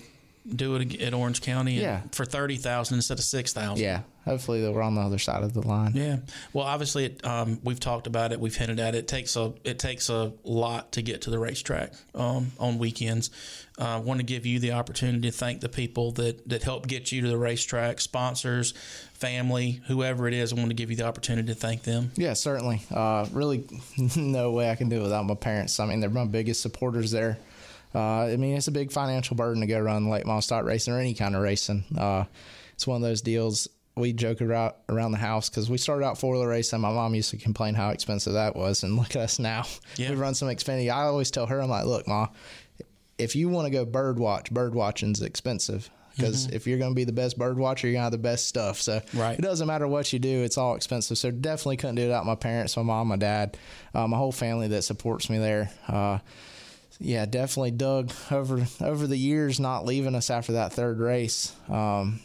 do 0.46 0.76
it 0.76 1.00
at 1.00 1.14
Orange 1.14 1.40
County 1.42 1.74
and- 1.74 1.82
Yeah. 1.82 2.00
for 2.12 2.24
thirty 2.24 2.56
thousand 2.56 2.96
instead 2.96 3.18
of 3.18 3.24
six 3.24 3.52
thousand. 3.52 3.84
Yeah. 3.84 4.00
Hopefully 4.24 4.60
they 4.60 4.68
were 4.68 4.82
on 4.82 4.94
the 4.94 5.00
other 5.00 5.18
side 5.18 5.42
of 5.42 5.54
the 5.54 5.66
line. 5.66 5.92
Yeah. 5.94 6.18
Well, 6.52 6.66
obviously, 6.66 7.06
it, 7.06 7.24
um, 7.24 7.60
we've 7.64 7.80
talked 7.80 8.06
about 8.06 8.30
it. 8.30 8.38
We've 8.38 8.54
hinted 8.54 8.78
at 8.78 8.94
it. 8.94 8.98
It 8.98 9.08
takes 9.08 9.36
a 9.36 9.54
it 9.64 9.78
takes 9.78 10.10
a 10.10 10.32
lot 10.44 10.92
to 10.92 11.02
get 11.02 11.22
to 11.22 11.30
the 11.30 11.38
racetrack 11.38 11.92
um, 12.14 12.52
on 12.58 12.78
weekends. 12.78 13.30
I 13.78 13.94
uh, 13.94 14.00
want 14.00 14.20
to 14.20 14.26
give 14.26 14.44
you 14.44 14.58
the 14.58 14.72
opportunity 14.72 15.30
to 15.30 15.36
thank 15.36 15.60
the 15.60 15.68
people 15.68 16.12
that 16.12 16.46
that 16.48 16.62
help 16.62 16.86
get 16.86 17.10
you 17.10 17.22
to 17.22 17.28
the 17.28 17.38
racetrack, 17.38 18.00
sponsors, 18.00 18.72
family, 19.14 19.80
whoever 19.86 20.28
it 20.28 20.34
is. 20.34 20.52
I 20.52 20.56
want 20.56 20.68
to 20.70 20.74
give 20.74 20.90
you 20.90 20.96
the 20.96 21.06
opportunity 21.06 21.48
to 21.48 21.54
thank 21.54 21.84
them. 21.84 22.10
Yeah, 22.16 22.34
certainly. 22.34 22.82
Uh, 22.90 23.26
really, 23.32 23.64
no 24.16 24.50
way 24.52 24.70
I 24.70 24.74
can 24.74 24.88
do 24.90 24.96
it 25.00 25.02
without 25.02 25.24
my 25.26 25.36
parents. 25.36 25.80
I 25.80 25.86
mean, 25.86 26.00
they're 26.00 26.10
my 26.10 26.26
biggest 26.26 26.60
supporters 26.60 27.10
there. 27.10 27.38
Uh, 27.94 28.24
I 28.24 28.36
mean, 28.36 28.56
it's 28.56 28.68
a 28.68 28.72
big 28.72 28.92
financial 28.92 29.36
burden 29.36 29.60
to 29.62 29.66
go 29.66 29.80
run 29.80 30.08
late 30.10 30.26
model 30.26 30.42
stock 30.42 30.64
racing 30.64 30.92
or 30.94 30.98
any 31.00 31.14
kind 31.14 31.34
of 31.34 31.42
racing. 31.42 31.84
Uh, 31.96 32.24
it's 32.74 32.86
one 32.86 32.96
of 32.96 33.02
those 33.02 33.22
deals 33.22 33.68
we 33.96 34.12
joke 34.12 34.40
around 34.40 34.74
around 34.88 35.10
the 35.12 35.18
house 35.18 35.48
because 35.50 35.68
we 35.68 35.76
started 35.78 36.04
out 36.04 36.18
four 36.18 36.34
wheeler 36.34 36.48
racing. 36.48 36.80
My 36.80 36.92
mom 36.92 37.14
used 37.14 37.30
to 37.30 37.36
complain 37.36 37.74
how 37.74 37.90
expensive 37.90 38.34
that 38.34 38.54
was, 38.54 38.84
and 38.84 38.96
look 38.98 39.16
at 39.16 39.22
us 39.22 39.38
now. 39.38 39.64
Yeah. 39.96 40.10
We 40.10 40.16
run 40.16 40.34
some 40.34 40.48
Xfinity. 40.48 40.90
I 40.92 41.02
always 41.02 41.30
tell 41.30 41.46
her, 41.46 41.60
I'm 41.60 41.68
like, 41.70 41.84
look, 41.86 42.06
ma, 42.06 42.28
if 43.18 43.34
you 43.34 43.48
want 43.48 43.66
to 43.66 43.70
go 43.70 43.84
bird 43.84 44.18
watch, 44.18 44.50
bird 44.52 44.74
watching's 44.74 45.22
expensive. 45.22 45.90
Because 46.16 46.46
if 46.46 46.66
you're 46.66 46.78
going 46.78 46.90
to 46.90 46.96
be 46.96 47.04
the 47.04 47.12
best 47.12 47.38
bird 47.38 47.56
watcher, 47.58 47.86
you're 47.86 47.92
going 47.94 48.00
to 48.00 48.06
have 48.06 48.10
the 48.12 48.18
best 48.18 48.48
stuff. 48.48 48.80
So 48.80 49.00
Right. 49.14 49.38
it 49.38 49.42
doesn't 49.42 49.68
matter 49.68 49.86
what 49.86 50.12
you 50.12 50.18
do; 50.18 50.42
it's 50.42 50.58
all 50.58 50.74
expensive. 50.74 51.16
So 51.16 51.30
definitely 51.30 51.76
couldn't 51.76 51.94
do 51.94 52.02
it 52.02 52.06
without 52.06 52.26
my 52.26 52.34
parents, 52.34 52.76
my 52.76 52.82
mom, 52.82 53.06
my 53.06 53.14
dad, 53.16 53.56
uh, 53.94 54.08
my 54.08 54.16
whole 54.16 54.32
family 54.32 54.66
that 54.68 54.82
supports 54.82 55.30
me 55.30 55.38
there. 55.38 55.70
Uh, 55.86 56.18
yeah, 57.00 57.26
definitely 57.26 57.72
Doug 57.72 58.12
over 58.30 58.66
over 58.80 59.06
the 59.06 59.16
years 59.18 59.58
not 59.60 59.84
leaving 59.84 60.14
us 60.14 60.30
after 60.30 60.52
that 60.52 60.72
third 60.72 60.98
race. 60.98 61.52
Um, 61.68 62.20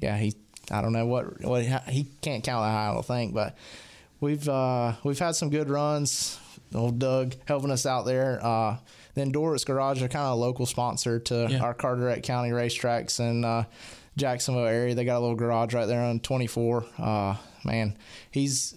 yeah, 0.00 0.16
he 0.16 0.34
I 0.70 0.82
don't 0.82 0.92
know 0.92 1.06
what 1.06 1.42
what 1.42 1.62
he 1.88 2.06
can't 2.20 2.44
count 2.44 2.64
that 2.64 2.70
high, 2.72 2.90
I 2.90 2.94
don't 2.94 3.04
think, 3.04 3.34
but 3.34 3.56
we've 4.20 4.48
uh, 4.48 4.94
we've 5.04 5.18
had 5.18 5.34
some 5.36 5.50
good 5.50 5.68
runs. 5.70 6.38
Old 6.74 6.98
Doug 6.98 7.34
helping 7.46 7.70
us 7.70 7.86
out 7.86 8.04
there. 8.04 8.38
Uh, 8.44 8.76
then 9.14 9.32
Dorrit's 9.32 9.64
Garage 9.64 10.02
are 10.02 10.08
kind 10.08 10.26
of 10.26 10.32
a 10.32 10.40
local 10.40 10.66
sponsor 10.66 11.18
to 11.20 11.46
Yeah. 11.50 11.60
our 11.60 11.72
Carteret 11.74 12.22
County 12.22 12.50
racetracks 12.50 13.18
and 13.20 13.42
uh, 13.44 13.64
Jacksonville 14.18 14.66
area. 14.66 14.94
They 14.94 15.04
got 15.06 15.16
a 15.16 15.20
little 15.20 15.34
garage 15.34 15.72
right 15.72 15.86
there 15.86 16.02
on 16.02 16.20
24. 16.20 16.84
Uh, 16.98 17.36
man, 17.64 17.96
he's 18.30 18.74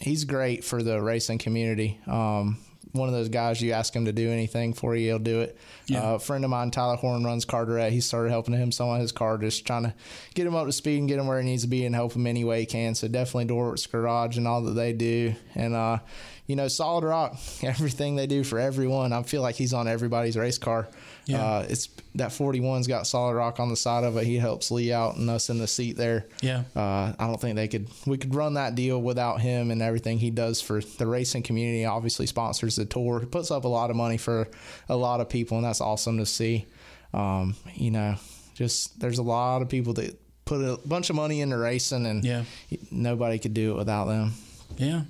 he's 0.00 0.24
great 0.24 0.64
for 0.64 0.82
the 0.82 1.00
racing 1.02 1.38
community. 1.38 1.98
Um, 2.06 2.56
one 2.92 3.08
of 3.08 3.14
those 3.14 3.28
guys 3.28 3.60
you 3.60 3.72
ask 3.72 3.94
him 3.94 4.04
to 4.06 4.12
do 4.12 4.30
anything 4.30 4.72
for 4.72 4.96
you, 4.96 5.06
he'll 5.08 5.18
do 5.18 5.40
it. 5.40 5.56
Yeah. 5.86 6.12
Uh, 6.12 6.14
a 6.14 6.18
friend 6.18 6.44
of 6.44 6.50
mine, 6.50 6.70
Tyler 6.70 6.96
Horn, 6.96 7.24
runs 7.24 7.44
Carteret. 7.44 7.92
He 7.92 8.00
started 8.00 8.30
helping 8.30 8.54
him 8.54 8.72
sell 8.72 8.90
on 8.90 9.00
his 9.00 9.12
car, 9.12 9.38
just 9.38 9.66
trying 9.66 9.84
to 9.84 9.94
get 10.34 10.46
him 10.46 10.54
up 10.54 10.66
to 10.66 10.72
speed 10.72 10.98
and 10.98 11.08
get 11.08 11.18
him 11.18 11.26
where 11.26 11.40
he 11.40 11.46
needs 11.46 11.62
to 11.62 11.68
be 11.68 11.84
and 11.84 11.94
help 11.94 12.14
him 12.14 12.26
any 12.26 12.44
way 12.44 12.60
he 12.60 12.66
can. 12.66 12.94
So 12.94 13.08
definitely 13.08 13.46
Dorrit's 13.46 13.86
Garage 13.86 14.36
and 14.36 14.46
all 14.48 14.62
that 14.62 14.72
they 14.72 14.92
do. 14.92 15.34
And, 15.54 15.74
uh, 15.74 15.98
you 16.46 16.56
know, 16.56 16.68
Solid 16.68 17.04
Rock, 17.04 17.36
everything 17.62 18.16
they 18.16 18.26
do 18.26 18.42
for 18.44 18.58
everyone. 18.58 19.12
I 19.12 19.22
feel 19.22 19.42
like 19.42 19.54
he's 19.54 19.72
on 19.72 19.86
everybody's 19.86 20.36
race 20.36 20.58
car. 20.58 20.88
Yeah. 21.26 21.44
Uh, 21.44 21.66
it's 21.68 21.88
that 22.16 22.30
41's 22.30 22.86
got 22.86 23.06
Solid 23.06 23.34
Rock 23.34 23.60
on 23.60 23.68
the 23.68 23.76
side 23.76 24.04
of 24.04 24.16
it. 24.16 24.24
He 24.26 24.36
helps 24.36 24.70
Lee 24.70 24.92
out 24.92 25.16
and 25.16 25.28
us 25.30 25.48
in 25.50 25.58
the 25.58 25.66
seat 25.68 25.96
there. 25.96 26.26
Yeah. 26.40 26.64
Uh, 26.74 27.12
I 27.18 27.26
don't 27.26 27.40
think 27.40 27.56
they 27.56 27.68
could. 27.68 27.88
We 28.06 28.18
could 28.18 28.34
run 28.34 28.54
that 28.54 28.74
deal 28.74 29.00
without 29.00 29.40
him 29.40 29.70
and 29.70 29.80
everything 29.82 30.18
he 30.18 30.30
does 30.30 30.60
for 30.60 30.80
the 30.80 31.06
racing 31.06 31.42
community. 31.44 31.84
Obviously, 31.84 32.26
sponsors 32.26 32.76
the 32.76 32.84
tour. 32.84 33.20
He 33.20 33.26
puts 33.26 33.50
up 33.50 33.64
a 33.64 33.68
lot 33.68 33.90
of 33.90 33.96
money 33.96 34.16
for 34.16 34.48
a 34.88 34.96
lot 34.96 35.20
of 35.20 35.28
people, 35.28 35.56
and 35.58 35.64
that's 35.66 35.80
awesome 35.80 36.18
to 36.18 36.26
see. 36.26 36.66
Um, 37.14 37.54
you 37.74 37.90
know, 37.90 38.16
just 38.54 38.98
there's 39.00 39.18
a 39.18 39.22
lot 39.22 39.62
of 39.62 39.68
people 39.68 39.92
that 39.94 40.20
put 40.44 40.60
a 40.64 40.78
bunch 40.86 41.10
of 41.10 41.16
money 41.16 41.40
into 41.42 41.56
racing, 41.58 42.06
and 42.06 42.24
Yeah. 42.24 42.44
nobody 42.90 43.38
could 43.38 43.54
do 43.54 43.72
it 43.72 43.76
without 43.76 44.06
them. 44.06 44.32
Yeah. 44.78 45.02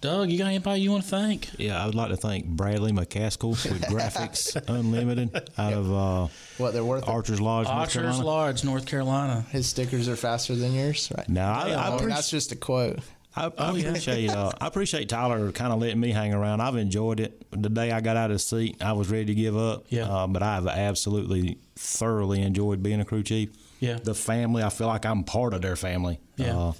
Doug, 0.00 0.30
you 0.30 0.38
got 0.38 0.46
anybody 0.48 0.80
you 0.82 0.90
want 0.92 1.04
to 1.04 1.08
thank? 1.08 1.48
Yeah, 1.58 1.82
I 1.82 1.86
would 1.86 1.94
like 1.94 2.10
to 2.10 2.16
thank 2.16 2.46
Bradley 2.46 2.92
McCaskill 2.92 3.50
with 3.70 3.82
Graphics 3.90 4.54
Unlimited 4.68 5.34
out 5.56 5.72
of 5.72 5.92
uh, 5.92 6.28
What 6.58 6.74
they're 6.74 6.84
worth. 6.84 7.08
Archers 7.08 7.40
Lodge, 7.40 7.66
North 7.66 7.76
Archers 7.78 7.94
Carolina. 7.94 8.24
Lodge, 8.24 8.64
North 8.64 8.86
Carolina. 8.86 9.46
His 9.50 9.66
stickers 9.66 10.08
are 10.08 10.16
faster 10.16 10.54
than 10.54 10.74
yours, 10.74 11.10
right? 11.16 11.28
Now, 11.28 11.52
I, 11.52 11.72
Oh, 11.72 11.74
I, 11.78 11.86
appreciate, 11.88 12.08
that's 12.14 12.30
just 12.30 12.52
a 12.52 12.56
quote. 12.56 12.98
I, 13.34 13.46
I 13.46 13.50
Oh, 13.58 13.74
yeah. 13.74 13.88
appreciate 13.88 14.30
uh, 14.30 14.52
I 14.60 14.66
appreciate 14.66 15.08
Tyler 15.08 15.50
kind 15.52 15.72
of 15.72 15.78
letting 15.80 15.98
me 16.00 16.10
hang 16.10 16.32
around. 16.34 16.60
I've 16.60 16.76
enjoyed 16.76 17.18
it. 17.20 17.44
The 17.50 17.68
day 17.70 17.90
I 17.90 18.00
got 18.00 18.16
out 18.16 18.30
of 18.30 18.34
the 18.36 18.38
seat, 18.38 18.76
I 18.82 18.92
was 18.92 19.10
ready 19.10 19.26
to 19.26 19.34
give 19.34 19.56
up. 19.56 19.86
Yeah. 19.88 20.08
Uh, 20.08 20.26
but 20.26 20.42
I've 20.42 20.66
absolutely 20.66 21.58
thoroughly 21.74 22.42
enjoyed 22.42 22.82
being 22.82 23.00
a 23.00 23.04
crew 23.04 23.22
chief. 23.22 23.50
Yeah. 23.80 23.98
The 24.02 24.14
family, 24.14 24.62
I 24.62 24.68
feel 24.68 24.86
like 24.88 25.04
I'm 25.06 25.24
part 25.24 25.52
of 25.54 25.62
their 25.62 25.76
family. 25.76 26.20
Yeah. 26.36 26.56
Uh, 26.58 26.72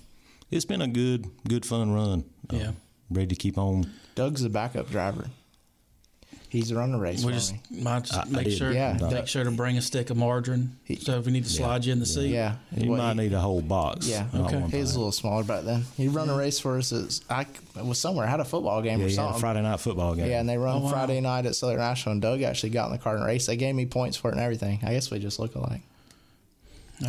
it's 0.50 0.64
been 0.64 0.80
a 0.82 0.88
good, 0.88 1.26
good 1.48 1.64
fun 1.66 1.92
run. 1.92 2.24
Uh, 2.52 2.56
Yeah. 2.56 2.70
Ready 3.10 3.28
to 3.28 3.34
keep 3.36 3.56
on. 3.58 3.90
Doug's 4.14 4.42
the 4.42 4.48
backup 4.48 4.90
driver. 4.90 5.26
He's 6.48 6.72
running 6.72 6.94
a 6.94 6.98
race 6.98 7.24
We 7.24 7.32
just 7.32 7.54
might 7.70 8.04
just 8.04 8.14
I- 8.14 8.22
I 8.22 8.24
make 8.26 8.44
did. 8.44 8.56
sure 8.56 8.72
Yeah. 8.72 8.96
make 9.10 9.26
sure 9.26 9.42
to 9.44 9.50
bring 9.50 9.76
a 9.76 9.82
stick 9.82 10.10
of 10.10 10.16
margarine. 10.16 10.76
so 11.00 11.18
if 11.18 11.26
we 11.26 11.32
need 11.32 11.44
to 11.44 11.50
slide 11.50 11.84
you 11.84 11.92
in 11.92 11.98
the 11.98 12.06
seat. 12.06 12.28
Yeah, 12.30 12.54
You 12.74 12.92
Well, 12.92 13.02
might 13.02 13.14
he- 13.14 13.28
need 13.28 13.32
a 13.34 13.40
whole 13.40 13.60
box. 13.62 14.06
Yeah, 14.08 14.26
all 14.32 14.46
Okay. 14.46 14.56
one 14.56 14.70
He 14.70 14.78
was 14.78 14.90
a 14.90 14.92
time. 14.94 14.98
little 15.00 15.12
smaller 15.12 15.44
back 15.44 15.64
then. 15.64 15.84
He 15.96 16.08
run 16.08 16.30
a 16.30 16.36
race 16.36 16.58
for 16.58 16.78
us. 16.78 16.92
As, 16.92 17.20
I 17.28 17.46
was 17.82 17.98
somewhere. 17.98 18.26
Had 18.26 18.40
a 18.40 18.44
football 18.44 18.80
game 18.80 19.00
Yeah, 19.00 19.06
or 19.06 19.08
he 19.08 19.14
had 19.16 19.22
a 19.22 19.26
something. 19.26 19.40
Friday 19.40 19.62
night 19.62 19.80
football 19.80 20.14
game. 20.14 20.28
Yeah, 20.30 20.40
and 20.40 20.48
they 20.48 20.56
run 20.56 20.76
Oh, 20.76 20.84
wow. 20.84 20.90
Friday 20.90 21.20
night 21.20 21.46
at 21.46 21.56
Southern 21.56 21.78
National, 21.78 22.12
and 22.12 22.22
Doug 22.22 22.42
actually 22.42 22.70
got 22.70 22.86
in 22.86 22.92
the 22.92 22.98
car 22.98 23.16
and 23.16 23.24
raced. 23.24 23.48
They 23.48 23.56
gave 23.56 23.74
me 23.74 23.84
points 23.84 24.16
for 24.16 24.30
it 24.30 24.34
and 24.34 24.40
everything. 24.40 24.78
I 24.84 24.92
guess 24.92 25.10
we 25.10 25.18
just 25.18 25.38
look 25.38 25.54
alike. 25.56 25.82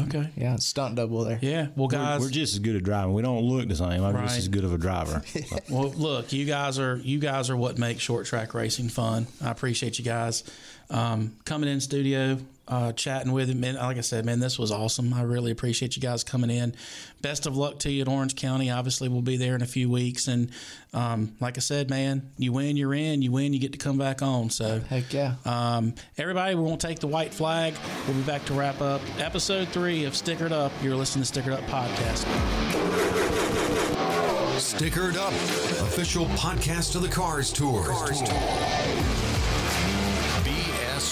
Okay. 0.02 0.30
Yeah, 0.36 0.58
stunt 0.58 0.96
double 0.96 1.24
there. 1.24 1.40
Yeah. 1.42 1.68
Well, 1.76 1.88
We're- 1.88 1.98
guys. 2.04 2.20
we're, 2.22 2.30
just 2.30 2.54
as 2.54 2.60
good 2.60 2.76
at 2.76 2.84
driving. 2.84 3.14
We 3.14 3.22
don't 3.22 3.44
look 3.44 3.68
the 3.70 3.76
same. 3.76 4.04
I'm 4.04 4.16
Right. 4.16 4.26
just 4.26 4.38
as 4.40 4.48
good 4.50 4.64
of 4.66 4.74
a 4.74 4.78
driver. 4.78 5.22
So, 5.26 5.58
Well, 5.70 5.90
look, 5.92 6.34
you 6.34 6.46
guys 6.46 6.78
are 6.78 6.98
you 6.98 7.20
guys 7.20 7.50
are 7.50 7.56
what 7.58 7.78
makes 7.78 8.02
short 8.02 8.26
track 8.26 8.54
racing 8.54 8.90
fun. 8.90 9.28
I 9.42 9.50
appreciate 9.52 9.98
you 9.98 10.04
guys 10.06 10.44
um, 10.90 11.36
coming 11.46 11.70
in 11.70 11.80
studio, 11.80 12.38
uh, 12.68 12.92
chatting 12.94 13.32
with 13.32 13.50
him. 13.50 13.60
Man, 13.60 13.76
like 13.76 13.98
I 13.98 14.02
said, 14.02 14.26
man, 14.26 14.40
this 14.40 14.60
was 14.60 14.72
awesome. 14.72 15.14
I 15.14 15.22
really 15.24 15.52
appreciate 15.52 15.96
you 15.96 16.02
guys 16.02 16.24
coming 16.24 16.50
in. 16.50 16.76
Best 17.22 17.46
of 17.46 17.56
luck 17.56 17.80
to 17.80 17.92
you 17.92 18.02
at 18.02 18.08
Orange 18.08 18.36
County. 18.36 18.70
Obviously, 18.70 19.10
we'll 19.10 19.22
be 19.22 19.38
there 19.38 19.56
in 19.56 19.62
a 19.62 19.68
few 19.68 19.90
weeks, 19.90 20.28
and 20.28 20.52
um, 20.94 21.36
like 21.40 21.58
I 21.58 21.62
said, 21.62 21.90
man, 21.90 22.32
you 22.38 22.52
win, 22.52 22.78
you're 22.78 22.94
in. 22.94 23.22
You 23.22 23.32
win, 23.32 23.54
you 23.54 23.60
get 23.60 23.72
to 23.74 23.78
come 23.78 23.98
back 23.98 24.22
on. 24.22 24.50
So. 24.50 24.80
Heck 24.82 25.12
yeah. 25.14 25.36
Um, 25.46 25.96
everybody, 26.18 26.56
we 26.56 26.62
won't 26.62 26.82
take 26.82 27.00
the 27.00 27.08
white 27.08 27.34
flag. 27.34 27.76
We'll 28.08 28.18
be 28.18 28.24
back 28.24 28.46
to 28.46 28.54
wrap 28.54 28.82
up 28.82 29.02
episode 29.20 29.68
three 29.70 30.06
of 30.06 30.14
Stickered 30.14 30.52
Up. 30.52 30.72
You're 30.82 30.96
listening 30.96 31.26
to 31.26 31.32
Stickered 31.32 31.54
Up 31.54 31.64
Podcast. 31.66 32.26
Stickered 34.58 35.16
Up, 35.16 35.34
official 35.88 36.26
podcast 36.28 36.96
of 36.96 37.02
the 37.02 37.10
Cars 37.10 37.52
Tour. 37.54 37.86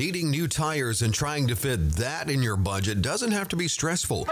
Needing 0.00 0.30
new 0.30 0.48
tires 0.48 1.02
and 1.02 1.12
trying 1.12 1.46
to 1.48 1.54
fit 1.54 1.90
that 1.96 2.30
in 2.30 2.42
your 2.42 2.56
budget 2.56 3.02
doesn't 3.02 3.32
have 3.32 3.48
to 3.48 3.56
be 3.56 3.68
stressful. 3.68 4.26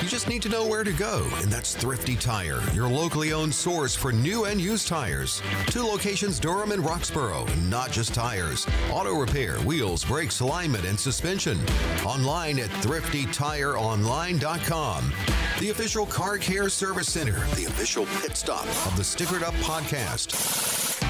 You 0.00 0.08
just 0.08 0.28
need 0.28 0.42
to 0.42 0.48
know 0.48 0.64
where 0.64 0.84
to 0.84 0.92
go, 0.92 1.28
and 1.38 1.50
that's 1.50 1.74
Thrifty 1.74 2.14
Tire, 2.14 2.60
your 2.72 2.88
locally 2.88 3.32
owned 3.32 3.52
source 3.52 3.96
for 3.96 4.12
new 4.12 4.44
and 4.44 4.60
used 4.60 4.86
tires. 4.86 5.42
Two 5.66 5.82
locations, 5.82 6.38
Durham 6.38 6.70
and 6.70 6.84
Roxboro, 6.84 7.48
not 7.64 7.90
just 7.90 8.14
tires. 8.14 8.64
Auto 8.92 9.18
repair, 9.18 9.58
wheels, 9.62 10.04
brakes, 10.04 10.38
alignment, 10.38 10.84
and 10.84 11.00
suspension. 11.00 11.58
Online 12.06 12.60
at 12.60 12.70
thriftytireonline.com. 12.70 15.12
The 15.58 15.70
official 15.70 16.06
car 16.06 16.38
care 16.38 16.68
service 16.68 17.12
center, 17.12 17.44
the 17.56 17.64
official 17.64 18.06
pit 18.20 18.36
stop 18.36 18.68
of 18.86 18.96
the 18.96 19.02
Stickered 19.02 19.42
Up 19.42 19.54
podcast. 19.54 21.01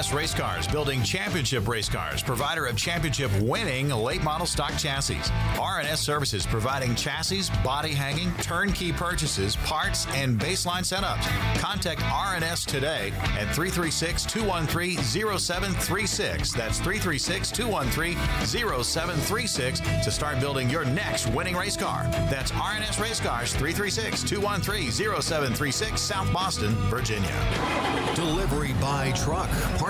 RNS 0.00 0.14
Race 0.14 0.34
Cars, 0.34 0.66
building 0.66 1.02
championship 1.02 1.68
race 1.68 1.88
cars, 1.90 2.22
provider 2.22 2.64
of 2.64 2.74
championship 2.74 3.30
winning 3.42 3.90
late 3.90 4.22
model 4.22 4.46
stock 4.46 4.74
chassis. 4.78 5.18
RNS 5.56 5.98
Services, 5.98 6.46
providing 6.46 6.94
chassis, 6.94 7.50
body 7.62 7.92
hanging, 7.92 8.32
turnkey 8.36 8.92
purchases, 8.92 9.56
parts, 9.56 10.06
and 10.14 10.40
baseline 10.40 10.84
setups. 10.84 11.26
Contact 11.58 12.00
RNS 12.00 12.64
today 12.64 13.12
at 13.38 13.54
336 13.54 14.24
213 14.24 14.96
0736. 15.02 16.52
That's 16.52 16.78
336 16.78 17.50
213 17.50 18.16
0736 18.46 19.80
to 19.80 20.10
start 20.10 20.40
building 20.40 20.70
your 20.70 20.86
next 20.86 21.26
winning 21.28 21.54
race 21.54 21.76
car. 21.76 22.04
That's 22.30 22.52
RNS 22.52 23.02
Race 23.02 23.20
Cars, 23.20 23.52
336 23.52 24.22
213 24.22 24.90
0736, 24.90 26.00
South 26.00 26.32
Boston, 26.32 26.70
Virginia. 26.88 27.28
Delivery 28.14 28.72
by 28.80 29.12
truck, 29.12 29.50
part 29.76 29.89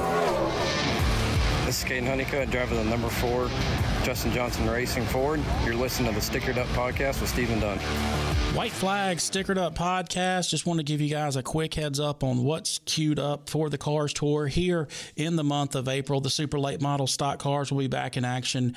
This 1.65 1.83
is 1.83 1.89
Kaden 1.89 2.07
Honeycutt, 2.07 2.49
driver 2.49 2.75
the 2.75 2.83
number 2.83 3.09
four 3.09 3.49
Justin 4.03 4.31
Johnson 4.31 4.67
Racing 4.69 5.05
Ford. 5.05 5.39
You're 5.63 5.75
listening 5.75 6.11
to 6.13 6.19
the 6.19 6.25
Stickered 6.25 6.57
Up 6.57 6.67
Podcast 6.69 7.21
with 7.21 7.29
Stephen 7.29 7.59
Dunn. 7.59 7.77
White 8.55 8.73
Flag 8.73 9.17
Stickered 9.17 9.57
Up 9.57 9.75
Podcast. 9.75 10.49
Just 10.49 10.65
want 10.65 10.79
to 10.79 10.83
give 10.83 10.99
you 10.99 11.09
guys 11.09 11.37
a 11.37 11.43
quick 11.43 11.73
heads 11.73 12.01
up 12.01 12.21
on 12.21 12.43
what's 12.43 12.79
queued 12.79 13.17
up 13.17 13.49
for 13.49 13.69
the 13.69 13.77
Cars 13.77 14.11
Tour 14.11 14.47
here 14.47 14.89
in 15.15 15.37
the 15.37 15.43
month 15.43 15.73
of 15.75 15.87
April. 15.87 16.19
The 16.19 16.29
super 16.29 16.59
late 16.59 16.81
model 16.81 17.07
stock 17.07 17.39
cars 17.39 17.71
will 17.71 17.79
be 17.79 17.87
back 17.87 18.17
in 18.17 18.25
action 18.25 18.75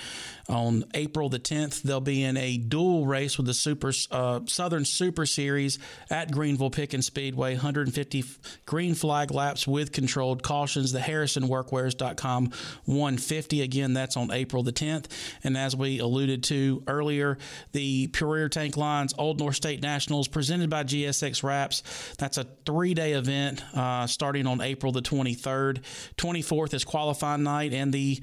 on 0.48 0.84
April 0.94 1.28
the 1.28 1.40
10th. 1.40 1.82
They'll 1.82 2.00
be 2.00 2.22
in 2.22 2.36
a 2.36 2.56
dual 2.56 3.06
race 3.06 3.36
with 3.36 3.46
the 3.46 3.54
Super 3.54 3.92
uh, 4.12 4.40
Southern 4.46 4.84
Super 4.84 5.26
Series 5.26 5.80
at 6.08 6.30
Greenville 6.30 6.70
Pickens 6.70 7.06
Speedway. 7.06 7.54
150 7.54 8.24
green 8.66 8.94
flag 8.94 9.32
laps 9.32 9.66
with 9.66 9.90
controlled 9.90 10.44
cautions. 10.44 10.92
The 10.92 11.00
HarrisonWorkwears.com 11.00 12.52
150. 12.84 13.62
Again, 13.62 13.94
that's 13.94 14.16
on 14.16 14.30
April 14.30 14.62
the 14.62 14.72
10th. 14.72 15.06
And 15.42 15.56
as 15.56 15.76
we 15.76 15.98
alluded 15.98 16.44
to 16.44 16.82
earlier, 16.86 17.38
the 17.72 18.08
Pure 18.08 18.36
Air 18.36 18.48
Tank 18.48 18.76
Lines 18.76 19.14
Old 19.18 19.38
North 19.38 19.56
State 19.56 19.82
Nationals 19.82 20.28
presented 20.28 20.70
by 20.70 20.84
GSX 20.84 21.42
Wraps. 21.42 21.82
That's 22.18 22.38
a 22.38 22.44
three 22.66 22.94
day 22.94 23.12
event 23.12 23.62
uh, 23.74 24.06
starting 24.06 24.46
on 24.46 24.60
April 24.60 24.92
the 24.92 25.02
23rd. 25.02 25.82
24th 26.16 26.74
is 26.74 26.84
qualifying 26.84 27.42
night, 27.42 27.72
and 27.72 27.92
the 27.92 28.20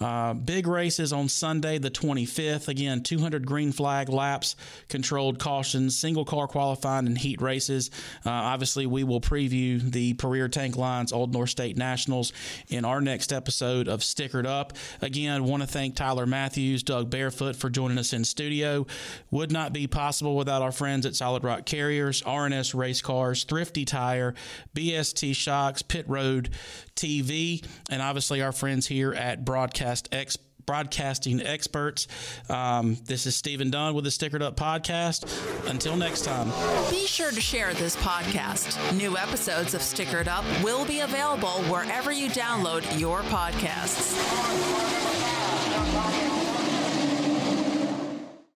uh, 0.00 0.34
big 0.34 0.66
races 0.66 1.12
on 1.12 1.28
Sunday, 1.28 1.78
the 1.78 1.90
25th. 1.90 2.68
Again, 2.68 3.02
200 3.02 3.46
green 3.46 3.72
flag 3.72 4.08
laps, 4.08 4.56
controlled 4.88 5.38
cautions, 5.38 5.96
single 5.96 6.24
car 6.24 6.48
qualifying, 6.48 7.06
and 7.06 7.16
heat 7.16 7.40
races. 7.40 7.90
Uh, 8.26 8.30
obviously, 8.30 8.86
we 8.86 9.04
will 9.04 9.20
preview 9.20 9.80
the 9.80 10.14
Pure 10.14 10.48
Tank 10.48 10.76
Lines 10.76 11.12
Old 11.12 11.32
North 11.32 11.50
State 11.50 11.76
Nationals 11.76 12.32
in 12.68 12.84
our 12.84 13.00
next 13.00 13.32
episode 13.32 13.88
of 13.88 14.00
Stickered 14.00 14.46
Up. 14.46 14.72
Again, 15.00 15.44
want 15.44 15.62
to 15.62 15.68
thank 15.68 15.94
Tyler 15.94 16.26
Matthews, 16.26 16.82
Doug 16.82 17.10
Barefoot 17.10 17.56
for 17.56 17.70
joining 17.70 17.98
us 17.98 18.12
in 18.12 18.24
studio. 18.24 18.86
Would 19.30 19.52
not 19.52 19.72
be 19.72 19.86
possible 19.86 20.36
without 20.36 20.62
our 20.62 20.72
friends 20.72 21.06
at 21.06 21.14
Solid 21.14 21.44
Rock 21.44 21.66
Carriers, 21.66 22.22
RNS 22.22 22.74
Race 22.74 23.00
Cars, 23.00 23.44
Thrifty 23.44 23.84
Tire, 23.84 24.34
BST 24.74 25.36
Shocks, 25.36 25.82
Pit 25.82 26.04
Road 26.08 26.50
TV, 26.96 27.64
and 27.90 28.02
obviously 28.02 28.42
our 28.42 28.52
friends 28.52 28.86
here 28.86 29.12
at 29.12 29.44
Broadcast 29.44 29.83
X 29.84 30.36
broadcasting 30.66 31.42
experts. 31.42 32.08
Um, 32.48 32.96
this 33.04 33.26
is 33.26 33.36
Stephen 33.36 33.70
Dunn 33.70 33.94
with 33.94 34.04
the 34.04 34.10
Stickered 34.10 34.42
Up 34.42 34.56
Podcast. 34.56 35.68
Until 35.68 35.96
next 35.96 36.24
time. 36.24 36.48
Be 36.90 37.06
sure 37.06 37.30
to 37.30 37.40
share 37.40 37.74
this 37.74 37.96
podcast. 37.96 38.96
New 38.96 39.16
episodes 39.16 39.74
of 39.74 39.80
Stickered 39.82 40.26
Up 40.26 40.44
will 40.62 40.84
be 40.84 41.00
available 41.00 41.62
wherever 41.64 42.12
you 42.12 42.28
download 42.28 42.98
your 42.98 43.20
podcasts. 43.22 44.14